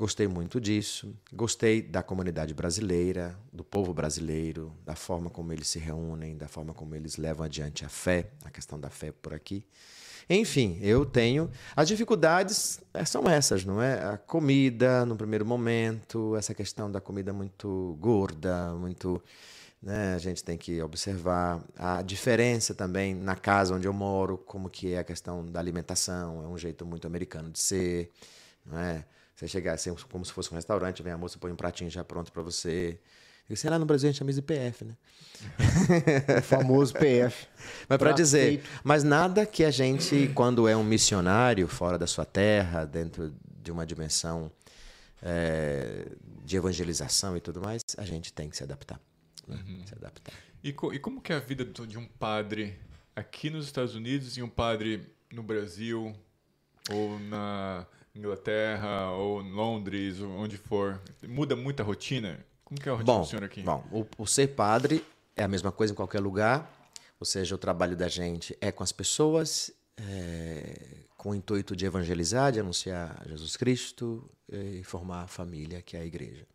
Gostei 0.00 0.26
muito 0.26 0.58
disso. 0.58 1.14
Gostei 1.30 1.82
da 1.82 2.02
comunidade 2.02 2.54
brasileira, 2.54 3.38
do 3.52 3.62
povo 3.62 3.92
brasileiro, 3.92 4.72
da 4.82 4.96
forma 4.96 5.28
como 5.28 5.52
eles 5.52 5.68
se 5.68 5.78
reúnem, 5.78 6.38
da 6.38 6.48
forma 6.48 6.72
como 6.72 6.94
eles 6.94 7.18
levam 7.18 7.44
adiante 7.44 7.84
a 7.84 7.88
fé, 7.90 8.30
a 8.42 8.48
questão 8.48 8.80
da 8.80 8.88
fé 8.88 9.12
por 9.12 9.34
aqui. 9.34 9.62
Enfim, 10.26 10.78
eu 10.80 11.04
tenho. 11.04 11.50
As 11.76 11.86
dificuldades 11.86 12.80
eh, 12.94 13.04
são 13.04 13.28
essas, 13.28 13.62
não 13.66 13.82
é? 13.82 14.02
A 14.02 14.16
comida, 14.16 15.04
no 15.04 15.16
primeiro 15.16 15.44
momento, 15.44 16.34
essa 16.34 16.54
questão 16.54 16.90
da 16.90 16.98
comida 17.02 17.30
muito 17.30 17.94
gorda, 18.00 18.72
muito. 18.76 19.22
Né? 19.82 20.14
A 20.14 20.18
gente 20.18 20.42
tem 20.42 20.56
que 20.56 20.80
observar 20.80 21.62
a 21.76 22.00
diferença 22.00 22.74
também 22.74 23.14
na 23.14 23.36
casa 23.36 23.74
onde 23.74 23.86
eu 23.86 23.92
moro, 23.92 24.38
como 24.38 24.70
que 24.70 24.94
é 24.94 25.00
a 25.00 25.04
questão 25.04 25.44
da 25.44 25.60
alimentação, 25.60 26.42
é 26.42 26.46
um 26.46 26.56
jeito 26.56 26.86
muito 26.86 27.06
americano 27.06 27.50
de 27.50 27.58
ser, 27.58 28.10
não 28.64 28.78
é? 28.78 29.04
Você 29.40 29.48
chegar 29.48 29.72
assim, 29.72 29.94
como 30.12 30.22
se 30.22 30.32
fosse 30.34 30.52
um 30.52 30.54
restaurante, 30.54 31.02
vem 31.02 31.14
a 31.14 31.16
moça 31.16 31.38
põe 31.38 31.50
um 31.50 31.56
pratinho 31.56 31.88
já 31.88 32.04
pronto 32.04 32.30
para 32.30 32.42
você. 32.42 32.98
E 33.48 33.56
sei 33.56 33.70
lá, 33.70 33.78
no 33.78 33.86
Brasil 33.86 34.06
a 34.06 34.12
gente 34.12 34.18
chama 34.18 34.30
isso 34.30 34.40
de 34.42 34.46
PF, 34.46 34.84
né? 34.84 34.94
O 36.38 36.42
famoso 36.42 36.92
PF. 36.92 37.48
Mas 37.88 37.98
para 37.98 38.12
dizer, 38.12 38.46
feito. 38.60 38.68
mas 38.84 39.02
nada 39.02 39.46
que 39.46 39.64
a 39.64 39.70
gente, 39.70 40.30
quando 40.34 40.68
é 40.68 40.76
um 40.76 40.84
missionário 40.84 41.66
fora 41.66 41.96
da 41.96 42.06
sua 42.06 42.26
terra, 42.26 42.84
dentro 42.84 43.34
de 43.62 43.72
uma 43.72 43.86
dimensão 43.86 44.52
eh, 45.22 46.06
de 46.44 46.56
evangelização 46.58 47.34
e 47.34 47.40
tudo 47.40 47.62
mais, 47.62 47.80
a 47.96 48.04
gente 48.04 48.32
tem 48.34 48.50
que 48.50 48.56
se 48.58 48.62
adaptar. 48.62 49.00
né? 49.48 49.58
Se 49.86 49.94
adaptar. 49.94 50.34
E, 50.62 50.70
co- 50.72 50.92
e 50.92 50.98
como 50.98 51.20
que 51.22 51.32
é 51.32 51.36
a 51.36 51.40
vida 51.40 51.64
de 51.64 51.96
um 51.96 52.06
padre 52.06 52.78
aqui 53.16 53.48
nos 53.48 53.64
Estados 53.64 53.94
Unidos 53.94 54.36
e 54.36 54.42
um 54.42 54.48
padre 54.50 55.10
no 55.32 55.42
Brasil 55.42 56.14
ou 56.90 57.18
na 57.20 57.86
Inglaterra 58.14 59.12
ou 59.12 59.40
Londres 59.40 60.20
ou 60.20 60.30
onde 60.30 60.56
for? 60.56 61.00
Muda 61.26 61.54
muito 61.54 61.80
a 61.80 61.84
rotina? 61.84 62.44
Como 62.64 62.80
que 62.80 62.88
é 62.88 62.92
a 62.92 62.94
rotina 62.94 63.12
Bom, 63.12 63.20
do 63.22 63.26
senhor 63.26 63.44
aqui? 63.44 63.62
bom 63.62 63.84
o, 63.90 64.06
o 64.18 64.26
ser 64.26 64.48
padre 64.48 65.04
é 65.36 65.42
a 65.42 65.48
mesma 65.48 65.72
coisa 65.72 65.92
em 65.92 65.96
qualquer 65.96 66.20
lugar, 66.20 66.70
ou 67.18 67.26
seja, 67.26 67.54
o 67.54 67.58
trabalho 67.58 67.96
da 67.96 68.08
gente 68.08 68.56
é 68.60 68.70
com 68.70 68.82
as 68.82 68.92
pessoas, 68.92 69.72
é, 69.96 71.04
com 71.16 71.30
o 71.30 71.34
intuito 71.34 71.74
de 71.74 71.86
evangelizar, 71.86 72.52
de 72.52 72.60
anunciar 72.60 73.22
Jesus 73.26 73.56
Cristo 73.56 74.28
e 74.48 74.82
formar 74.82 75.22
a 75.22 75.26
família, 75.26 75.82
que 75.82 75.96
é 75.96 76.00
a 76.00 76.04
igreja. 76.04 76.46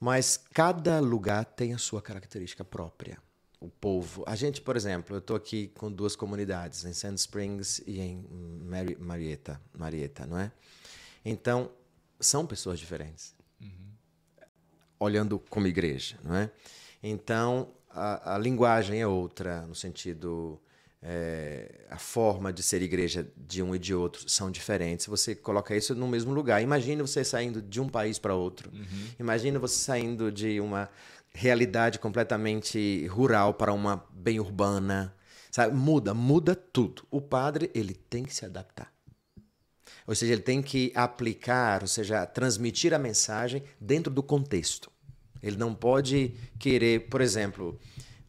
Mas 0.00 0.36
cada 0.52 1.00
lugar 1.00 1.44
tem 1.44 1.74
a 1.74 1.78
sua 1.78 2.00
característica 2.00 2.64
própria. 2.64 3.18
O 3.60 3.68
povo. 3.68 4.22
A 4.26 4.36
gente, 4.36 4.60
por 4.60 4.76
exemplo, 4.76 5.16
eu 5.16 5.18
estou 5.18 5.36
aqui 5.36 5.68
com 5.76 5.90
duas 5.90 6.14
comunidades, 6.14 6.84
em 6.84 6.92
Sand 6.92 7.14
Springs 7.14 7.82
e 7.86 7.98
em 7.98 8.24
Mari 8.62 8.96
Marietta, 9.00 9.60
Marietta, 9.76 10.26
não 10.26 10.38
é? 10.38 10.52
Então, 11.24 11.70
são 12.20 12.46
pessoas 12.46 12.78
diferentes. 12.78 13.34
Uhum. 13.60 13.90
Olhando 15.00 15.38
como 15.50 15.66
igreja, 15.66 16.18
não 16.22 16.36
é? 16.36 16.50
Então, 17.02 17.72
a, 17.90 18.36
a 18.36 18.38
linguagem 18.38 19.00
é 19.00 19.06
outra, 19.06 19.66
no 19.66 19.74
sentido 19.74 20.60
é, 21.00 21.86
a 21.88 21.98
forma 21.98 22.52
de 22.52 22.62
ser 22.62 22.82
igreja 22.82 23.26
de 23.36 23.62
um 23.62 23.74
e 23.74 23.78
de 23.78 23.94
outro 23.94 24.28
são 24.28 24.50
diferentes. 24.50 25.06
Você 25.06 25.34
coloca 25.34 25.76
isso 25.76 25.94
no 25.94 26.08
mesmo 26.08 26.32
lugar. 26.32 26.62
Imagine 26.62 27.02
você 27.02 27.24
saindo 27.24 27.62
de 27.62 27.80
um 27.80 27.88
país 27.88 28.18
para 28.18 28.34
outro. 28.34 28.70
Uhum. 28.72 29.08
Imagine 29.18 29.58
você 29.58 29.76
saindo 29.76 30.32
de 30.32 30.60
uma 30.60 30.88
realidade 31.32 31.98
completamente 31.98 33.06
rural 33.06 33.54
para 33.54 33.72
uma 33.72 34.04
bem 34.10 34.40
urbana. 34.40 35.14
Sabe? 35.50 35.74
Muda, 35.74 36.12
muda 36.14 36.54
tudo. 36.54 37.06
O 37.10 37.20
padre 37.20 37.70
ele 37.74 37.94
tem 37.94 38.24
que 38.24 38.34
se 38.34 38.44
adaptar. 38.44 38.92
Ou 40.06 40.14
seja, 40.14 40.32
ele 40.32 40.42
tem 40.42 40.62
que 40.62 40.92
aplicar, 40.94 41.82
ou 41.82 41.88
seja, 41.88 42.24
transmitir 42.26 42.94
a 42.94 42.98
mensagem 42.98 43.62
dentro 43.80 44.12
do 44.12 44.22
contexto. 44.22 44.90
Ele 45.42 45.56
não 45.56 45.74
pode 45.74 46.34
querer, 46.58 47.08
por 47.08 47.20
exemplo, 47.20 47.78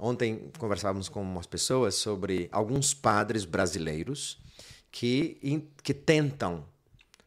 Ontem 0.01 0.49
conversávamos 0.57 1.09
com 1.09 1.21
umas 1.21 1.45
pessoas 1.45 1.95
sobre 1.95 2.47
alguns 2.53 2.93
padres 2.93 3.43
brasileiros 3.43 4.39
que, 4.89 5.67
que 5.83 5.93
tentam 5.93 6.65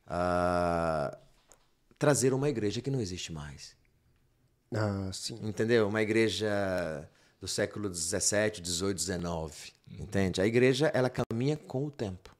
uh, 0.06 1.14
trazer 1.98 2.32
uma 2.32 2.48
igreja 2.48 2.80
que 2.80 2.90
não 2.90 2.98
existe 2.98 3.30
mais. 3.30 3.76
Ah, 4.74 5.10
sim. 5.12 5.38
Entendeu? 5.42 5.88
Uma 5.88 6.02
igreja 6.02 7.08
do 7.40 7.48
século 7.48 7.88
17, 7.88 8.60
18, 8.60 8.96
19. 8.96 9.72
Entende? 9.98 10.40
A 10.40 10.46
igreja 10.46 10.90
ela 10.94 11.10
caminha 11.10 11.56
com 11.56 11.86
o 11.86 11.90
tempo. 11.90 12.34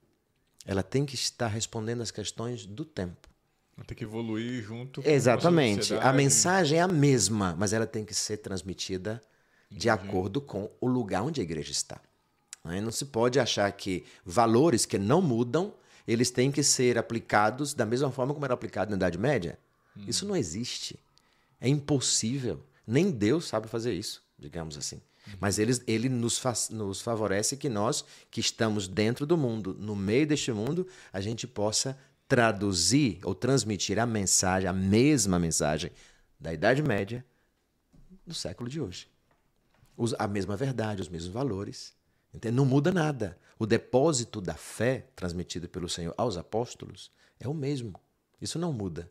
Ela 0.64 0.82
tem 0.82 1.04
que 1.04 1.14
estar 1.14 1.48
respondendo 1.48 2.00
às 2.02 2.10
questões 2.10 2.64
do 2.64 2.84
tempo. 2.84 3.28
Ela 3.76 3.84
tem 3.84 3.96
que 3.96 4.04
evoluir 4.04 4.62
junto. 4.62 5.02
Exatamente. 5.04 5.94
A, 5.94 6.10
a 6.10 6.12
mensagem 6.12 6.78
é 6.78 6.82
a 6.82 6.88
mesma, 6.88 7.54
mas 7.58 7.72
ela 7.72 7.86
tem 7.86 8.04
que 8.04 8.14
ser 8.14 8.38
transmitida 8.38 9.20
de 9.70 9.88
uhum. 9.88 9.94
acordo 9.94 10.40
com 10.40 10.70
o 10.80 10.86
lugar 10.86 11.22
onde 11.22 11.40
a 11.40 11.44
igreja 11.44 11.72
está. 11.72 12.00
Não 12.64 12.92
se 12.92 13.06
pode 13.06 13.40
achar 13.40 13.70
que 13.72 14.04
valores 14.24 14.86
que 14.86 14.98
não 14.98 15.20
mudam, 15.20 15.74
eles 16.06 16.30
têm 16.30 16.52
que 16.52 16.62
ser 16.62 16.96
aplicados 16.96 17.74
da 17.74 17.84
mesma 17.84 18.10
forma 18.12 18.32
como 18.32 18.44
era 18.44 18.54
aplicado 18.54 18.90
na 18.90 18.96
Idade 18.96 19.18
Média. 19.18 19.58
Uhum. 19.96 20.04
Isso 20.06 20.26
não 20.26 20.36
existe. 20.36 20.98
É 21.62 21.68
impossível. 21.68 22.62
Nem 22.86 23.10
Deus 23.10 23.46
sabe 23.46 23.68
fazer 23.68 23.94
isso, 23.94 24.22
digamos 24.38 24.76
assim. 24.76 25.00
Mas 25.40 25.58
ele, 25.58 25.72
ele 25.86 26.08
nos, 26.08 26.36
faz, 26.36 26.68
nos 26.68 27.00
favorece 27.00 27.56
que 27.56 27.68
nós, 27.68 28.04
que 28.30 28.40
estamos 28.40 28.88
dentro 28.88 29.24
do 29.24 29.38
mundo, 29.38 29.74
no 29.78 29.94
meio 29.94 30.26
deste 30.26 30.52
mundo, 30.52 30.86
a 31.12 31.20
gente 31.20 31.46
possa 31.46 31.96
traduzir 32.26 33.20
ou 33.22 33.34
transmitir 33.34 33.98
a 33.98 34.06
mensagem, 34.06 34.68
a 34.68 34.72
mesma 34.72 35.38
mensagem 35.38 35.92
da 36.40 36.52
Idade 36.52 36.82
Média 36.82 37.24
do 38.26 38.34
século 38.34 38.68
de 38.68 38.80
hoje 38.80 39.12
a 40.18 40.26
mesma 40.26 40.56
verdade, 40.56 41.02
os 41.02 41.08
mesmos 41.08 41.32
valores. 41.32 41.94
Entende? 42.32 42.54
Não 42.54 42.64
muda 42.64 42.90
nada. 42.90 43.38
O 43.58 43.66
depósito 43.66 44.40
da 44.40 44.54
fé 44.54 45.06
transmitido 45.14 45.68
pelo 45.68 45.88
Senhor 45.88 46.14
aos 46.16 46.36
apóstolos 46.36 47.10
é 47.38 47.48
o 47.48 47.54
mesmo. 47.54 47.94
Isso 48.40 48.58
não 48.58 48.72
muda. 48.72 49.10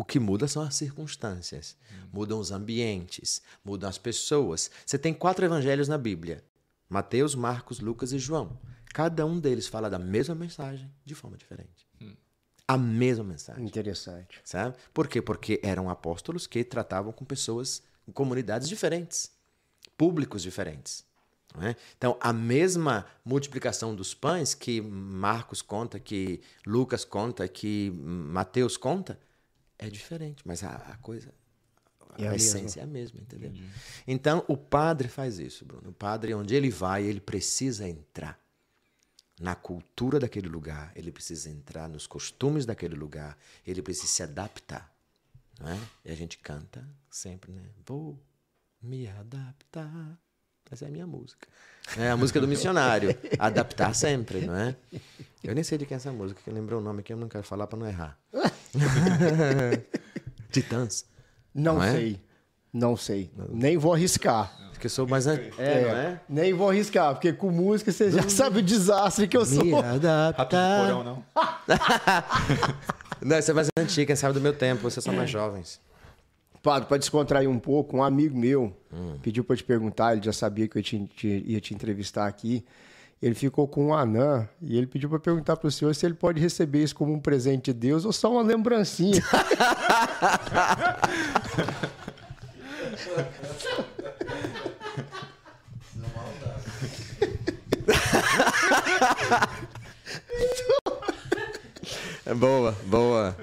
O 0.00 0.04
que 0.04 0.18
muda 0.18 0.48
são 0.48 0.62
as 0.62 0.76
circunstâncias, 0.76 1.76
hum. 1.92 2.08
mudam 2.10 2.38
os 2.38 2.50
ambientes, 2.50 3.42
mudam 3.62 3.86
as 3.86 3.98
pessoas. 3.98 4.70
Você 4.86 4.98
tem 4.98 5.12
quatro 5.12 5.44
evangelhos 5.44 5.88
na 5.88 5.98
Bíblia: 5.98 6.42
Mateus, 6.88 7.34
Marcos, 7.34 7.80
Lucas 7.80 8.10
e 8.10 8.18
João. 8.18 8.58
Cada 8.94 9.26
um 9.26 9.38
deles 9.38 9.68
fala 9.68 9.90
da 9.90 9.98
mesma 9.98 10.34
mensagem 10.34 10.90
de 11.04 11.14
forma 11.14 11.36
diferente. 11.36 11.86
Hum. 12.00 12.14
A 12.66 12.78
mesma 12.78 13.24
mensagem. 13.24 13.62
Interessante. 13.62 14.40
Sabe? 14.42 14.74
Por 14.94 15.06
quê? 15.06 15.20
Porque 15.20 15.60
eram 15.62 15.90
apóstolos 15.90 16.46
que 16.46 16.64
tratavam 16.64 17.12
com 17.12 17.26
pessoas, 17.26 17.82
com 18.06 18.10
comunidades 18.10 18.70
diferentes 18.70 19.30
públicos 19.98 20.40
diferentes. 20.40 21.04
É? 21.60 21.76
Então, 21.98 22.16
a 22.20 22.32
mesma 22.32 23.04
multiplicação 23.22 23.94
dos 23.94 24.14
pães 24.14 24.54
que 24.54 24.80
Marcos 24.80 25.60
conta, 25.60 26.00
que 26.00 26.40
Lucas 26.66 27.04
conta, 27.04 27.46
que 27.46 27.90
Mateus 27.90 28.78
conta, 28.78 29.18
é 29.80 29.88
diferente, 29.90 30.42
mas 30.44 30.62
a, 30.62 30.76
a 30.76 30.96
coisa, 30.98 31.32
a, 32.10 32.22
é 32.22 32.28
a 32.28 32.34
essência 32.34 32.80
é 32.80 32.84
a 32.84 32.86
mesma, 32.86 33.18
entendeu? 33.18 33.48
Entendi. 33.48 33.68
Então, 34.06 34.44
o 34.46 34.56
padre 34.56 35.08
faz 35.08 35.38
isso, 35.38 35.64
Bruno. 35.64 35.88
O 35.88 35.92
padre, 35.92 36.34
onde 36.34 36.54
ele 36.54 36.70
vai, 36.70 37.02
ele 37.04 37.20
precisa 37.20 37.88
entrar 37.88 38.38
na 39.40 39.54
cultura 39.54 40.20
daquele 40.20 40.48
lugar, 40.48 40.92
ele 40.94 41.10
precisa 41.10 41.48
entrar 41.48 41.88
nos 41.88 42.06
costumes 42.06 42.66
daquele 42.66 42.94
lugar, 42.94 43.38
ele 43.66 43.80
precisa 43.80 44.06
se 44.06 44.22
adaptar. 44.22 44.94
Não 45.58 45.68
é? 45.68 45.78
E 46.04 46.10
a 46.10 46.14
gente 46.14 46.36
canta 46.38 46.86
sempre, 47.10 47.50
né? 47.50 47.62
Vou 47.86 48.22
me 48.82 49.08
adaptar. 49.08 50.18
Essa 50.70 50.84
é 50.84 50.88
a 50.88 50.90
minha 50.90 51.06
música. 51.06 51.48
É 51.96 52.10
a 52.10 52.16
música 52.16 52.40
do 52.40 52.46
missionário. 52.46 53.16
Adaptar 53.38 53.94
sempre, 53.94 54.42
não 54.42 54.54
é? 54.54 54.76
Eu 55.42 55.54
nem 55.54 55.64
sei 55.64 55.78
de 55.78 55.86
quem 55.86 55.94
é 55.94 55.96
essa 55.96 56.12
música, 56.12 56.40
que 56.44 56.50
lembrou 56.50 56.80
o 56.80 56.82
nome 56.82 57.00
aqui, 57.00 57.12
eu 57.12 57.16
não 57.16 57.28
quero 57.28 57.44
falar 57.44 57.66
para 57.66 57.78
não 57.78 57.88
errar. 57.88 58.18
Titãs. 60.50 61.04
Não, 61.52 61.76
não 61.76 61.82
é? 61.82 61.92
sei. 61.92 62.14
É? 62.14 62.30
Não 62.72 62.96
sei. 62.96 63.30
Nem 63.48 63.76
vou 63.76 63.94
arriscar. 63.94 64.56
Porque 64.70 64.86
eu 64.86 64.90
sou 64.90 65.06
mais. 65.06 65.26
É, 65.26 65.50
é, 65.58 65.82
não 65.82 65.90
é? 65.90 66.20
Nem 66.28 66.54
vou 66.54 66.70
arriscar, 66.70 67.14
porque 67.14 67.32
com 67.32 67.50
música 67.50 67.90
você 67.90 68.10
já 68.10 68.28
sabe 68.28 68.60
o 68.60 68.62
desastre 68.62 69.26
que 69.26 69.36
eu 69.36 69.44
sou. 69.44 69.64
Me 69.64 69.74
adaptar. 69.74 70.86
Porão, 70.86 71.04
não? 71.04 71.24
não, 73.20 73.42
você 73.42 73.50
é 73.50 73.54
mais 73.54 73.68
antiga, 73.78 74.14
sabe 74.14 74.34
do 74.34 74.40
meu 74.40 74.52
tempo, 74.52 74.82
vocês 74.82 75.02
são 75.02 75.12
mais 75.12 75.28
jovens. 75.28 75.80
Padre, 76.62 76.88
para 76.88 76.98
descontrair 76.98 77.48
um 77.48 77.58
pouco, 77.58 77.96
um 77.96 78.02
amigo 78.02 78.38
meu 78.38 78.72
hum. 78.92 79.16
pediu 79.22 79.42
para 79.42 79.56
te 79.56 79.64
perguntar, 79.64 80.12
ele 80.12 80.22
já 80.22 80.32
sabia 80.32 80.68
que 80.68 80.78
eu 80.78 80.82
te, 80.82 81.06
te, 81.16 81.44
ia 81.46 81.60
te 81.60 81.74
entrevistar 81.74 82.26
aqui. 82.26 82.64
Ele 83.22 83.34
ficou 83.34 83.68
com 83.68 83.88
um 83.88 83.94
anã 83.94 84.48
e 84.62 84.76
ele 84.78 84.86
pediu 84.86 85.08
para 85.08 85.18
perguntar 85.18 85.56
para 85.56 85.68
o 85.68 85.70
senhor 85.70 85.94
se 85.94 86.06
ele 86.06 86.14
pode 86.14 86.40
receber 86.40 86.82
isso 86.82 86.94
como 86.94 87.12
um 87.12 87.20
presente 87.20 87.72
de 87.72 87.78
Deus 87.78 88.04
ou 88.04 88.12
só 88.12 88.32
uma 88.32 88.42
lembrancinha. 88.42 89.22
É 102.30 102.34
boa, 102.34 102.76
boa. 102.86 103.36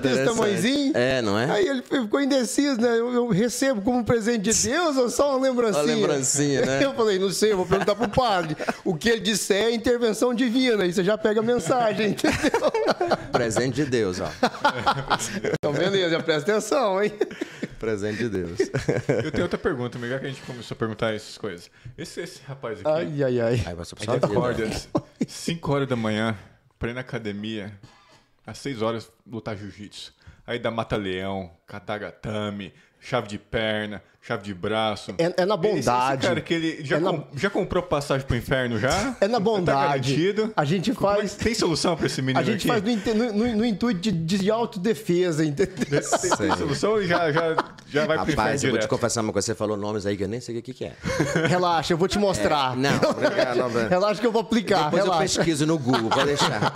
Desse 0.00 0.24
tamanhozinho. 0.24 0.96
É, 0.96 1.22
não 1.22 1.38
é? 1.38 1.50
Aí 1.50 1.68
ele 1.68 1.82
ficou 1.82 2.20
indeciso, 2.20 2.80
né? 2.80 2.88
Eu, 2.98 3.12
eu, 3.12 3.28
recebo 3.28 3.82
como 3.82 3.98
um 3.98 4.04
presente 4.04 4.50
de 4.50 4.68
Deus 4.68 4.96
ou 4.96 5.08
só 5.10 5.36
uma 5.36 5.48
lembrancinha? 5.48 5.84
Uma 5.84 5.94
lembrancinha, 5.94 6.60
né? 6.64 6.84
Eu 6.84 6.94
falei, 6.94 7.18
não 7.18 7.30
sei, 7.30 7.52
eu 7.52 7.56
vou 7.56 7.66
perguntar 7.66 7.94
pro 7.94 8.08
padre. 8.08 8.56
O 8.84 8.94
que 8.94 9.08
ele 9.08 9.20
disser 9.20 9.66
é 9.66 9.72
intervenção 9.72 10.34
divina, 10.34 10.84
aí 10.84 10.92
você 10.92 11.02
já 11.02 11.16
pega 11.16 11.40
a 11.40 11.42
mensagem, 11.42 12.10
entendeu? 12.12 12.60
Presente 13.32 13.76
de 13.76 13.86
Deus, 13.86 14.20
ó. 14.20 14.30
Então, 15.54 15.72
beleza, 15.72 16.10
já 16.10 16.22
presta 16.22 16.52
atenção, 16.52 17.02
hein? 17.02 17.12
Presente 17.78 18.18
de 18.18 18.28
Deus. 18.28 18.58
Eu 19.24 19.30
tenho 19.30 19.44
outra 19.44 19.58
pergunta, 19.58 19.98
melhor 19.98 20.20
que 20.20 20.26
a 20.26 20.28
gente 20.28 20.42
começou 20.42 20.74
a 20.74 20.78
perguntar 20.78 21.14
essas 21.14 21.38
coisas. 21.38 21.70
Esse, 21.96 22.20
esse 22.20 22.40
rapaz 22.46 22.80
aqui. 22.80 22.88
Ai, 22.88 23.22
ai, 23.22 23.40
ai. 23.40 23.62
Aí 23.66 23.74
vai 23.74 23.86
ele 24.00 24.24
acorda 24.24 24.70
5 25.26 25.72
horas 25.72 25.88
da 25.88 25.96
manhã, 25.96 26.36
para 26.78 26.90
ir 26.90 26.94
na 26.94 27.00
academia, 27.00 27.72
às 28.46 28.58
6 28.58 28.82
horas 28.82 29.12
lutar 29.26 29.56
jiu-jitsu. 29.56 30.14
Aí 30.46 30.58
dá 30.58 30.70
mata-leão, 30.70 31.56
katagatame, 31.66 32.72
chave 33.04 33.28
de 33.28 33.38
perna, 33.38 34.02
chave 34.22 34.42
de 34.42 34.54
braço. 34.54 35.14
É, 35.18 35.42
é 35.42 35.44
na 35.44 35.58
bondade. 35.58 36.20
Esse 36.20 36.28
cara 36.28 36.40
que 36.40 36.54
ele 36.54 36.82
já, 36.82 36.96
é 36.96 37.00
com, 37.00 37.26
já 37.36 37.50
comprou 37.50 37.82
passagem 37.82 38.26
pro 38.26 38.34
inferno 38.34 38.78
já? 38.78 39.14
É 39.20 39.28
na 39.28 39.34
tá 39.34 39.40
bondade. 39.40 40.32
Tá 40.32 40.50
a 40.56 40.64
gente 40.64 40.92
faz. 40.92 41.34
Tem 41.34 41.54
solução 41.54 41.96
para 41.96 42.06
esse 42.06 42.22
menino? 42.22 42.40
A 42.40 42.42
gente 42.42 42.68
aqui? 42.68 42.68
faz 42.68 42.82
no, 42.82 43.32
no, 43.32 43.56
no, 43.56 43.64
intuito 43.64 44.00
de, 44.00 44.10
de 44.10 44.50
autodefesa, 44.50 45.44
entendeu? 45.44 45.76
Tem, 45.76 46.36
tem 46.36 46.56
solução 46.56 47.00
e 47.00 47.06
já, 47.06 47.30
já, 47.30 47.56
já 47.88 48.06
vai 48.06 48.16
Rapaz, 48.16 48.34
pro 48.34 48.44
inferno. 48.44 48.66
eu 48.66 48.70
vou 48.70 48.80
te 48.80 48.88
confessar 48.88 49.20
uma 49.20 49.32
coisa. 49.32 49.46
Você 49.46 49.54
falou 49.54 49.76
nomes 49.76 50.06
aí 50.06 50.16
que 50.16 50.24
eu 50.24 50.28
nem 50.28 50.40
sei 50.40 50.58
o 50.58 50.62
que, 50.62 50.72
que 50.72 50.84
é. 50.86 50.94
Relaxa, 51.46 51.92
eu 51.92 51.98
vou 51.98 52.08
te 52.08 52.18
mostrar. 52.18 52.72
É, 52.72 52.76
não, 52.76 52.90
não, 53.56 53.68
não, 53.70 53.88
Relaxa 53.88 54.20
que 54.20 54.26
eu 54.26 54.32
vou 54.32 54.40
aplicar. 54.40 54.84
Depois 54.84 55.02
relaxa. 55.04 55.22
eu 55.22 55.44
pesquiso 55.44 55.66
no 55.66 55.78
Google, 55.78 56.08
pode 56.08 56.26
deixar. 56.26 56.72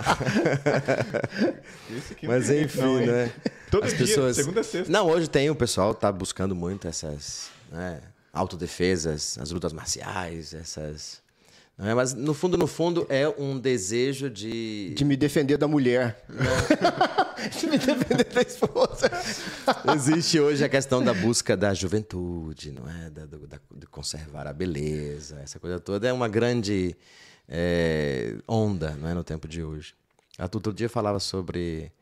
Mas 2.23 2.49
enfim, 2.49 2.81
não, 2.81 2.99
né? 2.99 3.31
Todo 3.71 3.83
As 3.83 3.91
dia, 3.91 4.05
pessoas... 4.05 4.35
segunda 4.35 4.61
a 4.61 4.63
sexta. 4.63 4.91
Não, 4.91 5.07
hoje 5.07 5.29
tem, 5.29 5.49
o 5.49 5.55
pessoal 5.55 5.93
tá 5.93 6.11
buscando 6.11 6.55
muito 6.55 6.87
essas 6.87 7.49
né, 7.71 8.01
autodefesas, 8.33 9.37
as 9.39 9.51
lutas 9.51 9.73
marciais, 9.73 10.53
essas 10.53 11.21
é? 11.81 11.93
Mas 11.93 12.13
no 12.13 12.33
fundo, 12.33 12.57
no 12.57 12.67
fundo, 12.67 13.05
é 13.07 13.27
um 13.29 13.57
desejo 13.57 14.29
de. 14.29 14.93
De 14.93 15.05
me 15.05 15.15
defender 15.15 15.57
da 15.57 15.67
mulher. 15.67 16.25
de 17.57 17.67
me 17.67 17.77
defender 17.77 18.25
da 18.25 18.41
esposa. 18.41 19.09
Existe 19.95 20.41
hoje 20.41 20.61
a 20.63 20.67
questão 20.67 21.01
da 21.01 21.13
busca 21.13 21.55
da 21.55 21.73
juventude, 21.73 22.71
não 22.71 22.89
é? 22.89 23.09
Da, 23.09 23.25
do, 23.25 23.47
da, 23.47 23.57
de 23.73 23.87
conservar 23.87 24.45
a 24.45 24.51
beleza, 24.51 25.39
essa 25.41 25.57
coisa 25.57 25.79
toda 25.79 26.05
é 26.05 26.11
uma 26.11 26.27
grande 26.27 26.97
é, 27.47 28.35
onda, 28.45 28.91
não 28.99 29.07
é? 29.07 29.13
No 29.13 29.23
tempo 29.23 29.47
de 29.47 29.63
hoje. 29.63 29.93
A 30.37 30.43
outro 30.43 30.73
dia 30.73 30.89
falava 30.89 31.19
sobre 31.19 31.93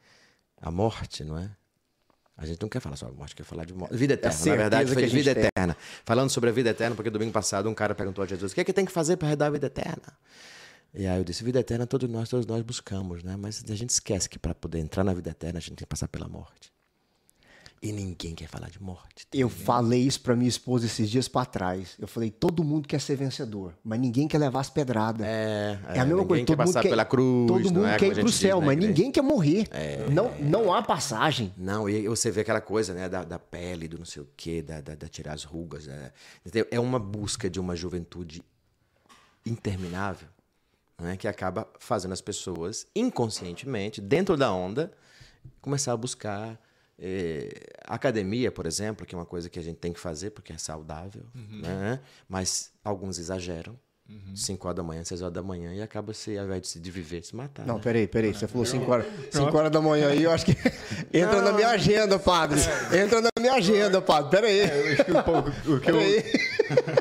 a 0.61 0.71
morte, 0.71 1.23
não 1.23 1.37
é? 1.37 1.49
A 2.37 2.45
gente 2.45 2.61
não 2.61 2.69
quer 2.69 2.79
falar 2.79 2.95
sobre 2.95 3.15
morte, 3.15 3.35
quer 3.35 3.43
falar 3.43 3.65
de 3.65 3.73
morte. 3.73 3.95
Vida 3.95 4.13
eterna, 4.13 4.45
na 4.45 4.55
verdade, 4.55 4.93
foi 4.93 5.03
de 5.07 5.15
vida 5.15 5.33
tem. 5.33 5.45
eterna. 5.45 5.75
Falando 6.05 6.29
sobre 6.29 6.51
a 6.51 6.53
vida 6.53 6.69
eterna, 6.69 6.95
porque 6.95 7.09
domingo 7.09 7.31
passado 7.31 7.67
um 7.67 7.73
cara 7.73 7.95
perguntou 7.95 8.23
a 8.23 8.27
Jesus: 8.27 8.51
o 8.51 8.55
que 8.55 8.61
é 8.61 8.63
que 8.63 8.73
tem 8.73 8.85
que 8.85 8.91
fazer 8.91 9.17
para 9.17 9.29
herdar 9.29 9.47
a 9.47 9.51
vida 9.51 9.65
eterna? 9.65 10.13
E 10.93 11.07
aí 11.07 11.17
eu 11.17 11.23
disse: 11.23 11.43
vida 11.43 11.59
eterna 11.59 11.87
todos 11.87 12.07
nós, 12.07 12.29
todos 12.29 12.45
nós 12.45 12.61
buscamos, 12.61 13.23
né? 13.23 13.35
Mas 13.35 13.63
a 13.67 13.75
gente 13.75 13.89
esquece 13.89 14.29
que 14.29 14.37
para 14.37 14.53
poder 14.53 14.79
entrar 14.79 15.03
na 15.03 15.13
vida 15.13 15.31
eterna 15.31 15.57
a 15.57 15.61
gente 15.61 15.69
tem 15.69 15.77
que 15.77 15.85
passar 15.87 16.07
pela 16.07 16.27
morte. 16.27 16.71
E 17.79 17.91
ninguém 17.91 18.33
quer 18.33 18.47
falar 18.47 18.69
de 18.69 18.81
morte. 18.81 19.27
Eu 19.31 19.49
falei 19.49 20.01
isso 20.01 20.21
para 20.21 20.35
minha 20.35 20.49
esposa 20.49 20.87
esses 20.87 21.09
dias 21.09 21.27
para 21.27 21.45
trás. 21.45 21.95
Eu 21.99 22.07
falei, 22.07 22.31
todo 22.31 22.63
mundo 22.63 22.87
quer 22.87 22.99
ser 22.99 23.15
vencedor, 23.15 23.73
mas 23.83 23.99
ninguém 23.99 24.27
quer 24.27 24.39
levar 24.39 24.61
as 24.61 24.69
pedradas. 24.69 25.25
É, 25.25 25.79
é, 25.89 25.97
é 25.97 25.99
a 25.99 26.05
mesma 26.05 26.25
coisa. 26.25 26.43
Todo 26.43 26.57
quer 26.57 26.63
passar 26.65 26.79
mundo 26.79 26.89
pela 26.89 27.05
cruz. 27.05 27.47
Todo 27.47 27.63
mundo 27.65 27.85
é, 27.85 27.97
quer 27.97 28.07
ir 28.07 28.19
pro 28.19 28.31
céu, 28.31 28.61
mas 28.61 28.77
ninguém 28.77 29.11
quer 29.11 29.21
morrer. 29.21 29.67
É, 29.69 30.09
não, 30.09 30.35
não 30.39 30.73
há 30.73 30.81
passagem. 30.81 31.53
Não, 31.55 31.87
e 31.87 32.07
você 32.07 32.31
vê 32.31 32.41
aquela 32.41 32.61
coisa, 32.61 32.95
né, 32.95 33.07
da, 33.07 33.23
da 33.23 33.37
pele, 33.37 33.87
do 33.87 33.99
não 33.99 34.05
sei 34.05 34.23
o 34.23 34.29
quê, 34.35 34.63
da, 34.63 34.81
da, 34.81 34.95
da 34.95 35.07
tirar 35.07 35.33
as 35.33 35.43
rugas. 35.43 35.87
É, 35.87 36.11
é 36.71 36.79
uma 36.79 36.99
busca 36.99 37.47
de 37.47 37.59
uma 37.59 37.75
juventude 37.75 38.41
interminável, 39.45 40.27
né, 40.99 41.15
que 41.15 41.27
acaba 41.27 41.67
fazendo 41.79 42.13
as 42.13 42.21
pessoas 42.21 42.87
inconscientemente, 42.95 44.01
dentro 44.01 44.35
da 44.35 44.51
onda, 44.51 44.91
começar 45.61 45.93
a 45.93 45.97
buscar 45.97 46.59
é, 46.99 47.49
academia, 47.85 48.51
por 48.51 48.65
exemplo, 48.65 49.05
que 49.05 49.13
é 49.13 49.17
uma 49.17 49.25
coisa 49.25 49.49
que 49.49 49.59
a 49.59 49.61
gente 49.61 49.77
tem 49.77 49.93
que 49.93 49.99
fazer 49.99 50.31
porque 50.31 50.51
é 50.51 50.57
saudável, 50.57 51.23
uhum. 51.35 51.61
né? 51.61 51.99
mas 52.27 52.71
alguns 52.83 53.19
exageram. 53.19 53.77
5 54.33 54.63
uhum. 54.63 54.69
horas 54.69 54.75
da 54.77 54.83
manhã, 54.83 55.03
6 55.03 55.21
horas 55.21 55.33
da 55.33 55.43
manhã, 55.43 55.73
e 55.73 55.81
acaba 55.81 56.13
se, 56.13 56.37
ao 56.37 56.45
invés 56.45 56.61
de 56.61 56.67
se 56.69 56.79
de 56.79 56.89
viver, 56.89 57.21
se 57.23 57.35
matar. 57.35 57.65
Não, 57.65 57.75
né? 57.75 57.81
peraí, 57.83 58.07
peraí. 58.07 58.33
Você 58.33 58.47
falou 58.47 58.65
5 58.65 58.89
horas, 58.89 59.05
cinco 59.29 59.57
horas 59.57 59.69
da 59.69 59.81
manhã 59.81 60.07
aí, 60.07 60.23
eu 60.23 60.31
acho 60.31 60.45
que 60.45 60.55
entra 61.13 61.41
não. 61.41 61.51
na 61.51 61.51
minha 61.51 61.69
agenda, 61.69 62.17
padre. 62.17 62.61
É. 62.91 62.99
Entra 62.99 63.19
na 63.19 63.29
minha 63.37 63.55
agenda, 63.55 64.01
padre. 64.01 64.31
Peraí. 64.31 64.59
É, 64.61 64.79
eu 64.79 64.93
acho 64.93 65.03
que 65.03 65.11
um 65.11 65.23
pouco, 65.23 65.49
o 65.49 65.79
que 65.81 65.91
eu, 65.91 65.97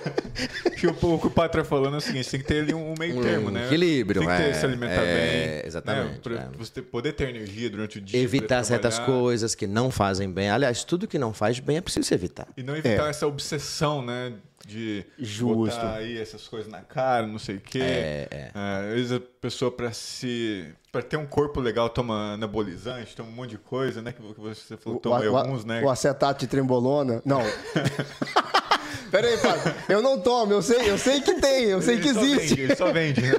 que 0.77 0.87
o 0.87 0.95
pouco 0.95 1.29
o 1.29 1.31
padre 1.31 1.61
está 1.61 1.69
falando 1.69 1.95
é 1.95 1.97
o 1.99 2.01
seguinte: 2.01 2.31
tem 2.31 2.41
que 2.41 2.47
ter 2.47 2.61
ali 2.61 2.75
um 2.75 2.95
meio 2.99 3.21
termo, 3.23 3.49
um 3.49 3.51
né? 3.51 3.67
Equilíbrio, 3.67 4.21
Tem 4.21 4.31
que 4.31 4.37
ter, 4.37 4.51
é, 4.51 4.53
se 4.53 4.65
alimentar 4.65 5.03
é, 5.03 5.59
bem. 5.61 5.67
Exatamente. 5.67 6.13
Né? 6.13 6.21
Para 6.23 6.35
é. 6.35 6.49
você 6.59 6.83
poder 6.83 7.13
ter 7.13 7.29
energia 7.29 7.71
durante 7.71 7.99
o 7.99 8.01
dia. 8.01 8.21
Evitar 8.21 8.63
certas 8.65 8.99
coisas 8.99 9.55
que 9.55 9.67
não 9.67 9.91
fazem 9.91 10.31
bem. 10.31 10.51
Aliás, 10.51 10.85
tudo 10.85 11.09
que 11.09 11.19
não 11.19 11.33
faz 11.33 11.59
bem 11.59 11.79
é 11.79 11.81
preciso 11.81 12.13
evitar. 12.13 12.47
E 12.57 12.63
não 12.63 12.77
evitar 12.77 13.07
é. 13.07 13.11
essa 13.11 13.27
obsessão, 13.27 14.05
né? 14.05 14.33
de 14.67 15.05
Justo. 15.17 15.55
botar 15.55 15.95
aí 15.95 16.19
essas 16.19 16.49
coisas 16.49 16.71
na 16.71 16.81
cara, 16.81 17.25
não 17.25 17.39
sei 17.39 17.57
o 17.57 17.61
quê. 17.61 17.79
É, 17.81 18.29
é. 18.31 18.51
é 18.53 18.89
às 18.89 18.95
vezes 18.95 19.13
a 19.13 19.21
pessoa 19.21 19.71
para 19.71 19.93
se 19.93 20.75
para 20.91 21.03
ter 21.03 21.17
um 21.17 21.27
corpo 21.27 21.61
legal 21.61 21.89
toma 21.89 22.33
anabolizante, 22.33 23.15
toma 23.15 23.29
um 23.29 23.33
monte 23.33 23.51
de 23.51 23.59
coisa, 23.59 24.03
né? 24.03 24.13
Que 24.13 24.21
você 24.21 24.77
falou, 24.77 24.99
toma 24.99 25.21
o, 25.21 25.37
alguns, 25.37 25.63
o, 25.63 25.67
né? 25.67 25.83
O 25.83 25.91
acetato 25.91 26.41
de 26.41 26.47
trembolona. 26.49 27.23
Não. 27.25 27.43
Pera 29.11 29.29
aí, 29.29 29.39
padre. 29.39 29.75
Eu 29.89 30.03
não 30.03 30.21
tomo, 30.21 30.53
eu 30.53 30.63
sei, 30.63 30.91
eu 30.91 30.99
sei 30.99 31.21
que 31.21 31.35
tem, 31.35 31.65
eu 31.65 31.83
sei 31.83 31.95
ele 31.95 32.03
que 32.03 32.09
existe. 32.09 32.49
Vende, 32.49 32.61
ele 32.63 32.77
só 32.77 32.93
vende. 32.93 33.21
Né? 33.23 33.33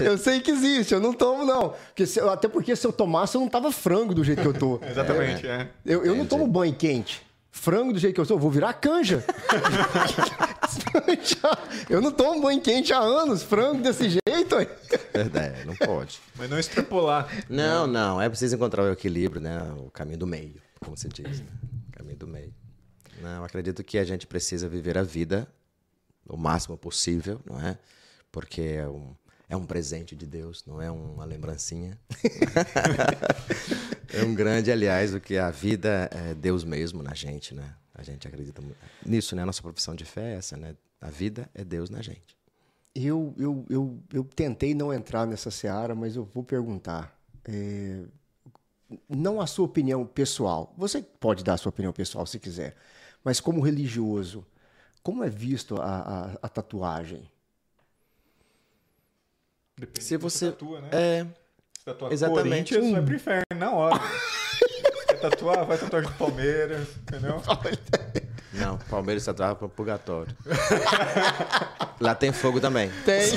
eu 0.04 0.18
sei 0.18 0.40
que 0.40 0.50
existe, 0.50 0.94
eu 0.94 1.00
não 1.00 1.12
tomo, 1.12 1.44
não. 1.44 1.74
Porque 1.88 2.06
se, 2.06 2.20
até 2.20 2.48
porque 2.48 2.74
se 2.74 2.86
eu 2.86 2.92
tomasse, 2.92 3.36
eu 3.36 3.40
não 3.40 3.48
tava 3.48 3.70
frango 3.72 4.14
do 4.14 4.24
jeito 4.24 4.42
que 4.42 4.48
eu 4.48 4.54
tô. 4.54 4.80
Exatamente, 4.88 5.46
é. 5.46 5.50
é. 5.50 5.68
Eu, 5.84 6.04
eu 6.04 6.14
não 6.14 6.26
tomo 6.26 6.46
banho 6.46 6.74
quente 6.74 7.22
frango 7.52 7.92
do 7.92 7.98
jeito 7.98 8.14
que 8.14 8.20
eu 8.20 8.24
sou, 8.24 8.36
eu 8.36 8.40
vou 8.40 8.50
virar 8.50 8.72
canja. 8.72 9.22
eu 11.88 12.00
não 12.00 12.10
tomo 12.10 12.40
banho 12.40 12.60
quente 12.60 12.92
há 12.92 12.98
anos, 12.98 13.42
frango 13.42 13.82
desse 13.82 14.08
jeito. 14.08 14.56
Verdade, 15.12 15.66
não 15.66 15.76
pode. 15.76 16.18
Mas 16.34 16.50
não 16.50 16.58
extrapolar. 16.58 17.28
Não, 17.48 17.86
não, 17.86 18.20
é 18.20 18.28
preciso 18.28 18.56
encontrar 18.56 18.82
o 18.82 18.90
equilíbrio, 18.90 19.40
né? 19.40 19.62
O 19.76 19.90
caminho 19.90 20.18
do 20.18 20.26
meio, 20.26 20.56
como 20.80 20.96
se 20.96 21.08
diz, 21.08 21.40
né? 21.40 21.46
O 21.90 21.98
caminho 21.98 22.16
do 22.16 22.26
meio. 22.26 22.52
Não, 23.22 23.44
acredito 23.44 23.84
que 23.84 23.98
a 23.98 24.04
gente 24.04 24.26
precisa 24.26 24.68
viver 24.68 24.98
a 24.98 25.02
vida 25.02 25.48
o 26.28 26.36
máximo 26.36 26.76
possível, 26.76 27.40
não 27.44 27.60
é? 27.60 27.78
Porque 28.30 28.60
é 28.60 28.88
um, 28.88 29.14
é 29.48 29.56
um 29.56 29.64
presente 29.64 30.16
de 30.16 30.26
Deus, 30.26 30.64
não 30.66 30.80
é 30.80 30.90
uma 30.90 31.24
lembrancinha. 31.24 31.98
é 34.12 34.24
um 34.24 34.34
grande, 34.34 34.72
aliás, 34.72 35.14
o 35.14 35.20
que 35.20 35.36
a 35.36 35.50
vida 35.50 36.10
é 36.12 36.34
Deus 36.34 36.64
mesmo 36.64 37.02
na 37.02 37.14
gente, 37.14 37.54
né? 37.54 37.74
A 37.94 38.02
gente 38.02 38.26
acredita 38.26 38.62
nisso, 39.04 39.36
né? 39.36 39.42
A 39.42 39.46
nossa 39.46 39.62
profissão 39.62 39.94
de 39.94 40.04
fé 40.04 40.32
é 40.32 40.36
essa, 40.36 40.56
né? 40.56 40.74
A 41.00 41.10
vida 41.10 41.48
é 41.54 41.64
Deus 41.64 41.90
na 41.90 42.00
gente. 42.00 42.36
Eu, 42.94 43.34
eu, 43.38 43.64
eu, 43.68 43.98
eu 44.12 44.24
tentei 44.24 44.74
não 44.74 44.92
entrar 44.92 45.26
nessa 45.26 45.50
seara, 45.50 45.94
mas 45.94 46.16
eu 46.16 46.24
vou 46.24 46.42
perguntar. 46.42 47.16
É, 47.44 48.02
não 49.08 49.40
a 49.40 49.46
sua 49.46 49.64
opinião 49.64 50.06
pessoal. 50.06 50.74
Você 50.76 51.02
pode 51.02 51.42
dar 51.44 51.54
a 51.54 51.56
sua 51.56 51.70
opinião 51.70 51.92
pessoal 51.92 52.26
se 52.26 52.38
quiser, 52.38 52.74
mas 53.24 53.40
como 53.40 53.60
religioso, 53.60 54.46
como 55.02 55.24
é 55.24 55.28
visto 55.28 55.80
a, 55.80 55.84
a, 55.84 56.30
a 56.42 56.48
tatuagem? 56.48 57.28
Depende 59.78 60.04
se 60.04 60.16
você 60.16 60.50
tatua, 60.50 60.80
né? 60.80 60.88
É. 60.92 61.26
Se 61.78 61.84
tatuar 61.84 62.12
exatamente. 62.12 62.74
Corinthians, 62.74 62.92
vai 62.92 63.02
pro 63.02 63.14
inferno 63.14 63.44
na 63.56 63.72
hora. 63.72 64.00
quer 65.08 65.20
tatuar, 65.20 65.64
vai 65.66 65.78
tatuar 65.78 66.02
de 66.04 66.12
Palmeiras, 66.12 66.88
entendeu? 66.96 67.42
Não, 68.52 68.76
Palmeiras 68.76 69.24
tatuava 69.24 69.56
pro 69.56 69.68
purgatório. 69.68 70.36
Lá 71.98 72.14
tem 72.14 72.32
fogo 72.32 72.60
também. 72.60 72.90
Tem. 73.04 73.32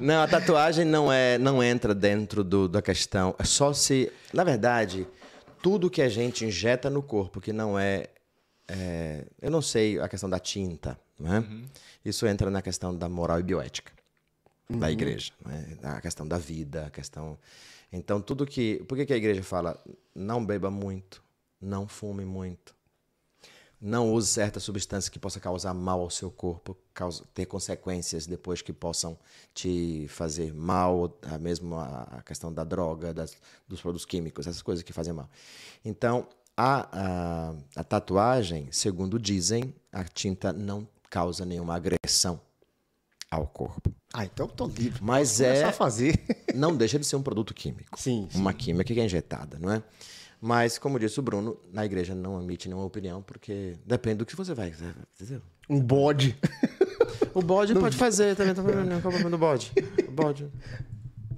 não, 0.00 0.22
a 0.22 0.26
tatuagem 0.26 0.84
não 0.84 1.12
é, 1.12 1.36
não 1.36 1.62
entra 1.62 1.94
dentro 1.94 2.42
do, 2.42 2.68
da 2.68 2.80
questão. 2.80 3.34
É 3.38 3.44
só 3.44 3.72
se, 3.74 4.10
na 4.32 4.44
verdade, 4.44 5.06
tudo 5.62 5.90
que 5.90 6.02
a 6.02 6.08
gente 6.08 6.44
injeta 6.44 6.88
no 6.88 7.02
corpo 7.02 7.40
que 7.40 7.52
não 7.52 7.78
é, 7.78 8.08
é 8.66 9.24
eu 9.40 9.50
não 9.50 9.62
sei 9.62 9.98
a 10.00 10.08
questão 10.08 10.28
da 10.28 10.38
tinta, 10.38 10.98
né? 11.18 11.40
Uhum. 11.40 11.64
Isso 12.04 12.26
entra 12.26 12.50
na 12.50 12.62
questão 12.62 12.96
da 12.96 13.08
moral 13.08 13.40
e 13.40 13.42
bioética 13.42 13.92
uhum. 14.68 14.78
da 14.78 14.90
igreja. 14.90 15.32
Né? 15.44 15.76
A 15.82 16.00
questão 16.00 16.26
da 16.26 16.38
vida, 16.38 16.86
a 16.86 16.90
questão. 16.90 17.38
Então, 17.92 18.20
tudo 18.20 18.46
que. 18.46 18.82
Por 18.86 18.96
que, 18.96 19.06
que 19.06 19.12
a 19.12 19.16
igreja 19.16 19.42
fala 19.42 19.82
não 20.14 20.44
beba 20.44 20.70
muito, 20.70 21.22
não 21.60 21.88
fume 21.88 22.24
muito, 22.24 22.74
não 23.80 24.12
use 24.12 24.28
certa 24.28 24.58
substância 24.58 25.10
que 25.10 25.18
possa 25.18 25.38
causar 25.38 25.72
mal 25.72 26.00
ao 26.00 26.10
seu 26.10 26.30
corpo, 26.30 26.76
causa, 26.92 27.22
ter 27.32 27.46
consequências 27.46 28.26
depois 28.26 28.60
que 28.60 28.72
possam 28.72 29.16
te 29.54 30.06
fazer 30.08 30.52
mal, 30.52 31.16
a 31.22 31.38
mesmo 31.38 31.76
a, 31.76 32.22
questão 32.26 32.52
da 32.52 32.64
droga, 32.64 33.14
das, 33.14 33.36
dos 33.68 33.80
produtos 33.80 34.04
químicos, 34.04 34.46
essas 34.46 34.62
coisas 34.62 34.82
que 34.82 34.92
fazem 34.92 35.12
mal. 35.12 35.28
Então, 35.84 36.26
a, 36.56 36.88
a, 36.92 37.54
a 37.76 37.84
tatuagem, 37.84 38.68
segundo 38.72 39.18
dizem, 39.18 39.72
a 39.92 40.02
tinta 40.02 40.52
não 40.52 40.86
causa 41.08 41.44
nenhuma 41.44 41.76
agressão 41.76 42.40
ao 43.30 43.46
corpo. 43.46 43.92
Ah, 44.12 44.24
então 44.24 44.46
eu 44.46 44.52
tô 44.52 44.66
livre. 44.66 45.00
Mas 45.02 45.40
é. 45.40 45.70
fazer. 45.70 46.18
não 46.54 46.76
deixa 46.76 46.98
de 46.98 47.06
ser 47.06 47.16
um 47.16 47.22
produto 47.22 47.54
químico. 47.54 47.98
Sim, 48.00 48.28
sim. 48.30 48.38
Uma 48.38 48.52
química 48.52 48.92
que 48.92 49.00
é 49.00 49.04
injetada, 49.04 49.58
não 49.58 49.70
é? 49.70 49.82
Mas, 50.40 50.78
como 50.78 50.98
disse 50.98 51.18
o 51.18 51.22
Bruno, 51.22 51.58
na 51.72 51.84
igreja 51.84 52.14
não 52.14 52.40
emite 52.40 52.68
nenhuma 52.68 52.86
opinião, 52.86 53.22
porque 53.22 53.76
depende 53.84 54.18
do 54.18 54.26
que 54.26 54.36
você 54.36 54.54
vai. 54.54 54.68
Entendeu? 54.68 55.42
Um 55.68 55.80
bode. 55.80 56.38
O 57.34 57.42
bode 57.42 57.74
não... 57.74 57.80
pode 57.80 57.96
fazer 57.96 58.36
também. 58.36 58.54
Qual 58.54 58.66
é 58.66 58.96
o 58.96 59.00
problema 59.00 59.30
do 59.30 59.38
bode? 59.38 59.72
O 60.06 60.12
bode. 60.12 60.50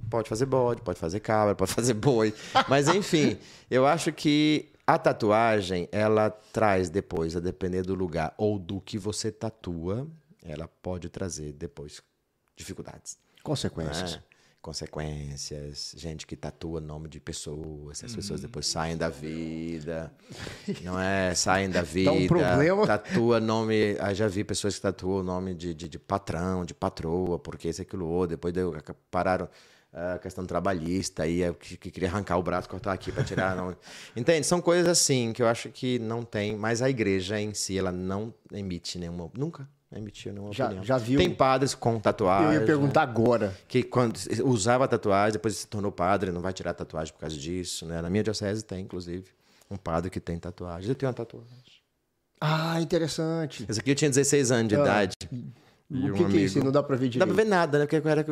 Pode 0.09 0.29
fazer 0.29 0.45
bode, 0.45 0.81
pode 0.81 0.99
fazer 0.99 1.19
cabra, 1.19 1.55
pode 1.55 1.73
fazer 1.73 1.93
boi. 1.93 2.33
Mas, 2.67 2.87
enfim, 2.87 3.37
eu 3.69 3.85
acho 3.85 4.11
que 4.11 4.69
a 4.85 4.97
tatuagem, 4.97 5.87
ela 5.91 6.29
traz 6.29 6.89
depois, 6.89 7.35
a 7.35 7.39
depender 7.39 7.83
do 7.83 7.95
lugar 7.95 8.33
ou 8.37 8.59
do 8.59 8.81
que 8.81 8.97
você 8.97 9.31
tatua, 9.31 10.07
ela 10.43 10.67
pode 10.67 11.09
trazer 11.09 11.53
depois 11.53 12.01
dificuldades. 12.55 13.17
Consequências. 13.41 14.15
É, 14.15 14.30
consequências, 14.61 15.93
gente 15.97 16.27
que 16.27 16.35
tatua 16.35 16.79
nome 16.79 17.09
de 17.09 17.19
pessoas, 17.19 18.03
as 18.03 18.13
pessoas 18.15 18.41
depois 18.41 18.67
saem 18.67 18.95
da 18.95 19.09
vida, 19.09 20.13
não 20.83 20.99
é? 20.99 21.33
Saem 21.33 21.69
da 21.69 21.81
vida, 21.81 22.11
Dá 22.11 22.17
um 22.17 22.27
problema. 22.27 22.85
tatua 22.85 23.39
nome, 23.39 23.97
ah, 23.99 24.13
já 24.13 24.27
vi 24.27 24.43
pessoas 24.43 24.75
que 24.75 24.81
tatuam 24.81 25.19
o 25.19 25.23
nome 25.23 25.55
de, 25.55 25.73
de, 25.73 25.89
de, 25.89 25.97
patrão, 25.97 26.63
de 26.63 26.75
patroa, 26.75 27.39
porque 27.39 27.69
esse 27.69 27.81
aquilo 27.81 28.05
outro, 28.05 28.35
depois 28.35 28.53
deu, 28.53 28.75
pararam 29.09 29.49
a 29.91 30.19
questão 30.19 30.45
trabalhista, 30.45 31.23
aí 31.23 31.41
é 31.41 31.51
que, 31.51 31.75
que 31.75 31.91
queria 31.91 32.09
arrancar 32.09 32.37
o 32.37 32.43
braço, 32.43 32.69
cortar 32.69 32.93
aqui 32.93 33.11
para 33.11 33.23
tirar. 33.23 33.55
Não. 33.55 33.75
Entende? 34.15 34.45
São 34.45 34.61
coisas 34.61 34.87
assim 34.87 35.33
que 35.33 35.41
eu 35.41 35.47
acho 35.47 35.69
que 35.69 35.99
não 35.99 36.23
tem, 36.23 36.55
mas 36.55 36.81
a 36.81 36.89
igreja 36.89 37.39
em 37.39 37.53
si, 37.53 37.77
ela 37.77 37.91
não 37.91 38.33
emite 38.53 38.97
nenhuma, 38.97 39.29
nunca 39.35 39.67
emitiu 39.99 40.31
nenhuma 40.33 40.53
Já- 40.53 40.65
opinião. 40.65 40.83
já 40.83 40.97
viu- 40.97 41.19
Tem 41.19 41.33
padres 41.33 41.73
com 41.75 41.99
tatuagem. 41.99 42.47
Eu 42.53 42.59
ia 42.61 42.65
perguntar 42.65 43.01
agora. 43.03 43.55
Que 43.67 43.83
quando 43.83 44.17
usava 44.45 44.87
tatuagem, 44.87 45.33
depois 45.33 45.57
se 45.57 45.67
tornou 45.67 45.91
padre, 45.91 46.31
não 46.31 46.41
vai 46.41 46.53
tirar 46.53 46.73
tatuagem 46.73 47.13
por 47.13 47.19
causa 47.19 47.35
disso, 47.37 47.85
né? 47.85 48.01
Na 48.01 48.09
minha 48.09 48.23
diocese 48.23 48.63
tem, 48.63 48.81
inclusive, 48.83 49.25
um 49.69 49.75
padre 49.77 50.09
que 50.09 50.19
tem 50.19 50.37
tatuagem. 50.39 50.89
Eu 50.89 50.95
tenho 50.95 51.09
uma 51.09 51.13
tatuagem. 51.15 51.49
Ah, 52.39 52.79
interessante. 52.81 53.65
Esse 53.69 53.79
aqui 53.79 53.91
eu 53.91 53.95
tinha 53.95 54.09
16 54.09 54.51
anos 54.51 54.69
de 54.69 54.75
Ah, 54.75 54.81
idade. 54.81 55.15
O 55.89 55.95
E 55.95 56.09
um 56.11 56.13
que, 56.15 56.25
que 56.25 56.37
é 56.37 56.41
isso? 56.41 56.63
Não 56.63 56.71
dá 56.71 56.81
pra 56.81 56.95
ver 56.95 57.03
Não 57.05 57.09
direito. 57.09 57.27
dá 57.29 57.35
pra 57.35 57.43
ver 57.43 57.49
nada, 57.49 57.77
né? 57.79 57.85
Porque 57.85 58.07
era 58.07 58.25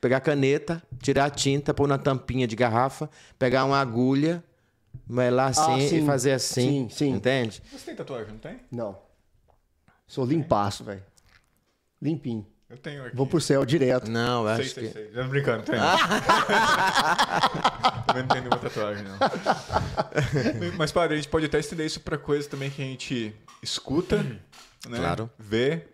pegar 0.00 0.16
a 0.16 0.20
caneta, 0.20 0.82
tirar 1.02 1.26
a 1.26 1.30
tinta, 1.30 1.72
pôr 1.74 1.86
na 1.86 1.98
tampinha 1.98 2.46
de 2.46 2.56
garrafa, 2.56 3.10
pegar 3.38 3.64
uma 3.66 3.78
agulha, 3.78 4.42
melar 5.06 5.50
assim 5.50 5.84
Ah, 5.84 5.88
sim. 5.88 6.02
e 6.02 6.06
fazer 6.06 6.32
assim. 6.32 6.88
Sim, 6.88 6.88
sim. 6.90 7.08
Entende? 7.10 7.62
Você 7.70 7.84
tem 7.84 7.94
tatuagem, 7.94 8.32
não 8.32 8.38
tem? 8.38 8.58
Não. 8.72 8.98
Sou 10.08 10.24
limpaço, 10.24 10.82
velho. 10.82 11.04
Limpinho. 12.02 12.46
Eu 12.68 12.76
tenho 12.76 13.04
aqui. 13.06 13.16
Vou 13.16 13.26
pro 13.26 13.40
céu 13.40 13.64
direto. 13.64 14.10
Não, 14.10 14.46
eu 14.46 14.56
Sei, 14.56 14.64
acho 14.64 14.74
sei, 14.74 14.86
que. 14.86 14.92
sei. 14.92 15.12
Já 15.12 15.22
não 15.22 15.28
brincando, 15.30 15.62
tem. 15.62 15.74
Também 18.06 18.22
não 18.22 18.28
tem 18.28 18.40
nenhuma 18.40 18.58
tatuagem, 18.58 19.04
não. 19.04 19.16
Mas, 20.76 20.92
padre, 20.92 21.14
a 21.14 21.16
gente 21.16 21.28
pode 21.28 21.46
até 21.46 21.58
estender 21.58 21.86
isso 21.86 22.00
pra 22.00 22.18
coisas 22.18 22.46
também 22.46 22.70
que 22.70 22.82
a 22.82 22.84
gente 22.84 23.34
escuta, 23.62 24.22
né? 24.22 24.38
Claro. 24.98 25.30
Vê. 25.38 25.86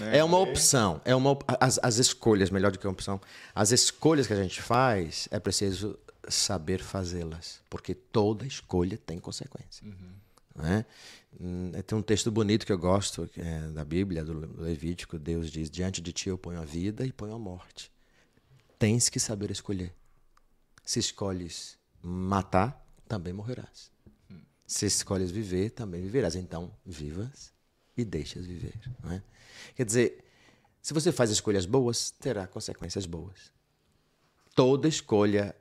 Né? 0.00 0.18
É 0.18 0.24
uma 0.24 0.38
opção. 0.38 1.00
É 1.04 1.14
uma, 1.14 1.38
as, 1.60 1.78
as 1.82 1.98
escolhas, 1.98 2.50
melhor 2.50 2.70
do 2.72 2.78
que 2.78 2.86
uma 2.86 2.92
opção. 2.92 3.20
As 3.54 3.70
escolhas 3.70 4.26
que 4.26 4.32
a 4.32 4.42
gente 4.42 4.62
faz, 4.62 5.28
é 5.30 5.38
preciso 5.38 5.98
saber 6.28 6.82
fazê-las. 6.82 7.60
Porque 7.68 7.94
toda 7.94 8.46
escolha 8.46 8.98
tem 8.98 9.18
consequência. 9.18 9.86
Né? 10.54 10.84
Hum, 11.40 11.72
Tem 11.86 11.96
um 11.96 12.02
texto 12.02 12.30
bonito 12.30 12.66
que 12.66 12.72
eu 12.72 12.78
gosto 12.78 13.28
é 13.36 13.68
da 13.70 13.84
Bíblia, 13.84 14.24
do 14.24 14.60
Levítico. 14.60 15.18
Deus 15.18 15.50
diz: 15.50 15.70
Diante 15.70 16.00
de 16.00 16.12
ti 16.12 16.28
eu 16.28 16.38
ponho 16.38 16.60
a 16.60 16.64
vida 16.64 17.06
e 17.06 17.12
ponho 17.12 17.34
a 17.34 17.38
morte. 17.38 17.90
Tens 18.78 19.08
que 19.08 19.20
saber 19.20 19.50
escolher. 19.50 19.94
Se 20.84 20.98
escolhes 20.98 21.78
matar, 22.02 22.84
também 23.06 23.32
morrerás. 23.32 23.90
Se 24.66 24.86
escolhes 24.86 25.30
viver, 25.30 25.70
também 25.70 26.00
viverás. 26.00 26.34
Então, 26.34 26.72
vivas 26.84 27.52
e 27.96 28.04
deixas 28.04 28.44
viver. 28.46 28.74
Não 29.02 29.12
é? 29.12 29.22
Quer 29.76 29.84
dizer, 29.84 30.24
se 30.80 30.92
você 30.92 31.12
faz 31.12 31.30
escolhas 31.30 31.66
boas, 31.66 32.10
terá 32.10 32.46
consequências 32.46 33.06
boas. 33.06 33.52
Toda 34.54 34.88
escolha 34.88 35.54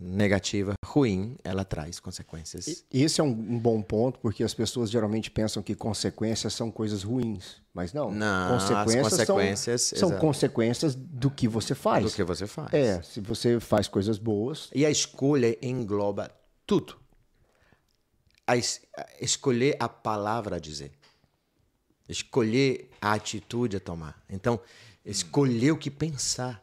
negativa, 0.00 0.74
ruim, 0.84 1.36
ela 1.42 1.64
traz 1.64 1.98
consequências. 2.00 2.84
E 2.92 3.02
Esse 3.02 3.20
é 3.20 3.24
um, 3.24 3.28
um 3.30 3.58
bom 3.58 3.80
ponto, 3.82 4.18
porque 4.20 4.42
as 4.44 4.54
pessoas 4.54 4.90
geralmente 4.90 5.30
pensam 5.30 5.62
que 5.62 5.74
consequências 5.74 6.52
são 6.54 6.70
coisas 6.70 7.02
ruins. 7.02 7.60
Mas 7.74 7.92
não. 7.92 8.10
Não, 8.10 8.54
as 8.56 8.62
consequências, 8.64 9.10
consequências, 9.26 9.82
são, 9.82 10.08
são 10.10 10.18
consequências 10.18 10.94
do 10.94 11.30
que 11.30 11.48
você 11.48 11.74
faz. 11.74 12.04
do 12.04 12.10
que 12.10 12.22
você 12.22 12.46
faz. 12.46 12.72
É, 12.74 13.00
se 13.02 13.20
você 13.20 13.58
faz 13.58 13.88
coisas 13.88 14.18
boas. 14.18 14.68
E 14.74 14.84
a 14.84 14.90
escolha 14.90 15.56
engloba 15.62 16.30
tudo. 16.66 16.96
A 18.46 18.56
es- 18.56 18.82
a 18.96 19.06
escolher 19.20 19.76
a 19.80 19.88
palavra 19.88 20.56
a 20.56 20.58
dizer. 20.58 20.92
Escolher 22.08 22.90
a 23.00 23.12
atitude 23.12 23.76
a 23.76 23.80
tomar. 23.80 24.22
Então, 24.28 24.60
escolher 25.04 25.70
o 25.70 25.76
que 25.78 25.90
pensar. 25.90 26.62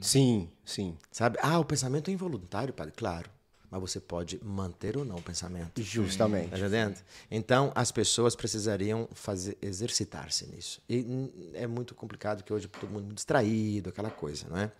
Sim, 0.00 0.48
sim. 0.64 0.96
Sabe? 1.10 1.38
Ah, 1.42 1.58
o 1.58 1.64
pensamento 1.64 2.10
é 2.10 2.12
involuntário, 2.12 2.72
padre. 2.74 2.92
Claro. 2.96 3.30
Mas 3.70 3.80
você 3.80 3.98
pode 3.98 4.38
manter 4.44 4.98
ou 4.98 5.04
não 5.04 5.16
o 5.16 5.22
pensamento. 5.22 5.80
Justamente. 5.80 6.50
Tá 6.50 6.58
entendendo? 6.58 7.00
Então, 7.30 7.72
as 7.74 7.90
pessoas 7.90 8.36
precisariam 8.36 9.08
fazer 9.12 9.56
exercitar-se 9.62 10.46
nisso. 10.46 10.82
E 10.86 11.06
é 11.54 11.66
muito 11.66 11.94
complicado 11.94 12.44
que 12.44 12.52
hoje 12.52 12.68
todo 12.68 12.90
mundo 12.90 13.10
é 13.10 13.14
distraído, 13.14 13.88
aquela 13.88 14.10
coisa, 14.10 14.46
não 14.50 14.58
é? 14.58 14.70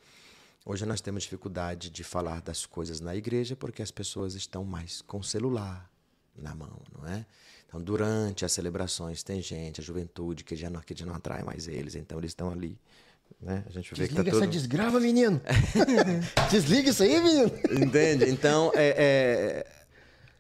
Hoje 0.64 0.84
nós 0.84 1.01
temos 1.01 1.22
dificuldade 1.22 1.88
de 1.88 2.05
falar 2.05 2.43
das 2.43 2.66
coisas 2.66 3.01
na 3.01 3.16
igreja 3.16 3.57
porque 3.57 3.82
as 3.82 3.90
pessoas 3.90 4.34
estão 4.34 4.62
mais 4.62 5.01
com 5.03 5.18
o 5.18 5.24
celular 5.24 5.90
na 6.36 6.55
mão, 6.55 6.80
não 6.97 7.09
é? 7.09 7.26
Então, 7.66 7.80
durante 7.82 8.45
as 8.45 8.53
celebrações, 8.53 9.22
tem 9.22 9.40
gente, 9.40 9.80
a 9.80 9.84
juventude, 9.84 10.45
que 10.45 10.55
já 10.55 10.68
não, 10.68 10.80
que 10.80 10.95
já 10.95 11.07
não 11.07 11.14
atrai 11.14 11.43
mais 11.43 11.66
eles, 11.66 11.95
então 11.95 12.18
eles 12.18 12.32
estão 12.32 12.51
ali, 12.51 12.78
né? 13.41 13.64
A 13.66 13.70
gente 13.70 13.95
vê 13.95 14.07
que 14.09 14.14
Desliga 14.14 14.30
tá 14.30 14.37
essa 14.37 14.47
desgrava, 14.47 15.01
menino. 15.01 15.41
Desliga 16.51 16.91
isso 16.91 17.03
aí, 17.03 17.20
menino. 17.20 17.51
Entende? 17.85 18.28
Então, 18.28 18.70
é, 18.74 19.64
é, 19.66 19.66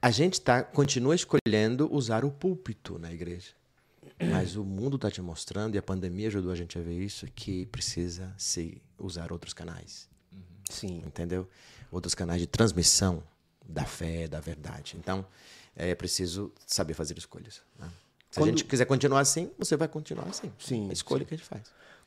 a 0.00 0.10
gente 0.10 0.40
tá, 0.40 0.62
continua 0.62 1.14
escolhendo 1.14 1.92
usar 1.92 2.24
o 2.24 2.30
púlpito 2.30 2.98
na 2.98 3.12
igreja. 3.12 3.50
Mas 4.30 4.54
o 4.56 4.64
mundo 4.64 4.96
está 4.96 5.10
te 5.10 5.20
mostrando, 5.20 5.74
e 5.74 5.78
a 5.78 5.82
pandemia 5.82 6.28
ajudou 6.28 6.52
a 6.52 6.54
gente 6.54 6.78
a 6.78 6.82
ver 6.82 6.96
isso, 6.98 7.26
que 7.34 7.66
precisa 7.66 8.32
se 8.38 8.80
usar 8.98 9.32
outros 9.32 9.52
canais. 9.52 10.08
Sim. 10.70 11.02
Entendeu? 11.04 11.48
Outros 11.90 12.14
canais 12.14 12.40
de 12.40 12.46
transmissão 12.46 13.22
da 13.68 13.84
fé, 13.84 14.28
da 14.28 14.38
verdade. 14.40 14.96
Então, 14.98 15.26
é 15.74 15.94
preciso 15.94 16.52
saber 16.66 16.94
fazer 16.94 17.18
escolhas. 17.18 17.62
né? 17.78 17.88
Se 18.30 18.38
Quando- 18.38 18.48
a 18.48 18.50
gente 18.52 18.64
quiser 18.64 18.86
continuar 18.86 19.20
assim, 19.20 19.50
você 19.58 19.76
vai 19.76 19.88
continuar 19.88 20.26
assim. 20.28 20.50
Sim, 20.58 20.88
a 20.88 20.92
escolha 20.92 21.24
que 21.24 21.34
a 21.34 21.36
gente 21.36 21.46
faz. 21.46 21.62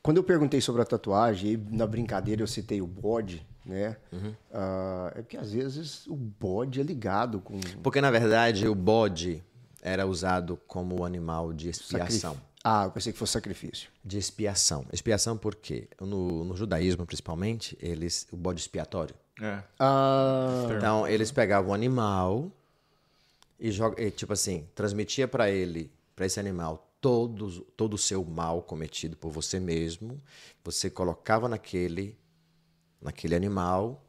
Quando 0.05 0.17
eu 0.17 0.23
perguntei 0.23 0.61
sobre 0.61 0.83
a 0.83 0.85
tatuagem, 0.85 1.53
e 1.53 1.57
na 1.75 1.87
brincadeira 1.87 2.43
eu 2.43 2.45
citei 2.45 2.79
o 2.79 2.85
bode, 2.85 3.43
né? 3.65 3.97
Uhum. 4.13 4.35
Ah, 4.53 5.11
é 5.15 5.21
porque 5.23 5.35
às 5.35 5.51
vezes 5.51 6.05
o 6.05 6.15
bode 6.15 6.79
é 6.79 6.83
ligado 6.83 7.39
com. 7.39 7.59
Porque, 7.81 7.99
na 7.99 8.11
verdade, 8.11 8.67
o 8.67 8.75
bode 8.75 9.43
era 9.81 10.05
usado 10.05 10.59
como 10.67 11.03
animal 11.03 11.51
de 11.51 11.69
expiação. 11.69 12.33
sacrifício. 12.33 12.41
Ah, 12.63 12.83
eu 12.83 12.91
pensei 12.91 13.13
que 13.13 13.17
fosse 13.17 13.33
sacrifício. 13.33 13.89
De 14.03 14.19
expiação. 14.19 14.85
Expiação 14.93 15.35
por 15.35 15.55
quê? 15.55 15.87
No, 15.99 16.43
no 16.45 16.55
judaísmo, 16.55 17.03
principalmente, 17.03 17.75
eles 17.81 18.27
o 18.31 18.37
bode 18.37 18.61
expiatório. 18.61 19.15
É. 19.41 19.63
Ah, 19.79 20.67
Então, 20.77 21.07
eles 21.07 21.31
pegavam 21.31 21.71
o 21.71 21.73
animal 21.73 22.51
e, 23.59 23.71
joga, 23.71 23.99
e 23.99 24.11
tipo 24.11 24.33
assim, 24.33 24.67
transmitia 24.75 25.27
para 25.27 25.49
ele, 25.49 25.91
para 26.15 26.27
esse 26.27 26.39
animal, 26.39 26.87
todo, 27.05 27.61
todo 27.77 27.93
o 27.93 27.97
seu 27.99 28.25
mal 28.25 28.63
cometido 28.63 29.15
por 29.15 29.29
você 29.29 29.59
mesmo. 29.59 30.19
Você 30.63 30.89
colocava 30.89 31.47
naquele, 31.47 32.17
naquele 32.99 33.35
animal, 33.35 34.03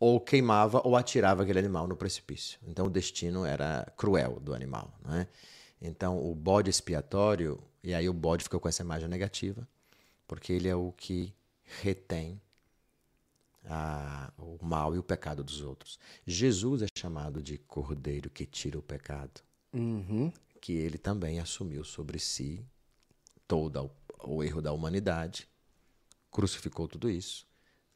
ou 0.00 0.18
queimava 0.18 0.80
ou 0.82 0.96
atirava 0.96 1.42
aquele 1.42 1.58
animal 1.58 1.86
no 1.86 1.94
precipício. 1.94 2.58
Então, 2.66 2.86
o 2.86 2.90
destino 2.90 3.44
era 3.44 3.86
cruel 3.98 4.40
do 4.40 4.54
animal. 4.54 4.98
Né? 5.04 5.28
Então, 5.78 6.18
o 6.18 6.34
bode 6.34 6.70
expiatório, 6.70 7.62
e 7.84 7.92
aí 7.92 8.08
o 8.08 8.14
bode 8.14 8.44
ficou 8.44 8.58
com 8.58 8.68
essa 8.68 8.82
imagem 8.82 9.10
negativa, 9.10 9.68
porque 10.26 10.54
ele 10.54 10.68
é 10.68 10.74
o 10.74 10.90
que 10.92 11.34
retém 11.82 12.40
a- 13.66 14.32
o 14.38 14.58
mal 14.64 14.94
e 14.94 14.98
o 14.98 15.02
pecado 15.02 15.44
dos 15.44 15.60
outros. 15.60 15.98
Jesus 16.26 16.80
é 16.80 16.86
chamado 16.98 17.42
de 17.42 17.58
cordeiro 17.58 18.30
que 18.30 18.46
tira 18.46 18.78
o 18.78 18.82
pecado, 18.82 19.42
uhum. 19.74 20.32
Que 20.62 20.72
ele 20.72 20.96
também 20.96 21.40
assumiu 21.40 21.82
sobre 21.82 22.20
si 22.20 22.64
todo 23.48 23.90
o, 24.22 24.44
erro 24.44 24.62
da 24.62 24.72
humanidade, 24.72 25.48
crucificou 26.30 26.86
tudo 26.86 27.10
isso, 27.10 27.44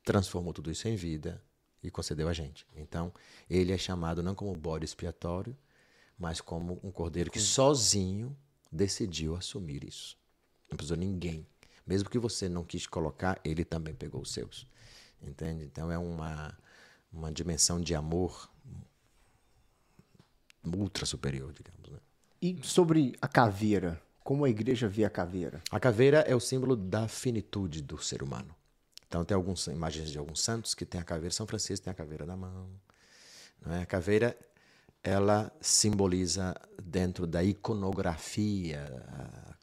transformou 0.04 0.52
tudo 0.52 0.68
isso 0.68 0.88
em 0.88 0.96
vida 0.96 1.40
e 1.80 1.92
concedeu 1.92 2.28
a 2.28 2.32
gente. 2.32 2.66
Então, 2.74 3.14
ele 3.48 3.72
é 3.72 3.78
chamado 3.78 4.20
não 4.20 4.34
como 4.34 4.52
bode 4.52 4.84
expiatório, 4.84 5.56
mas 6.18 6.40
como 6.40 6.80
um 6.82 6.90
cordeiro 6.90 7.30
que 7.30 7.38
sozinho 7.38 8.36
decidiu 8.70 9.36
assumir 9.36 9.84
isso. 9.84 10.18
Não 10.68 10.76
precisou 10.76 10.96
ninguém. 10.96 11.46
Mesmo 11.86 12.10
que 12.10 12.18
você 12.18 12.48
não 12.48 12.64
quis 12.64 12.84
colocar, 12.84 13.40
ele 13.44 13.64
também 13.64 13.94
pegou 13.94 14.22
os 14.22 14.32
seus. 14.32 14.66
Entende? 15.22 15.64
Então 15.64 15.92
é 15.92 15.96
uma, 15.96 16.58
uma 17.12 17.30
dimensão 17.30 17.80
de 17.80 17.94
amor 17.94 18.50
ultra 20.64 21.06
superior, 21.06 21.52
digamos. 21.52 21.88
Né? 21.90 22.00
E 22.40 22.58
sobre 22.62 23.14
a 23.20 23.28
caveira? 23.28 24.00
Como 24.22 24.44
a 24.44 24.50
igreja 24.50 24.88
vê 24.88 25.04
a 25.04 25.10
caveira? 25.10 25.62
A 25.70 25.78
caveira 25.78 26.18
é 26.20 26.34
o 26.34 26.40
símbolo 26.40 26.76
da 26.76 27.06
finitude 27.08 27.80
do 27.80 28.02
ser 28.02 28.22
humano. 28.22 28.54
Então 29.06 29.24
tem 29.24 29.34
algumas 29.34 29.66
imagens 29.68 30.10
de 30.10 30.18
alguns 30.18 30.40
santos 30.40 30.74
que 30.74 30.84
tem 30.84 31.00
a 31.00 31.04
caveira. 31.04 31.32
São 31.32 31.46
Francisco 31.46 31.84
tem 31.84 31.90
a 31.90 31.94
caveira 31.94 32.26
na 32.26 32.36
mão. 32.36 32.68
Não 33.64 33.72
é? 33.72 33.82
A 33.82 33.86
caveira 33.86 34.36
ela 35.02 35.52
simboliza 35.60 36.54
dentro 36.82 37.26
da 37.26 37.42
iconografia, 37.42 38.84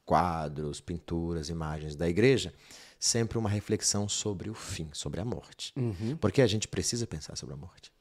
quadros, 0.06 0.80
pinturas, 0.80 1.50
imagens 1.50 1.96
da 1.96 2.08
igreja, 2.08 2.54
sempre 2.98 3.38
uma 3.38 3.50
reflexão 3.50 4.08
sobre 4.08 4.50
o 4.50 4.54
fim, 4.54 4.90
sobre 4.94 5.20
a 5.20 5.26
morte. 5.26 5.74
Porque 6.22 6.42
a 6.42 6.48
gente 6.48 6.68
precisa 6.68 7.06
pensar 7.06 7.36
sobre 7.36 7.54
a 7.56 7.58
morte 7.58 7.92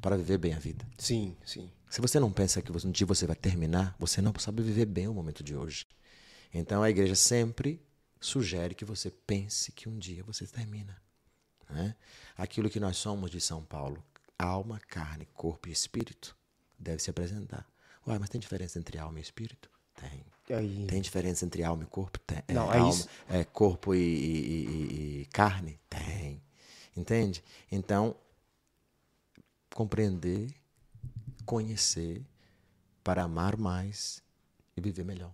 para 0.00 0.16
viver 0.16 0.38
bem 0.38 0.54
a 0.54 0.58
vida. 0.58 0.86
Sim, 0.96 1.36
sim. 1.44 1.70
Se 1.88 2.00
você 2.00 2.18
não 2.20 2.32
pensa 2.32 2.60
que 2.60 2.72
um 2.72 2.90
dia 2.90 3.06
você 3.06 3.26
vai 3.26 3.36
terminar, 3.36 3.94
você 3.98 4.20
não 4.20 4.32
sabe 4.38 4.62
viver 4.62 4.86
bem 4.86 5.08
o 5.08 5.14
momento 5.14 5.42
de 5.42 5.54
hoje. 5.56 5.86
Então 6.52 6.82
a 6.82 6.90
igreja 6.90 7.14
sempre 7.14 7.80
sugere 8.20 8.74
que 8.74 8.84
você 8.84 9.10
pense 9.10 9.72
que 9.72 9.88
um 9.88 9.98
dia 9.98 10.22
você 10.24 10.46
termina. 10.46 10.96
Né? 11.70 11.94
Aquilo 12.36 12.70
que 12.70 12.80
nós 12.80 12.96
somos 12.96 13.30
de 13.30 13.40
São 13.40 13.64
Paulo, 13.64 14.02
alma, 14.38 14.80
carne, 14.88 15.26
corpo 15.34 15.68
e 15.68 15.72
espírito, 15.72 16.36
deve 16.78 17.02
se 17.02 17.10
apresentar. 17.10 17.66
Uai, 18.06 18.18
mas 18.18 18.28
tem 18.28 18.40
diferença 18.40 18.78
entre 18.78 18.98
alma 18.98 19.18
e 19.18 19.22
espírito? 19.22 19.68
Tem. 19.94 20.24
Aí. 20.56 20.86
Tem 20.86 21.00
diferença 21.00 21.44
entre 21.44 21.64
alma 21.64 21.82
e 21.82 21.86
corpo? 21.86 22.18
Tem. 22.20 22.42
Não, 22.54 22.72
é, 22.72 22.76
é 22.76 22.80
alma, 22.80 22.90
isso. 22.92 23.08
é 23.28 23.44
corpo 23.44 23.94
e, 23.94 23.98
e- 23.98 24.64
e- 24.66 25.20
e 25.22 25.26
carne? 25.26 25.80
Tem. 25.88 26.40
Entende? 26.96 27.42
Então, 27.70 28.14
compreender, 29.74 30.54
conhecer, 31.46 32.22
para 33.02 33.22
amar 33.22 33.56
mais 33.56 34.20
e 34.76 34.80
viver 34.80 35.04
melhor. 35.04 35.32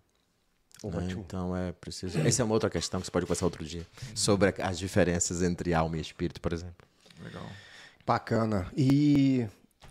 né? 0.85 1.13
Então 1.13 1.57
é 1.57 1.73
preciso. 1.73 2.19
Essa 2.21 2.43
é 2.43 2.45
uma 2.45 2.55
outra 2.55 2.71
questão 2.71 3.01
que 3.01 3.07
você 3.07 3.11
pode 3.11 3.27
conversar 3.27 3.47
outro 3.47 3.65
dia 3.65 3.87
sobre 4.15 4.55
as 4.63 4.79
diferenças 4.79 5.43
entre 5.43 5.73
alma 5.75 5.97
e 5.97 6.01
espírito, 6.01 6.41
por 6.41 6.53
exemplo. 6.53 6.87
Legal. 7.23 7.47
Bacana. 8.05 8.71
E 8.77 9.47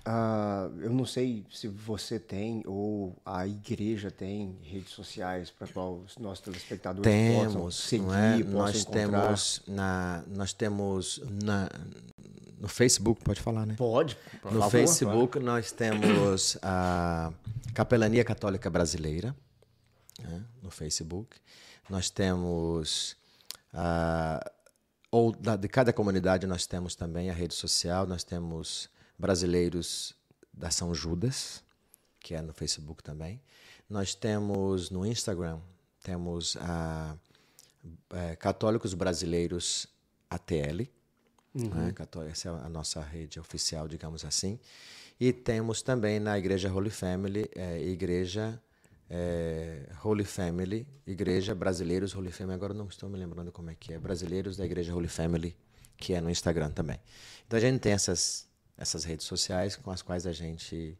ah, 0.06 0.70
eu 0.80 0.92
não 0.92 1.06
sei 1.06 1.46
se 1.52 1.68
você 1.68 2.20
tem 2.20 2.64
ou 2.66 3.16
a 3.26 3.46
igreja 3.48 4.10
tem 4.10 4.58
redes 4.64 4.92
sociais 4.92 5.52
para 5.52 5.68
qual 5.68 6.00
os 6.00 6.18
nossos 6.18 6.44
telespectadores 6.44 7.36
possam 7.36 7.52
Temos, 7.52 7.76
seguir, 7.76 8.04
não 8.04 8.16
é? 8.16 8.38
possam 8.44 8.52
Nós 8.52 8.82
encontrar. 8.82 9.00
temos 9.00 9.62
na, 9.68 10.24
nós 10.28 10.54
temos 10.54 11.22
na, 11.44 11.70
no 12.62 12.68
Facebook, 12.68 13.24
pode 13.24 13.42
falar, 13.42 13.66
né? 13.66 13.74
Pode, 13.76 14.16
No 14.46 14.52
favor. 14.52 14.70
Facebook 14.70 15.40
nós 15.40 15.72
temos 15.72 16.58
a 16.62 17.34
Capelania 17.74 18.24
Católica 18.24 18.70
Brasileira, 18.70 19.36
né, 20.20 20.44
no 20.62 20.70
Facebook. 20.70 21.36
Nós 21.90 22.10
temos 22.10 23.18
a 23.74 24.40
ou 25.10 25.32
da- 25.34 25.58
de 25.58 25.68
cada 25.68 25.92
comunidade 25.92 26.48
nós 26.48 26.66
temos 26.66 26.96
também 26.96 27.30
a 27.30 27.34
rede 27.34 27.54
social, 27.54 28.06
nós 28.08 28.24
temos 28.24 28.90
brasileiros 29.20 30.14
da 30.54 30.70
São 30.72 30.94
Judas, 30.96 31.62
que 32.20 32.34
é 32.36 32.42
no 32.42 32.54
Facebook 32.54 33.04
também. 33.04 33.42
Nós 33.90 34.14
temos 34.16 34.90
no 34.90 35.06
Instagram, 35.06 35.60
temos 36.04 36.56
a 36.62 37.16
é, 38.12 38.36
Católicos 38.36 38.94
Brasileiros 38.94 39.88
ATL, 40.30 40.88
né, 41.54 41.92
cató- 41.94 42.24
essa 42.24 42.50
é 42.50 42.52
a 42.52 42.70
nossa 42.70 43.02
rede 43.02 43.40
oficial, 43.40 43.88
digamos 43.88 44.24
assim. 44.26 44.60
E 45.20 45.32
temos 45.34 45.82
também 45.82 46.20
na 46.20 46.38
Igreja 46.38 46.72
Holy 46.74 46.90
Family, 46.90 47.50
é, 47.56 47.82
Igreja 47.84 48.60
é, 49.10 49.88
Holy 50.04 50.24
Family, 50.24 50.88
Igreja 51.06 51.54
Brasileiros 51.54 52.16
Holy 52.16 52.32
Family, 52.32 52.56
agora 52.56 52.74
não 52.74 52.88
estou 52.88 53.10
me 53.10 53.18
lembrando 53.18 53.52
como 53.52 53.70
é 53.70 53.76
que 53.76 53.94
é, 53.94 54.00
Brasileiros 54.00 54.56
da 54.58 54.66
Igreja 54.66 54.96
Holy 54.96 55.10
Family, 55.10 55.56
que 55.98 56.14
é 56.14 56.22
no 56.22 56.30
Instagram 56.30 56.72
também. 56.72 57.00
Então 57.46 57.58
a 57.58 57.62
gente 57.62 57.80
tem 57.80 57.92
essas, 57.92 58.48
essas 58.78 59.04
redes 59.04 59.26
sociais 59.26 59.76
com 59.76 59.92
as 59.92 60.02
quais 60.02 60.26
a 60.26 60.32
gente 60.32 60.98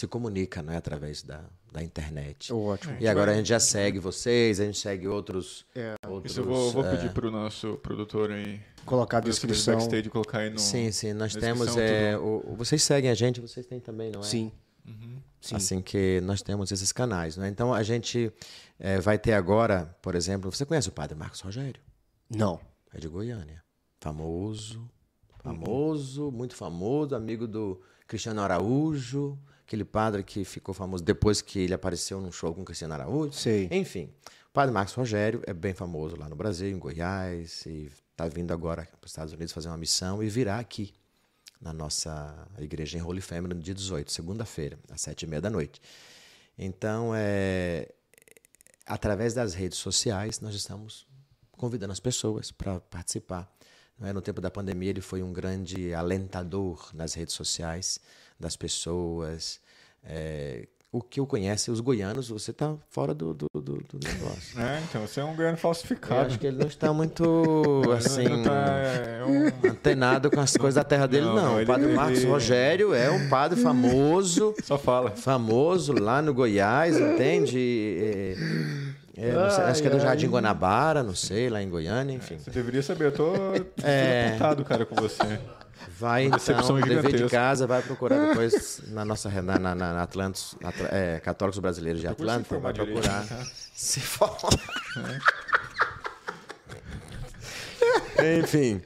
se 0.00 0.06
comunica 0.06 0.62
né, 0.62 0.76
através 0.76 1.22
da, 1.22 1.44
da 1.72 1.82
internet. 1.82 2.52
Ótimo. 2.52 2.96
E 3.00 3.08
agora 3.08 3.32
a 3.32 3.34
gente 3.34 3.48
já 3.48 3.58
segue 3.60 3.98
vocês, 3.98 4.60
a 4.60 4.64
gente 4.64 4.78
segue 4.78 5.08
outros. 5.08 5.64
outros 6.08 6.32
Isso 6.32 6.40
eu 6.40 6.44
vou, 6.44 6.70
vou 6.72 6.84
é, 6.86 6.96
pedir 6.96 7.12
pro 7.12 7.30
nosso 7.30 7.76
produtor 7.78 8.30
aí. 8.30 8.60
Colocar 8.84 9.18
a 9.18 9.20
descrição. 9.20 9.74
Backstage 9.74 10.08
colocar 10.10 10.38
aí 10.38 10.50
no. 10.50 10.58
Sim, 10.58 10.92
sim, 10.92 11.12
nós 11.12 11.34
temos. 11.34 11.76
É, 11.76 12.16
o- 12.16 12.44
o- 12.52 12.56
vocês 12.56 12.82
seguem 12.82 13.10
a 13.10 13.14
gente, 13.14 13.40
vocês 13.40 13.66
têm 13.66 13.80
também, 13.80 14.10
não 14.12 14.20
é? 14.20 14.24
Sim. 14.24 14.52
Sim. 15.40 15.56
Assim 15.56 15.80
que 15.82 16.20
nós 16.22 16.42
temos 16.42 16.70
esses 16.72 16.90
canais. 16.92 17.36
Né? 17.36 17.48
Então 17.48 17.72
a 17.74 17.82
gente 17.82 18.32
é, 18.78 19.00
vai 19.00 19.18
ter 19.18 19.32
agora, 19.32 19.96
por 20.02 20.14
exemplo, 20.14 20.50
você 20.50 20.64
conhece 20.64 20.88
o 20.88 20.92
padre 20.92 21.16
Marcos 21.16 21.40
Rogério? 21.40 21.80
Não. 22.28 22.60
É 22.92 22.98
de 22.98 23.06
Goiânia. 23.08 23.62
Famoso, 24.00 24.88
famoso, 25.42 26.30
muito 26.30 26.54
famoso, 26.54 27.14
amigo 27.14 27.46
do 27.46 27.80
Cristiano 28.06 28.40
Araújo, 28.40 29.38
aquele 29.66 29.84
padre 29.84 30.22
que 30.22 30.44
ficou 30.44 30.72
famoso 30.72 31.02
depois 31.02 31.42
que 31.42 31.58
ele 31.58 31.74
apareceu 31.74 32.20
num 32.20 32.30
show 32.30 32.54
com 32.54 32.62
o 32.62 32.64
Cristiano 32.64 32.94
Araújo. 32.94 33.32
Sei. 33.32 33.68
Enfim, 33.72 34.08
o 34.48 34.52
padre 34.52 34.72
Marcos 34.72 34.94
Rogério 34.94 35.42
é 35.44 35.52
bem 35.52 35.74
famoso 35.74 36.16
lá 36.16 36.28
no 36.28 36.36
Brasil, 36.36 36.70
em 36.70 36.78
Goiás, 36.78 37.66
e 37.66 37.90
está 38.12 38.28
vindo 38.28 38.52
agora 38.52 38.88
para 39.00 39.04
os 39.04 39.10
Estados 39.10 39.32
Unidos 39.32 39.52
fazer 39.52 39.68
uma 39.68 39.76
missão 39.76 40.22
e 40.22 40.28
virá 40.28 40.60
aqui 40.60 40.94
na 41.60 41.72
nossa 41.72 42.48
igreja 42.60 42.96
em 42.96 43.02
Holy 43.02 43.20
Family 43.20 43.54
no 43.54 43.60
dia 43.60 43.74
18, 43.74 44.12
segunda-feira, 44.12 44.78
às 44.88 45.00
sete 45.00 45.24
e 45.24 45.26
meia 45.26 45.42
da 45.42 45.50
noite. 45.50 45.80
Então, 46.56 47.10
é, 47.14 47.88
através 48.86 49.34
das 49.34 49.52
redes 49.52 49.78
sociais, 49.78 50.38
nós 50.40 50.54
estamos 50.54 51.06
convidando 51.50 51.92
as 51.92 52.00
pessoas 52.00 52.52
para 52.52 52.78
participar. 52.78 53.52
Não 53.98 54.08
é? 54.08 54.12
No 54.12 54.20
tempo 54.20 54.40
da 54.40 54.50
pandemia, 54.50 54.90
ele 54.90 55.00
foi 55.00 55.22
um 55.22 55.32
grande 55.32 55.92
alentador 55.94 56.90
nas 56.94 57.14
redes 57.14 57.34
sociais 57.34 57.98
das 58.38 58.56
pessoas. 58.56 59.60
É, 60.04 60.68
o 60.92 61.02
que 61.02 61.20
eu 61.20 61.26
conheço, 61.26 61.70
os 61.72 61.80
goianos, 61.80 62.28
você 62.30 62.52
está 62.52 62.74
fora 62.88 63.12
do, 63.12 63.34
do, 63.34 63.46
do, 63.54 63.60
do 63.82 63.98
negócio. 64.08 64.56
É, 64.60 64.80
então, 64.88 65.02
você 65.06 65.20
é 65.20 65.24
um 65.24 65.34
goiano 65.36 65.56
Eu 65.56 65.60
falsificado. 65.60 66.26
acho 66.26 66.38
que 66.38 66.46
ele 66.46 66.56
não 66.58 66.66
está 66.68 66.90
muito, 66.92 67.82
assim, 67.94 68.24
tá, 68.42 68.52
é 68.78 69.68
antenado 69.68 70.30
com 70.30 70.40
as 70.40 70.56
coisas 70.56 70.76
da 70.76 70.84
terra 70.84 71.06
dele, 71.06 71.26
Não, 71.26 71.34
não. 71.34 71.62
o 71.62 71.66
padre 71.66 71.86
ele- 71.86 71.94
Marcos 71.94 72.24
Rogério 72.24 72.94
é 72.94 73.10
um 73.10 73.28
padre 73.28 73.60
famoso, 73.60 74.54
Só 74.62 74.78
fala. 74.78 75.10
famoso 75.10 75.92
lá 75.92 76.22
no 76.22 76.32
Goiás, 76.32 76.96
entende? 76.98 77.58
É, 78.00 78.34
é, 79.16 79.50
sei, 79.50 79.64
acho 79.64 79.80
que 79.82 79.88
é 79.88 79.90
do 79.90 79.96
Ai, 79.96 80.02
Jardim 80.02 80.26
ai. 80.26 80.30
Guanabara, 80.32 81.02
não 81.02 81.14
sei, 81.14 81.48
lá 81.48 81.62
em 81.62 81.68
Goiânia, 81.70 82.14
enfim. 82.14 82.38
Você 82.38 82.50
deveria 82.50 82.82
saber, 82.82 83.06
eu 83.06 83.12
tô 83.12 83.32
É. 83.82 84.28
apontado, 84.28 84.64
cara, 84.64 84.84
com 84.86 84.94
você. 84.96 85.38
Vai 85.98 86.24
então, 86.24 86.38
decepção 86.38 86.80
dever 86.80 87.12
de 87.16 87.28
casa, 87.28 87.66
vai 87.66 87.80
procurar 87.82 88.28
depois 88.28 88.82
na 88.88 89.04
nossa 89.04 89.28
na, 89.42 89.58
na, 89.58 89.74
na 89.74 90.02
Atlantis, 90.02 90.56
Atla- 90.62 90.88
é, 90.90 91.20
Católicos 91.20 91.58
Brasileiros 91.58 92.00
de 92.00 92.08
Atlanta, 92.08 92.58
vai 92.58 92.72
direito, 92.72 92.92
procurar. 93.00 93.24
né? 93.24 93.46
Se 93.74 94.00
for. 94.00 94.36
Enfim, 98.42 98.80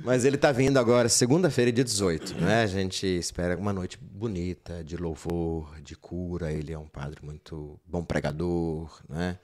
mas 0.00 0.24
ele 0.24 0.36
está 0.36 0.50
vindo 0.52 0.78
agora, 0.78 1.08
segunda-feira, 1.08 1.70
dia 1.72 1.84
18, 1.84 2.34
né? 2.40 2.62
A 2.62 2.66
gente 2.66 3.06
espera 3.06 3.56
uma 3.56 3.72
noite 3.72 3.96
bonita, 4.00 4.82
de 4.82 4.96
louvor, 4.96 5.80
de 5.80 5.94
cura. 5.96 6.52
Ele 6.52 6.72
é 6.72 6.78
um 6.78 6.86
padre 6.88 7.20
muito 7.24 7.78
bom 7.86 8.04
pregador, 8.04 9.00
né? 9.08 9.38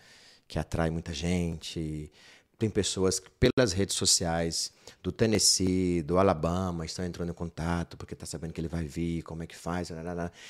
Que 0.51 0.59
atrai 0.59 0.91
muita 0.91 1.15
gente. 1.15 2.11
Tem 2.59 2.69
pessoas 2.69 3.21
que, 3.21 3.31
pelas 3.31 3.73
redes 3.73 3.95
sociais 3.95 4.73
do 5.01 5.13
Tennessee, 5.13 6.03
do 6.03 6.19
Alabama, 6.19 6.85
estão 6.85 7.05
entrando 7.05 7.31
em 7.31 7.33
contato 7.33 7.97
porque 7.97 8.15
está 8.15 8.27
sabendo 8.27 8.53
que 8.53 8.61
ele 8.61 8.67
vai 8.67 8.85
vir, 8.85 9.23
como 9.23 9.45
é 9.45 9.47
que 9.47 9.55
faz, 9.55 9.93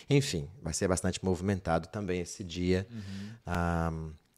enfim, 0.09 0.48
vai 0.62 0.72
ser 0.72 0.88
bastante 0.88 1.22
movimentado 1.22 1.86
também 1.88 2.22
esse 2.22 2.42
dia, 2.42 2.88
ah, 3.46 3.92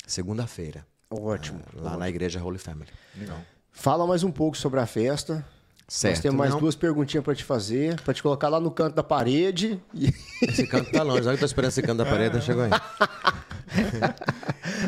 segunda-feira, 0.04 0.84
Ótimo. 1.08 1.62
ah, 1.76 1.80
lá 1.80 1.96
na 1.96 2.08
igreja 2.08 2.42
Holy 2.42 2.58
Family. 2.58 2.90
Legal. 3.16 3.40
Fala 3.70 4.04
mais 4.04 4.24
um 4.24 4.32
pouco 4.32 4.56
sobre 4.56 4.80
a 4.80 4.86
festa. 4.86 5.46
Nós 5.86 5.98
Certo, 5.98 6.22
temos 6.22 6.38
mais 6.38 6.52
não? 6.52 6.60
duas 6.60 6.74
perguntinhas 6.74 7.24
para 7.24 7.34
te 7.34 7.44
fazer, 7.44 8.00
para 8.00 8.14
te 8.14 8.22
colocar 8.22 8.48
lá 8.48 8.58
no 8.58 8.70
canto 8.70 8.94
da 8.94 9.02
parede. 9.02 9.80
E... 9.92 10.12
Esse 10.48 10.66
canto 10.66 10.90
tá 10.90 11.02
longe, 11.02 11.28
eu 11.28 11.38
tô 11.38 11.44
esperando 11.44 11.70
esse 11.70 11.82
canto 11.82 11.98
da 11.98 12.04
parede, 12.06 12.34
não 12.34 12.42
chegou 12.42 12.64
aí. 12.64 12.70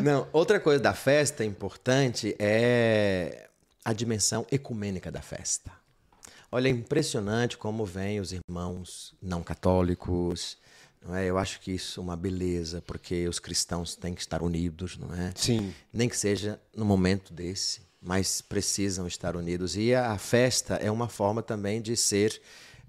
Não, 0.03 0.27
outra 0.31 0.59
coisa 0.59 0.81
da 0.81 0.93
festa 0.93 1.43
importante 1.43 2.35
é 2.37 3.47
a 3.83 3.93
dimensão 3.93 4.45
ecumênica 4.51 5.11
da 5.11 5.21
festa. 5.21 5.71
Olha, 6.51 6.67
é 6.67 6.71
impressionante 6.71 7.57
como 7.57 7.85
vêm 7.85 8.19
os 8.19 8.31
irmãos 8.31 9.13
não 9.21 9.41
católicos, 9.43 10.57
não 11.01 11.15
é? 11.15 11.25
Eu 11.25 11.37
acho 11.37 11.59
que 11.59 11.71
isso 11.71 11.99
é 11.99 12.03
uma 12.03 12.15
beleza, 12.15 12.81
porque 12.81 13.27
os 13.27 13.39
cristãos 13.39 13.95
têm 13.95 14.13
que 14.13 14.21
estar 14.21 14.41
unidos, 14.41 14.97
não 14.97 15.13
é? 15.13 15.31
Sim. 15.35 15.73
Nem 15.91 16.09
que 16.09 16.17
seja 16.17 16.59
no 16.75 16.85
momento 16.85 17.33
desse, 17.33 17.81
mas 18.05 18.39
precisam 18.39 19.07
estar 19.07 19.35
unidos. 19.35 19.75
E 19.75 19.93
a 19.93 20.17
festa 20.17 20.75
é 20.75 20.91
uma 20.91 21.09
forma 21.09 21.41
também 21.41 21.81
de 21.81 21.97
ser 21.97 22.39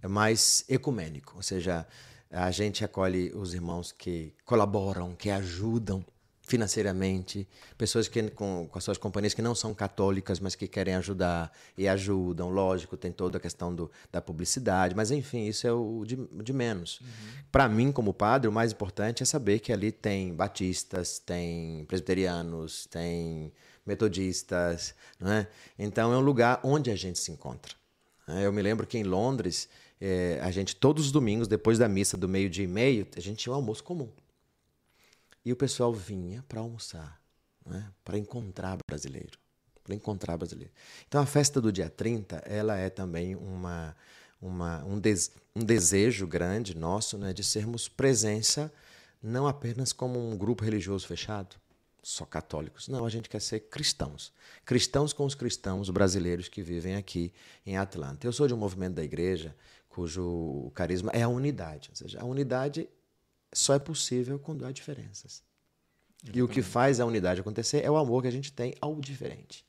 mais 0.06 0.64
ecumênico, 0.68 1.32
ou 1.36 1.42
seja, 1.42 1.86
a 2.30 2.50
gente 2.50 2.84
acolhe 2.84 3.32
os 3.34 3.54
irmãos 3.54 3.90
que 3.90 4.34
colaboram, 4.44 5.14
que 5.14 5.30
ajudam 5.30 6.04
financeiramente, 6.46 7.48
pessoas 7.76 8.06
que 8.06 8.30
com, 8.30 8.68
com 8.70 8.78
as 8.78 8.84
suas 8.84 8.96
companhias 8.96 9.34
que 9.34 9.42
não 9.42 9.54
são 9.54 9.74
católicas, 9.74 10.38
mas 10.38 10.54
que 10.54 10.68
querem 10.68 10.94
ajudar 10.94 11.50
e 11.76 11.88
ajudam. 11.88 12.50
Lógico, 12.50 12.96
tem 12.96 13.10
toda 13.10 13.38
a 13.38 13.40
questão 13.40 13.74
do, 13.74 13.90
da 14.12 14.20
publicidade, 14.20 14.94
mas 14.94 15.10
enfim, 15.10 15.46
isso 15.46 15.66
é 15.66 15.72
o 15.72 16.04
de, 16.06 16.16
de 16.16 16.52
menos. 16.52 17.00
Para 17.50 17.68
mim, 17.68 17.90
como 17.90 18.14
padre, 18.14 18.48
o 18.48 18.52
mais 18.52 18.70
importante 18.70 19.24
é 19.24 19.26
saber 19.26 19.58
que 19.58 19.72
ali 19.72 19.90
tem 19.90 20.32
batistas, 20.32 21.18
tem 21.18 21.84
presbiterianos, 21.86 22.86
tem 22.86 23.52
metodistas, 23.86 24.94
não 25.18 25.30
é? 25.30 25.48
Então 25.78 26.12
é 26.12 26.16
um 26.16 26.20
lugar 26.20 26.60
onde 26.62 26.90
a 26.90 26.96
gente 26.96 27.18
se 27.18 27.30
encontra. 27.30 27.74
né? 28.26 28.44
Eu 28.44 28.52
me 28.52 28.60
lembro 28.60 28.86
que 28.86 28.98
em 28.98 29.04
Londres, 29.04 29.68
eh, 30.00 30.38
a 30.42 30.50
gente 30.50 30.74
todos 30.74 31.06
os 31.06 31.12
domingos, 31.12 31.46
depois 31.46 31.78
da 31.78 31.88
missa 31.88 32.16
do 32.16 32.28
meio-dia 32.28 32.64
e 32.64 32.68
meio, 32.68 33.06
a 33.16 33.20
gente 33.20 33.38
tinha 33.38 33.52
um 33.52 33.56
almoço 33.56 33.84
comum. 33.84 34.10
E 35.44 35.52
o 35.52 35.56
pessoal 35.56 35.92
vinha 35.94 36.44
para 36.48 36.60
almoçar, 36.60 37.20
né? 37.64 37.88
para 38.04 38.18
encontrar 38.18 38.76
brasileiro. 38.88 39.38
Para 39.84 39.94
encontrar 39.94 40.36
brasileiro. 40.36 40.72
Então 41.06 41.20
a 41.20 41.26
festa 41.26 41.60
do 41.60 41.70
dia 41.70 41.88
30, 41.88 42.38
ela 42.38 42.76
é 42.76 42.90
também 42.90 43.36
uma, 43.36 43.96
uma, 44.42 44.84
um, 44.84 44.98
des, 44.98 45.30
um 45.54 45.64
desejo 45.64 46.26
grande 46.26 46.76
nosso 46.76 47.16
né? 47.16 47.32
de 47.32 47.44
sermos 47.44 47.88
presença 47.88 48.72
não 49.22 49.46
apenas 49.46 49.92
como 49.92 50.18
um 50.18 50.36
grupo 50.36 50.64
religioso 50.64 51.06
fechado, 51.06 51.56
só 52.06 52.24
católicos. 52.24 52.86
Não, 52.86 53.04
a 53.04 53.08
gente 53.08 53.28
quer 53.28 53.40
ser 53.40 53.58
cristãos. 53.68 54.32
Cristãos 54.64 55.12
com 55.12 55.24
os 55.24 55.34
cristãos 55.34 55.90
brasileiros 55.90 56.48
que 56.48 56.62
vivem 56.62 56.94
aqui 56.94 57.32
em 57.66 57.76
Atlanta. 57.76 58.24
Eu 58.24 58.32
sou 58.32 58.46
de 58.46 58.54
um 58.54 58.56
movimento 58.56 58.94
da 58.94 59.02
igreja 59.02 59.56
cujo 59.88 60.70
carisma 60.72 61.10
é 61.12 61.22
a 61.22 61.28
unidade. 61.28 61.88
Ou 61.90 61.96
seja, 61.96 62.20
a 62.20 62.24
unidade 62.24 62.88
só 63.52 63.74
é 63.74 63.80
possível 63.80 64.38
quando 64.38 64.64
há 64.64 64.70
diferenças. 64.70 65.42
E 66.32 66.40
o 66.40 66.46
que 66.46 66.62
faz 66.62 67.00
a 67.00 67.06
unidade 67.06 67.40
acontecer 67.40 67.84
é 67.84 67.90
o 67.90 67.96
amor 67.96 68.22
que 68.22 68.28
a 68.28 68.32
gente 68.32 68.52
tem 68.52 68.72
ao 68.80 68.94
diferente. 69.00 69.66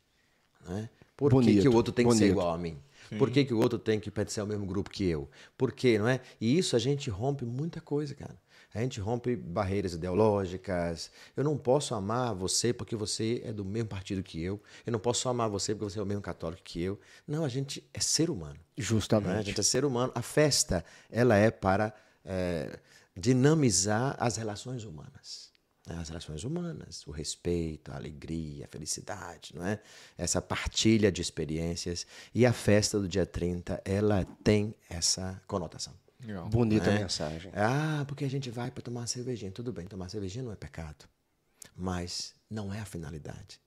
Né? 0.68 0.92
Por 1.16 1.32
Bonito, 1.32 1.56
que, 1.56 1.62
que 1.62 1.68
o 1.68 1.74
outro 1.74 1.92
tem 1.92 2.06
que 2.06 2.14
ser 2.14 2.20
bonito. 2.20 2.34
igual 2.34 2.54
a 2.54 2.58
mim? 2.58 2.78
Por 3.18 3.32
que, 3.32 3.46
que 3.46 3.54
o 3.54 3.58
outro 3.58 3.80
tem 3.80 4.00
que 4.00 4.12
pertencer 4.12 4.42
ao 4.42 4.48
mesmo 4.48 4.66
grupo 4.68 4.92
que 4.92 5.06
eu? 5.06 5.28
Por 5.58 5.72
quê, 5.72 5.98
não 5.98 6.08
é? 6.08 6.22
E 6.40 6.56
isso 6.56 6.76
a 6.76 6.80
gente 6.80 7.10
rompe 7.10 7.46
muita 7.46 7.82
coisa, 7.82 8.14
cara. 8.14 8.38
A 8.74 8.82
gente 8.82 9.00
rompe 9.00 9.36
barreiras 9.36 9.94
ideológicas. 9.94 11.10
Eu 11.36 11.44
não 11.44 11.58
posso 11.58 11.96
amar 11.96 12.36
você 12.36 12.74
porque 12.74 12.96
você 12.96 13.42
é 13.46 13.54
do 13.54 13.64
mesmo 13.64 13.90
partido 13.90 14.22
que 14.22 14.42
eu. 14.42 14.62
Eu 14.86 14.92
não 14.92 15.00
posso 15.00 15.28
amar 15.30 15.50
você 15.50 15.74
porque 15.74 15.92
você 15.92 16.00
é 16.00 16.04
o 16.04 16.06
mesmo 16.06 16.22
católico 16.22 16.62
que 16.64 16.82
eu. 16.82 17.00
Não, 17.28 17.44
a 17.44 17.50
gente 17.50 17.84
é 17.94 18.00
ser 18.00 18.30
humano. 18.30 18.54
Né? 18.54 18.60
A 18.78 18.82
Justamente. 18.82 19.46
gente 19.46 19.60
é 19.60 19.64
ser 19.64 19.86
humano. 19.86 20.12
A 20.14 20.22
festa, 20.22 20.84
ela 21.10 21.36
é 21.36 21.50
para 21.50 21.94
é, 22.26 22.78
dinamizar 23.16 24.16
as 24.20 24.36
relações 24.38 24.84
humanas. 24.84 25.50
né? 25.88 25.98
As 26.00 26.10
relações 26.10 26.44
humanas, 26.44 27.08
o 27.08 27.12
respeito, 27.12 27.92
a 27.92 27.96
alegria, 27.96 28.66
a 28.66 28.68
felicidade, 28.68 29.56
não 29.56 29.66
é? 29.66 29.80
Essa 30.18 30.42
partilha 30.42 31.12
de 31.12 31.22
experiências. 31.22 32.06
E 32.36 32.46
a 32.46 32.52
festa 32.52 33.00
do 33.00 33.08
dia 33.08 33.26
30, 33.26 33.82
ela 33.86 34.26
tem 34.44 34.76
essa 34.90 35.42
conotação. 35.48 35.94
Legal. 36.26 36.48
Bonita 36.50 36.92
né? 36.92 37.00
mensagem. 37.00 37.52
Ah, 37.56 38.04
porque 38.08 38.26
a 38.26 38.30
gente 38.30 38.50
vai 38.50 38.72
para 38.72 38.82
tomar 38.82 39.02
uma 39.02 39.08
cervejinha. 39.08 39.52
Tudo 39.52 39.72
bem, 39.72 39.86
tomar 39.86 40.10
cervejinha 40.10 40.44
não 40.44 40.52
é 40.52 40.56
pecado. 40.56 41.06
Mas 41.76 42.34
não 42.50 42.74
é 42.74 42.80
a 42.80 42.86
finalidade. 42.86 43.60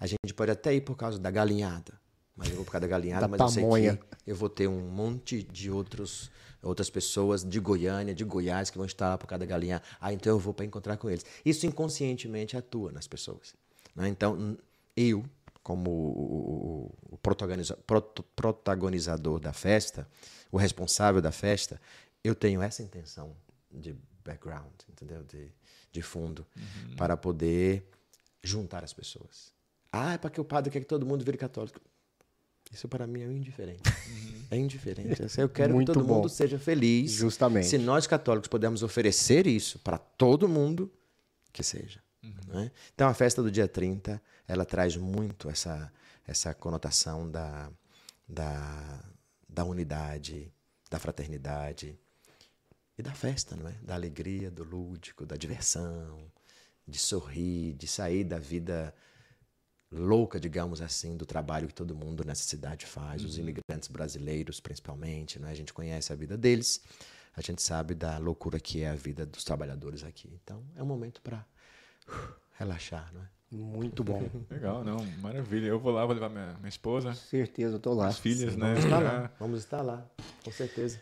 A 0.00 0.06
gente 0.06 0.32
pode 0.34 0.50
até 0.50 0.74
ir 0.74 0.80
por 0.80 0.96
causa 0.96 1.18
da 1.18 1.30
galinhada. 1.30 2.00
Mas 2.34 2.48
eu 2.50 2.56
vou 2.56 2.64
por 2.64 2.70
causa 2.72 2.82
da 2.82 2.88
galinhada, 2.88 3.22
Da 3.22 3.28
mas 3.28 3.40
eu 3.56 3.62
pamonha. 3.62 3.92
sei 3.92 4.00
que 4.24 4.30
eu 4.30 4.36
vou 4.36 4.48
ter 4.48 4.68
um 4.68 4.80
monte 4.88 5.42
de 5.42 5.70
outros, 5.70 6.30
outras 6.62 6.88
pessoas 6.88 7.42
de 7.44 7.58
Goiânia, 7.58 8.14
de 8.14 8.24
Goiás, 8.24 8.70
que 8.70 8.76
vão 8.78 8.86
estar 8.86 9.08
lá 9.10 9.18
por 9.18 9.26
causa 9.26 9.40
da 9.40 9.46
galinha. 9.46 9.82
Ah, 10.00 10.12
então 10.12 10.32
eu 10.32 10.38
vou 10.38 10.54
para 10.54 10.64
encontrar 10.64 10.96
com 10.96 11.10
eles. 11.10 11.24
Isso 11.44 11.66
inconscientemente 11.66 12.56
atua 12.56 12.92
nas 12.92 13.06
pessoas. 13.08 13.54
né? 13.94 14.08
Então, 14.08 14.56
eu, 14.96 15.24
como 15.64 15.90
o, 15.90 16.92
o- 17.10 17.14
o 17.14 17.18
protagoniza- 17.18 17.76
protagonizador 18.36 19.40
da 19.40 19.52
festa, 19.52 20.06
o 20.50 20.56
responsável 20.56 21.20
da 21.20 21.32
festa, 21.32 21.80
eu 22.22 22.34
tenho 22.34 22.62
essa 22.62 22.82
intenção 22.82 23.36
de 23.70 23.96
background, 24.24 24.72
entendeu? 24.88 25.22
De, 25.22 25.50
de 25.92 26.02
fundo, 26.02 26.46
para 26.96 27.16
poder 27.16 27.88
juntar 28.42 28.84
as 28.84 28.92
pessoas. 28.92 29.52
Ah, 29.92 30.14
é 30.14 30.18
para 30.18 30.30
que 30.30 30.40
o 30.40 30.44
padre 30.44 30.70
quer 30.70 30.80
que 30.80 30.86
todo 30.86 31.06
mundo 31.06 31.24
vire 31.24 31.38
católico. 31.38 31.80
Isso 32.70 32.86
para 32.86 33.06
mim 33.06 33.22
é 33.22 33.26
indiferente. 33.26 33.82
É 34.50 34.56
indiferente. 34.56 35.22
Eu 35.38 35.48
quero 35.48 35.74
Muito 35.74 35.92
que 35.92 35.98
todo 35.98 36.06
bom. 36.06 36.16
mundo 36.16 36.28
seja 36.28 36.58
feliz. 36.58 37.12
Justamente. 37.12 37.66
Se 37.66 37.78
nós 37.78 38.06
católicos 38.06 38.48
pudermos 38.48 38.82
oferecer 38.82 39.46
isso 39.46 39.78
para 39.78 39.96
todo 39.96 40.46
mundo, 40.48 40.92
que 41.52 41.62
seja. 41.62 42.00
né? 42.46 42.70
Então 42.94 43.08
a 43.08 43.14
festa 43.14 43.42
do 43.42 43.50
dia 43.50 43.66
30, 43.66 44.20
ela 44.46 44.66
traz 44.66 44.96
muito 44.96 45.48
essa, 45.48 45.90
essa 46.26 46.52
conotação 46.52 47.30
da, 47.30 47.70
da, 48.28 49.02
da 49.48 49.64
unidade, 49.64 50.52
da 50.90 50.98
fraternidade 50.98 51.98
e 52.96 53.02
da 53.02 53.12
festa, 53.12 53.56
não 53.56 53.68
é? 53.68 53.72
Da 53.82 53.94
alegria, 53.94 54.50
do 54.50 54.64
lúdico, 54.64 55.24
da 55.24 55.36
diversão, 55.36 56.30
de 56.86 56.98
sorrir, 56.98 57.74
de 57.74 57.86
sair 57.86 58.24
da 58.24 58.38
vida 58.38 58.94
louca, 59.90 60.38
digamos 60.38 60.82
assim, 60.82 61.16
do 61.16 61.24
trabalho 61.24 61.68
que 61.68 61.74
todo 61.74 61.94
mundo 61.94 62.24
nessa 62.24 62.42
cidade 62.42 62.84
faz, 62.84 63.24
os 63.24 63.38
imigrantes 63.38 63.88
brasileiros 63.88 64.60
principalmente, 64.60 65.38
né? 65.38 65.50
A 65.50 65.54
gente 65.54 65.72
conhece 65.72 66.12
a 66.12 66.16
vida 66.16 66.36
deles, 66.36 66.82
a 67.34 67.40
gente 67.40 67.62
sabe 67.62 67.94
da 67.94 68.18
loucura 68.18 68.60
que 68.60 68.82
é 68.82 68.90
a 68.90 68.94
vida 68.94 69.24
dos 69.24 69.44
trabalhadores 69.44 70.04
aqui. 70.04 70.30
Então, 70.42 70.64
é 70.76 70.82
um 70.82 70.86
momento 70.86 71.22
para 71.22 71.46
relaxar, 72.58 73.12
não 73.14 73.22
é? 73.22 73.37
Muito 73.50 74.04
bom. 74.04 74.28
Legal, 74.50 74.84
não, 74.84 74.98
maravilha. 75.20 75.66
Eu 75.66 75.80
vou 75.80 75.90
lá, 75.92 76.04
vou 76.04 76.12
levar 76.14 76.28
minha, 76.28 76.52
minha 76.58 76.68
esposa, 76.68 77.14
Certeza, 77.14 77.76
eu 77.76 77.80
tô 77.80 77.94
lá. 77.94 78.08
as 78.08 78.18
filhas, 78.18 78.54
né? 78.56 78.74
Vamos 78.74 78.84
estar 78.84 79.00
lá, 79.00 79.30
vamos 79.38 79.58
estar 79.60 79.80
lá, 79.82 80.06
com 80.44 80.52
certeza. 80.52 81.00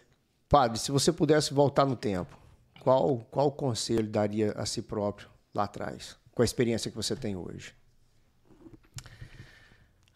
Padre, 0.49 0.79
se 0.79 0.93
você 0.93 1.13
pudesse 1.13 1.53
voltar 1.53 1.85
no 1.85 1.97
tempo, 1.97 2.39
qual, 2.81 3.19
qual 3.31 3.51
conselho 3.51 4.09
daria 4.09 4.53
a 4.53 4.65
si 4.65 4.81
próprio 4.81 5.29
lá 5.53 5.65
atrás, 5.65 6.17
com 6.31 6.43
a 6.43 6.45
experiência 6.45 6.89
que 6.89 6.97
você 6.97 7.17
tem 7.17 7.35
hoje? 7.35 7.75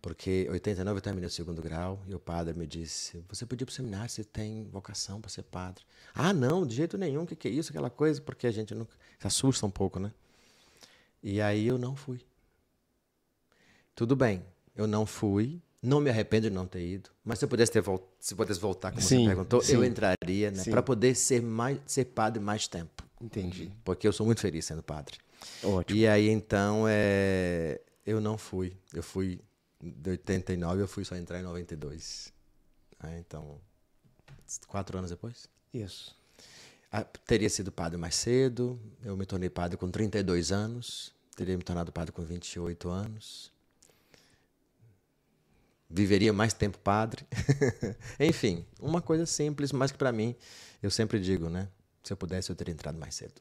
Porque 0.03 0.49
89 0.51 0.99
eu 0.99 1.01
terminei 1.01 1.28
o 1.28 1.30
segundo 1.30 1.62
grau 1.62 2.03
e 2.09 2.16
o 2.16 2.18
padre 2.18 2.53
me 2.53 2.66
disse: 2.66 3.24
Você 3.28 3.46
podia 3.46 3.62
ir 3.62 3.66
para 3.66 3.72
o 3.72 3.76
seminário, 3.76 4.11
você 4.11 4.24
tem 4.24 4.64
vocação 4.64 5.20
para 5.20 5.30
ser 5.30 5.44
padre. 5.44 5.84
Ah, 6.12 6.32
não, 6.32 6.66
de 6.66 6.74
jeito 6.74 6.99
nenhum, 6.99 7.22
o 7.22 7.26
que, 7.28 7.36
que 7.36 7.46
é 7.46 7.51
isso, 7.53 7.70
aquela 7.70 7.88
coisa? 7.88 8.20
Porque 8.20 8.44
a 8.44 8.51
gente 8.51 8.74
nunca, 8.74 8.96
se 9.20 9.24
assusta 9.24 9.64
um 9.64 9.70
pouco, 9.70 10.01
né? 10.01 10.12
E 11.22 11.40
aí 11.40 11.68
eu 11.68 11.78
não 11.78 11.94
fui. 11.94 12.20
Tudo 13.94 14.16
bem, 14.16 14.44
eu 14.74 14.88
não 14.88 15.07
fui, 15.07 15.62
não 15.80 16.01
me 16.01 16.11
arrependo 16.11 16.51
de 16.51 16.55
não 16.57 16.66
ter 16.66 16.84
ido, 16.84 17.11
mas 17.24 17.38
se 17.38 17.44
eu 17.44 17.49
pudesse, 17.49 17.70
ter 17.70 17.82
vol 17.82 18.12
se 18.18 18.34
pudesse 18.34 18.59
voltar, 18.59 18.90
como 18.90 19.01
Sim, 19.01 19.20
você 19.20 19.26
perguntou, 19.26 19.62
sim. 19.62 19.74
eu 19.74 19.84
entraria, 19.84 20.51
né? 20.51 20.64
Para 20.64 20.82
poder 20.82 21.14
ser, 21.14 21.40
mais, 21.40 21.78
ser 21.86 22.07
padre 22.07 22.42
mais 22.42 22.66
tempo. 22.66 23.07
Entendi. 23.20 23.72
Porque 23.84 24.06
eu 24.06 24.12
sou 24.12 24.24
muito 24.24 24.40
feliz 24.40 24.64
sendo 24.64 24.82
padre. 24.82 25.18
Ótimo. 25.62 25.98
E 25.98 26.06
aí 26.06 26.28
então 26.28 26.84
é, 26.88 27.80
eu 28.06 28.20
não 28.20 28.38
fui. 28.38 28.76
Eu 28.92 29.02
fui 29.02 29.40
de 29.80 30.10
89, 30.10 30.82
eu 30.82 30.88
fui 30.88 31.04
só 31.04 31.16
entrar 31.16 31.38
em 31.38 31.42
92. 31.42 32.32
Ah, 32.98 33.16
então, 33.18 33.60
quatro 34.66 34.98
anos 34.98 35.10
depois? 35.10 35.48
Isso. 35.72 36.16
Ah, 36.90 37.04
teria 37.04 37.50
sido 37.50 37.70
padre 37.70 37.98
mais 37.98 38.14
cedo. 38.14 38.80
Eu 39.04 39.16
me 39.16 39.26
tornei 39.26 39.50
padre 39.50 39.76
com 39.76 39.90
32 39.90 40.50
anos. 40.50 41.12
Teria 41.36 41.56
me 41.56 41.62
tornado 41.62 41.92
padre 41.92 42.12
com 42.12 42.24
28 42.24 42.88
anos. 42.88 43.52
Viveria 45.88 46.32
mais 46.32 46.52
tempo 46.52 46.78
padre. 46.78 47.26
Enfim, 48.18 48.64
uma 48.80 49.00
coisa 49.00 49.24
simples, 49.26 49.70
mas 49.70 49.92
que 49.92 49.98
para 49.98 50.12
mim, 50.12 50.34
eu 50.82 50.90
sempre 50.90 51.20
digo, 51.20 51.48
né? 51.48 51.68
Se 52.03 52.12
eu 52.12 52.16
pudesse, 52.16 52.51
eu 52.51 52.57
teria 52.57 52.72
entrado 52.72 52.99
mais 52.99 53.14
cedo. 53.14 53.34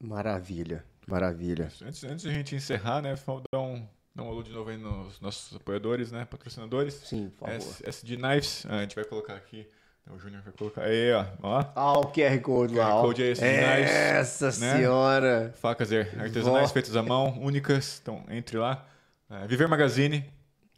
Maravilha, 0.00 0.84
maravilha. 1.06 1.70
Antes, 1.82 2.04
antes 2.04 2.22
de 2.22 2.28
a 2.30 2.32
gente 2.32 2.54
encerrar, 2.56 3.00
né, 3.00 3.14
vamos 3.26 3.42
dar 3.52 3.60
um, 3.60 3.86
dar 4.14 4.22
um 4.24 4.28
alô 4.28 4.42
de 4.42 4.50
novo 4.50 4.68
aí 4.70 4.76
nos 4.76 5.20
nossos 5.20 5.54
apoiadores, 5.56 6.10
né, 6.10 6.24
patrocinadores. 6.24 6.94
Sim, 7.04 7.30
por 7.38 7.48
favor. 7.48 7.56
S- 7.56 7.88
SD 7.88 8.16
Knives, 8.16 8.66
ah, 8.68 8.78
a 8.78 8.80
gente 8.82 8.96
vai 8.96 9.04
colocar 9.04 9.34
aqui, 9.34 9.66
o 10.10 10.18
Júnior 10.18 10.42
vai 10.42 10.52
colocar 10.52 10.82
aí, 10.82 11.12
ó, 11.12 11.24
ó. 11.42 11.64
Ah, 11.76 11.92
o 12.00 12.12
QR 12.12 12.40
Code 12.40 12.74
lá. 12.74 12.90
QR. 12.90 13.00
Code 13.02 13.22
é 13.22 13.26
esse 13.30 13.40
de 13.42 13.60
nós, 13.60 13.90
Essa 13.90 14.46
né? 14.46 14.76
senhora. 14.76 15.54
Facas 15.56 15.92
artesanais 15.92 16.68
Vó. 16.68 16.74
feitas 16.74 16.96
à 16.96 17.02
mão, 17.02 17.38
únicas, 17.40 18.00
então 18.02 18.24
entre 18.28 18.58
lá. 18.58 18.84
É, 19.30 19.46
Viver 19.46 19.68
Magazine, 19.68 20.28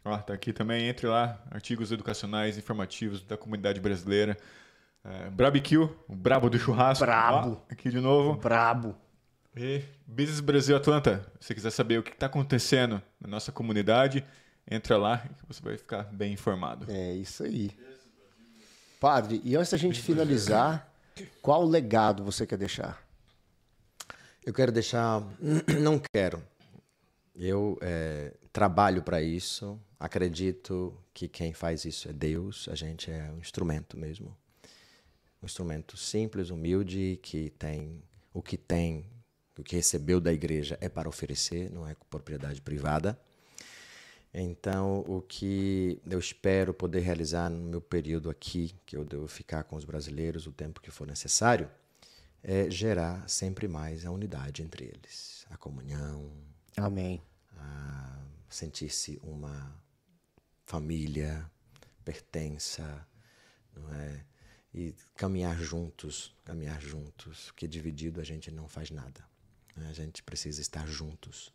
ó, 0.05 0.17
tá 0.19 0.33
aqui 0.35 0.53
também, 0.53 0.87
entre 0.87 1.07
lá, 1.07 1.43
artigos 1.49 1.91
educacionais, 1.91 2.57
informativos 2.59 3.21
da 3.23 3.35
comunidade 3.35 3.79
brasileira. 3.81 4.37
É, 5.07 5.29
BrabQ, 5.29 5.77
o 5.77 6.15
brabo 6.15 6.49
do 6.49 6.57
churrasco. 6.57 7.05
Brabo. 7.05 7.61
ó, 7.61 7.71
aqui 7.71 7.89
de 7.89 7.99
novo. 7.99 8.39
Brabo. 8.39 8.95
E 9.55 9.83
Business 10.07 10.39
Brasil 10.39 10.75
Atlanta, 10.75 11.31
se 11.39 11.47
você 11.47 11.53
quiser 11.53 11.69
saber 11.69 11.99
o 11.99 12.03
que 12.03 12.11
está 12.11 12.25
acontecendo 12.25 13.01
na 13.21 13.29
nossa 13.29 13.51
comunidade, 13.51 14.25
entra 14.69 14.97
lá 14.97 15.19
que 15.19 15.45
você 15.47 15.61
vai 15.61 15.77
ficar 15.77 16.03
bem 16.05 16.33
informado. 16.33 16.87
É 16.89 17.13
isso 17.13 17.43
aí. 17.43 17.71
Padre, 18.99 19.39
e 19.43 19.55
antes 19.55 19.71
da 19.71 19.77
gente 19.77 20.01
finalizar, 20.01 20.91
qual 21.39 21.63
legado 21.63 22.23
você 22.23 22.47
quer 22.47 22.57
deixar? 22.57 22.99
Eu 24.43 24.53
quero 24.53 24.71
deixar. 24.71 25.21
Não 25.81 26.01
quero. 26.13 26.41
Eu 27.35 27.77
eh, 27.81 28.33
trabalho 28.51 29.03
para 29.03 29.21
isso. 29.21 29.79
Acredito 29.99 30.97
que 31.13 31.27
quem 31.27 31.53
faz 31.53 31.85
isso 31.85 32.09
é 32.09 32.13
Deus. 32.13 32.67
A 32.71 32.75
gente 32.75 33.11
é 33.11 33.31
um 33.31 33.39
instrumento 33.39 33.97
mesmo. 33.97 34.35
Um 35.45 35.47
instrumento 35.47 35.95
simples, 35.95 36.49
humilde, 36.49 37.19
que 37.21 37.51
tem 37.51 38.01
o 38.33 38.41
que 38.41 38.57
tem, 38.57 39.05
o 39.55 39.61
que 39.63 39.75
recebeu 39.75 40.19
da 40.19 40.33
igreja 40.33 40.75
é 40.81 40.89
para 40.89 41.07
oferecer, 41.07 41.71
não 41.71 41.87
é 41.87 41.95
propriedade 42.09 42.59
privada. 42.59 43.15
Então, 44.33 45.01
o 45.07 45.21
que 45.21 46.01
eu 46.09 46.17
espero 46.17 46.73
poder 46.73 47.01
realizar 47.01 47.47
no 47.51 47.59
meu 47.69 47.79
período 47.79 48.27
aqui, 48.27 48.73
que 48.87 48.97
eu 48.97 49.05
devo 49.05 49.27
ficar 49.27 49.65
com 49.65 49.75
os 49.75 49.85
brasileiros 49.85 50.47
o 50.47 50.51
tempo 50.51 50.81
que 50.81 50.89
for 50.89 51.05
necessário, 51.05 51.69
é 52.41 52.67
gerar 52.71 53.29
sempre 53.29 53.67
mais 53.67 54.03
a 54.03 54.09
unidade 54.09 54.63
entre 54.63 54.85
eles, 54.85 55.45
a 55.51 55.57
comunhão, 55.57 56.27
Amém. 56.75 57.21
a 57.55 58.19
sentir-se 58.49 59.19
uma 59.21 59.79
família, 60.65 61.47
pertença, 62.03 63.07
não 63.75 63.93
é? 63.93 64.25
E 64.77 64.93
caminhar 65.15 65.57
juntos, 65.57 66.35
caminhar 66.43 66.81
juntos, 66.81 67.45
porque 67.45 67.65
dividido 67.65 68.19
a 68.19 68.25
gente 68.25 68.51
não 68.51 68.67
faz 68.67 68.91
nada. 68.91 69.23
né? 69.73 69.87
A 69.89 69.93
gente 69.93 70.21
precisa 70.21 70.59
estar 70.59 70.85
juntos. 70.85 71.53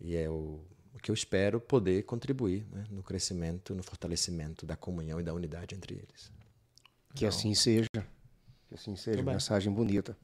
E 0.00 0.14
é 0.14 0.30
o, 0.30 0.60
o 0.94 0.98
que 1.02 1.10
eu 1.10 1.14
espero 1.14 1.60
poder 1.60 2.04
contribuir 2.04 2.64
né? 2.70 2.84
no 2.88 3.02
crescimento, 3.02 3.74
no 3.74 3.82
fortalecimento 3.82 4.64
da 4.64 4.76
comunhão 4.76 5.18
e 5.18 5.24
da 5.24 5.34
unidade 5.34 5.74
entre 5.74 5.94
eles. 5.94 6.30
Que 7.16 7.26
assim 7.26 7.52
seja. 7.52 7.88
Que 8.68 8.74
assim 8.74 8.94
seja. 8.94 9.20
Mensagem 9.24 9.72
bonita. 9.72 10.16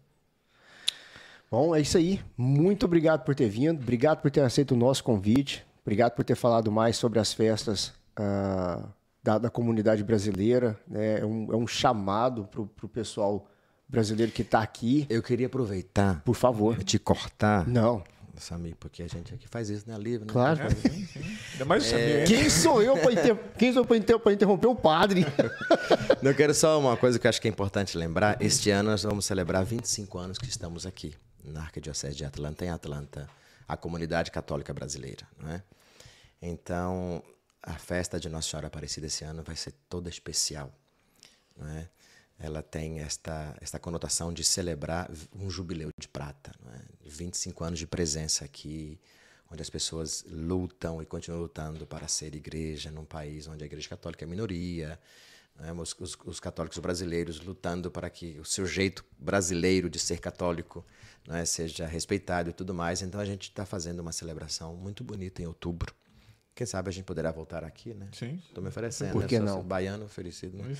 Bom, 1.50 1.74
é 1.74 1.80
isso 1.80 1.98
aí. 1.98 2.22
Muito 2.36 2.86
obrigado 2.86 3.24
por 3.24 3.34
ter 3.34 3.48
vindo. 3.48 3.82
Obrigado 3.82 4.22
por 4.22 4.30
ter 4.30 4.42
aceito 4.42 4.76
o 4.76 4.78
nosso 4.78 5.02
convite. 5.02 5.66
Obrigado 5.82 6.14
por 6.14 6.24
ter 6.24 6.36
falado 6.36 6.70
mais 6.70 6.96
sobre 6.96 7.18
as 7.18 7.32
festas 7.32 7.92
ah, 8.16 8.88
da, 9.26 9.38
da 9.38 9.50
comunidade 9.50 10.04
brasileira. 10.04 10.78
né? 10.86 11.18
É, 11.20 11.26
um, 11.26 11.52
é 11.52 11.56
um 11.56 11.66
chamado 11.66 12.44
para 12.44 12.60
o 12.62 12.88
pessoal 12.88 13.48
brasileiro 13.88 14.30
que 14.30 14.42
está 14.42 14.60
aqui. 14.62 15.04
Eu 15.10 15.20
queria 15.22 15.48
aproveitar, 15.48 16.22
Por 16.24 16.34
favor. 16.36 16.82
te 16.84 16.96
cortar, 16.98 17.66
Não. 17.66 18.02
Samir, 18.38 18.76
porque 18.78 19.02
a 19.02 19.08
gente 19.08 19.32
aqui 19.32 19.48
faz 19.48 19.70
isso, 19.70 19.88
né? 19.88 19.96
Livre, 19.96 20.26
né? 20.26 20.30
Claro. 20.32 20.60
Ainda 21.54 21.64
mais 21.64 21.86
o 21.86 21.88
Samir, 21.88 22.18
hein? 22.18 22.24
Quem 22.26 22.50
sou 22.50 22.82
eu 22.82 22.94
para 22.98 23.10
inter... 23.12 23.34
Quem 23.58 23.72
sou 23.72 23.80
eu 23.80 23.86
pra 23.86 23.96
inter- 23.96 24.18
pra 24.18 24.30
interromper 24.34 24.66
o 24.66 24.74
padre? 24.76 25.24
Eu 26.22 26.34
quero 26.34 26.52
só 26.52 26.78
uma 26.78 26.96
coisa 26.98 27.18
que 27.18 27.26
eu 27.26 27.28
acho 27.30 27.40
que 27.40 27.48
é 27.48 27.50
importante 27.50 27.96
lembrar. 27.96 28.36
Este 28.42 28.70
ano 28.70 28.90
nós 28.90 29.02
vamos 29.04 29.24
celebrar 29.24 29.64
25 29.64 30.18
anos 30.18 30.36
que 30.38 30.48
estamos 30.50 30.84
aqui, 30.84 31.14
na 31.44 31.60
Arquidiocese 31.62 32.14
de 32.16 32.24
Atlanta, 32.26 32.64
em 32.64 32.68
Atlanta, 32.68 33.26
a 33.66 33.74
comunidade 33.76 34.30
católica 34.30 34.74
brasileira. 34.74 35.26
Não 35.40 35.50
é? 35.50 35.62
Então, 36.42 37.22
a 37.66 37.74
festa 37.74 38.18
de 38.20 38.28
Nossa 38.28 38.48
Senhora 38.48 38.68
Aparecida 38.68 39.08
esse 39.08 39.24
ano 39.24 39.42
vai 39.42 39.56
ser 39.56 39.72
toda 39.88 40.08
especial. 40.08 40.72
Não 41.56 41.68
é? 41.68 41.88
Ela 42.38 42.62
tem 42.62 43.00
esta, 43.00 43.56
esta 43.60 43.78
conotação 43.78 44.32
de 44.32 44.44
celebrar 44.44 45.10
um 45.34 45.50
jubileu 45.50 45.88
de 45.98 46.06
prata. 46.06 46.52
Não 46.64 46.72
é? 46.72 46.80
25 47.04 47.64
anos 47.64 47.78
de 47.78 47.86
presença 47.86 48.44
aqui, 48.44 49.00
onde 49.50 49.62
as 49.62 49.68
pessoas 49.68 50.24
lutam 50.28 51.02
e 51.02 51.06
continuam 51.06 51.42
lutando 51.42 51.86
para 51.86 52.06
ser 52.06 52.36
igreja 52.36 52.90
num 52.90 53.04
país 53.04 53.48
onde 53.48 53.64
a 53.64 53.66
igreja 53.66 53.88
católica 53.88 54.24
é 54.24 54.28
minoria, 54.28 55.00
né? 55.56 55.72
os, 55.72 55.96
os, 55.98 56.16
os 56.24 56.38
católicos 56.38 56.78
brasileiros 56.78 57.40
lutando 57.40 57.90
para 57.90 58.08
que 58.08 58.38
o 58.38 58.44
seu 58.44 58.66
jeito 58.66 59.04
brasileiro 59.18 59.90
de 59.90 59.98
ser 59.98 60.20
católico 60.20 60.84
né, 61.26 61.44
seja 61.44 61.86
respeitado 61.86 62.50
e 62.50 62.52
tudo 62.52 62.72
mais. 62.72 63.02
Então 63.02 63.20
a 63.20 63.24
gente 63.24 63.48
está 63.48 63.66
fazendo 63.66 64.00
uma 64.00 64.12
celebração 64.12 64.76
muito 64.76 65.02
bonita 65.02 65.42
em 65.42 65.46
outubro. 65.46 65.92
Quem 66.56 66.66
sabe 66.66 66.88
a 66.88 66.92
gente 66.92 67.04
poderá 67.04 67.30
voltar 67.30 67.62
aqui, 67.64 67.92
né? 67.92 68.08
Sim. 68.12 68.40
Estou 68.48 68.62
me 68.62 68.70
oferecendo. 68.70 69.12
Por 69.12 69.20
né? 69.20 69.28
que 69.28 69.36
Sou 69.36 69.44
não? 69.44 69.62
Baiano 69.62 70.06
oferecido. 70.06 70.56
Né? 70.56 70.74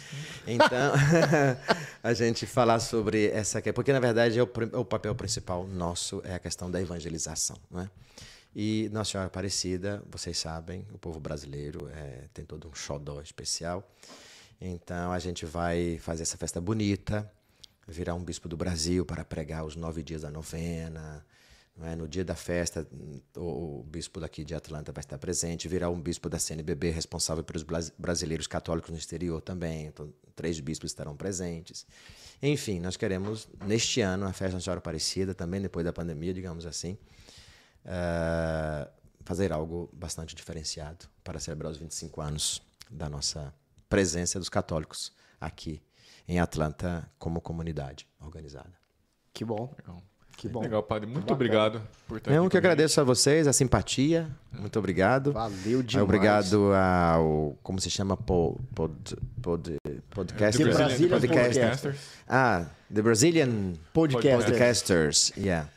Então, 0.47 0.95
a 2.03 2.15
gente 2.15 2.47
falar 2.47 2.81
sobre 2.81 3.27
essa 3.27 3.61
que 3.61 3.71
porque 3.75 3.93
na 3.93 4.01
verdade 4.01 4.39
é 4.39 4.43
o, 4.43 4.47
prim- 4.47 4.71
o 4.73 4.87
papel 4.87 5.15
principal 5.15 5.67
nosso 5.67 6.23
é 6.25 6.35
a 6.35 6.39
questão 6.39 6.71
da 6.71 6.81
evangelização, 6.81 7.59
não 7.71 7.83
é? 7.83 7.91
E 8.55 8.89
Nossa 8.91 9.11
Senhora 9.11 9.27
Aparecida, 9.27 10.03
vocês 10.11 10.39
sabem, 10.39 10.83
o 10.95 10.97
povo 10.97 11.21
brasileiro 11.21 11.91
é, 11.95 12.23
tem 12.33 12.43
todo 12.43 12.67
um 12.67 12.75
xodó 12.75 13.21
especial. 13.21 13.87
Então 14.59 15.13
a 15.13 15.19
gente 15.19 15.45
vai 15.45 15.99
fazer 15.99 16.23
essa 16.23 16.39
festa 16.39 16.59
bonita, 16.59 17.31
virar 17.87 18.15
um 18.15 18.25
bispo 18.25 18.49
do 18.49 18.57
Brasil 18.57 19.05
para 19.05 19.27
pregar 19.27 19.67
os 19.67 19.77
nove 19.77 20.03
dias 20.03 20.23
da 20.23 20.31
novena. 20.31 21.23
Não 21.77 21.87
é? 21.87 21.95
No 21.95 22.09
dia 22.09 22.25
da 22.25 22.35
festa, 22.35 22.87
o, 23.37 23.85
bispo 23.87 24.19
daqui 24.19 24.45
de 24.45 24.55
Atlanta 24.55 24.93
vai 24.93 25.03
estar 25.03 25.19
presente, 25.19 25.69
virar 25.69 25.91
um 25.91 26.01
bispo 26.01 26.29
da 26.29 26.39
CNBB 26.39 26.91
responsável 26.91 27.45
pelos 27.45 27.65
brasileiros 27.99 28.47
católicos 28.47 28.91
no 28.91 28.97
exterior 28.97 29.43
também. 29.43 29.87
Então, 29.87 30.13
três 30.35 30.59
bispos 30.59 30.91
estarão 30.91 31.15
presentes. 31.15 31.87
Enfim, 32.43 32.81
nós 32.81 32.97
queremos, 32.97 33.47
neste 33.67 34.01
ano, 34.01 34.27
a 34.27 34.33
festa 34.33 34.57
da 34.57 34.63
Senhora 34.63 34.79
Aparecida, 34.79 35.35
também 35.35 35.61
depois 35.61 35.85
da 35.85 35.93
pandemia, 35.93 36.33
digamos 36.33 36.65
assim, 36.65 36.97
eh, 37.85 38.89
fazer 39.25 39.53
algo 39.53 39.91
bastante 39.93 40.35
diferenciado 40.35 41.07
para 41.23 41.39
celebrar 41.39 41.71
os 41.71 41.79
25 41.79 42.21
anos 42.21 42.63
da 42.91 43.09
nossa 43.09 43.53
presença 43.89 44.39
dos 44.39 44.49
católicos 44.49 45.13
aqui 45.41 45.83
em 46.27 46.41
Atlanta 46.41 47.11
como 47.19 47.41
comunidade 47.41 48.09
organizada. 48.21 48.73
Que 49.33 49.45
bom. 49.45 49.75
Que 50.37 50.49
bom. 50.49 50.61
Legal, 50.61 50.83
padre. 50.83 51.09
Muito 51.09 51.33
obrigado 51.33 51.81
por 52.07 52.19
estar 52.19 52.31
Eu 52.31 52.43
aqui 52.43 52.51
que 52.51 52.57
agradeço 52.59 53.01
a 53.01 53.05
vocês, 53.05 53.47
a 53.47 53.53
simpatia. 53.53 54.29
Muito 54.53 54.79
obrigado. 54.79 55.33
Valeu 55.33 55.83
demais. 55.83 56.05
Obrigado 56.05 56.73
ao. 56.75 57.57
Como 57.63 57.81
se 57.81 57.89
chama? 57.91 58.17
Po- 58.17 58.61
Pod, 58.75 58.95
pod, 59.41 59.77
podcast, 60.11 60.63
The 60.63 60.71
Brazilian 60.71 61.09
Podcasters. 61.21 61.97
Ah, 62.29 62.67
The 62.95 63.03
Brazilian 63.03 63.73
Podcast. 63.95 64.45
Podcasters. 64.51 65.33
Yeah. 65.39 65.69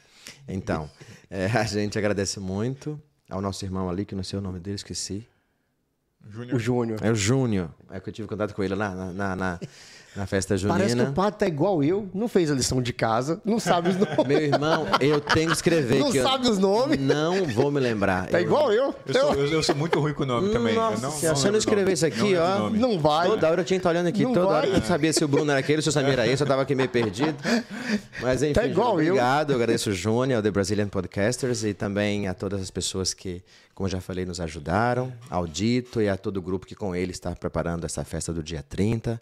Então, 0.48 0.90
é, 1.30 1.46
a 1.46 1.64
gente 1.64 1.98
agradece 1.98 2.40
muito 2.40 3.02
ao 3.30 3.40
nosso 3.42 3.64
irmão 3.64 3.90
ali, 3.90 4.04
que 4.04 4.14
não 4.16 4.24
sei 4.24 4.40
o 4.40 4.42
nome 4.42 4.60
dele, 4.60 4.76
esqueci. 4.76 5.26
Júnior. 6.28 6.56
O 6.56 6.60
Júnior. 6.60 7.00
É 7.02 7.12
o 7.12 7.16
Júnior. 7.16 7.70
É 7.92 8.00
que 8.00 8.10
eu 8.10 8.14
tive 8.14 8.28
contato 8.28 8.54
com 8.54 8.62
ele 8.62 8.76
lá 8.76 8.94
na, 8.94 9.14
na, 9.14 9.36
na, 9.36 9.60
na 10.16 10.26
festa 10.26 10.56
Parece 10.68 10.86
que 10.88 10.90
junina. 10.98 11.10
o 11.12 11.14
padre 11.14 11.40
tá 11.40 11.48
igual 11.48 11.84
eu, 11.84 12.10
não 12.14 12.28
fez 12.28 12.50
a 12.52 12.56
lição 12.56 12.82
de 12.82 12.92
casa, 12.92 13.40
não 13.46 13.60
sabe 13.60 13.90
os 13.90 13.96
nomes. 14.00 14.28
Meu 14.28 14.40
irmão, 14.42 14.86
eu 15.00 15.22
tenho 15.22 15.48
que 15.50 15.56
escrever 15.56 16.00
Não 16.00 16.12
que 16.12 16.18
eu 16.18 16.24
sabe 16.24 16.50
os 16.50 16.58
nomes? 16.58 17.00
Não 17.00 17.46
vou 17.46 17.72
me 17.72 17.80
lembrar. 17.80 18.28
Tá 18.28 18.40
Eu- 18.42 18.46
igual 18.46 18.72
eu. 18.74 18.94
Eu 19.08 19.14
sou, 19.14 19.34
eu, 19.36 19.46
eu 19.48 19.64
sou 19.64 19.76
muito 19.76 20.00
ruim 20.00 20.14
com 20.14 20.24
o 20.24 20.26
nome 20.26 20.50
também. 20.52 20.74
Eu 20.76 20.82
Nossa 20.82 21.02
não, 21.02 21.12
Senhora, 21.12 21.20
se 21.20 21.28
eu 21.28 21.36
lembro 21.36 21.52
não 21.52 21.58
escrever 21.60 21.94
isso 21.94 22.06
aqui, 22.06 22.34
Não 22.34 22.66
ó. 22.66 22.70
Não 22.70 23.00
vai. 23.00 23.28
Toda 23.28 23.50
hora 23.50 23.62
eu 23.62 23.66
tinha 23.66 23.78
que 23.78 23.82
estar 23.82 23.90
olhando 23.92 24.08
aqui, 24.08 24.24
Não 24.24 24.34
toda 24.34 24.46
vai. 24.48 24.56
hora 24.58 24.68
eu 24.68 24.74
não 24.74 24.82
sabia 24.86 25.14
se 25.14 25.24
o 25.24 25.28
Bruno 25.28 25.52
era 25.52 25.60
aquele, 25.60 25.82
se 25.82 25.90
o 25.90 25.92
Samir 25.92 26.14
era 26.14 26.28
esse, 26.28 26.42
eu 26.44 26.48
tava 26.48 26.64
aqui 26.64 26.74
meio 26.76 26.90
perdido. 26.90 27.36
Mas 28.22 28.42
enfim, 28.44 28.54
Tá 28.54 28.66
igual 28.66 29.00
eu. 29.02 29.14
obrigado, 29.14 29.52
eu 29.52 29.56
agradeço 29.56 29.90
o 29.92 29.94
Júnior, 29.94 30.38
ao 30.38 30.44
The 30.44 30.52
Brazilian 30.52 30.88
Podcasters 30.88 31.64
e 31.64 31.74
também 31.74 32.28
a 32.28 32.34
todas 32.34 32.62
as 32.62 32.70
pessoas 32.72 33.14
que, 33.14 33.42
como 33.74 33.88
eu 33.88 33.92
já 33.92 34.02
falei, 34.02 34.26
nos 34.26 34.40
ajudaram, 34.40 35.14
ao 35.30 35.48
Dito 35.48 36.02
e 36.02 36.10
a 36.10 36.18
todo 36.18 36.38
o 36.38 36.42
grupo 36.42 36.66
que 36.66 36.76
com 36.76 36.96
ele 36.96 37.12
está 37.12 37.32
preparando 37.36 37.86
essa 37.86 38.04
festa 38.04 38.34
do 38.34 38.42
dia 38.44 38.64
30. 38.68 39.22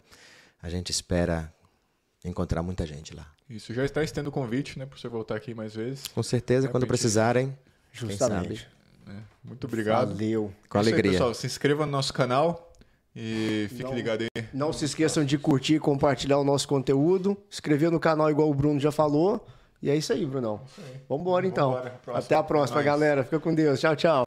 A 0.62 0.68
gente 0.68 0.90
espera 0.90 1.52
encontrar 2.24 2.62
muita 2.62 2.86
gente 2.86 3.14
lá. 3.14 3.26
Isso, 3.48 3.72
já 3.72 3.84
está 3.84 4.02
estendo 4.02 4.28
o 4.28 4.32
convite, 4.32 4.78
né, 4.78 4.84
para 4.86 4.98
você 4.98 5.08
voltar 5.08 5.36
aqui 5.36 5.54
mais 5.54 5.74
vezes. 5.74 6.06
Com 6.08 6.22
certeza, 6.22 6.68
quando 6.68 6.82
Repente. 6.82 6.88
precisarem, 6.98 7.56
Justamente. 7.92 8.68
Muito 9.42 9.66
obrigado. 9.66 10.08
Valeu. 10.12 10.52
com 10.68 10.78
É 10.78 10.80
isso 10.82 10.88
aí, 10.88 10.92
alegria. 10.92 11.12
pessoal, 11.12 11.34
se 11.34 11.46
inscreva 11.46 11.86
no 11.86 11.92
nosso 11.92 12.12
canal 12.12 12.72
e 13.16 13.66
fique 13.70 13.82
Não. 13.82 13.94
ligado 13.94 14.22
aí. 14.22 14.44
Não 14.52 14.72
se 14.72 14.84
esqueçam 14.84 15.24
de 15.24 15.38
curtir 15.38 15.76
e 15.76 15.80
compartilhar 15.80 16.38
o 16.38 16.44
nosso 16.44 16.68
conteúdo. 16.68 17.36
Inscrever 17.50 17.90
no 17.90 17.98
canal, 17.98 18.30
igual 18.30 18.50
o 18.50 18.54
Bruno 18.54 18.78
já 18.78 18.92
falou. 18.92 19.46
E 19.80 19.88
é 19.88 19.96
isso 19.96 20.12
aí, 20.12 20.26
Brunão. 20.26 20.60
Vambora 21.08 21.46
então. 21.46 21.72
Vambora. 21.72 21.98
Até 22.18 22.34
a 22.34 22.42
próxima, 22.42 22.76
Nós. 22.76 22.84
galera. 22.84 23.24
Fica 23.24 23.40
com 23.40 23.54
Deus. 23.54 23.80
Tchau, 23.80 23.96
tchau. 23.96 24.26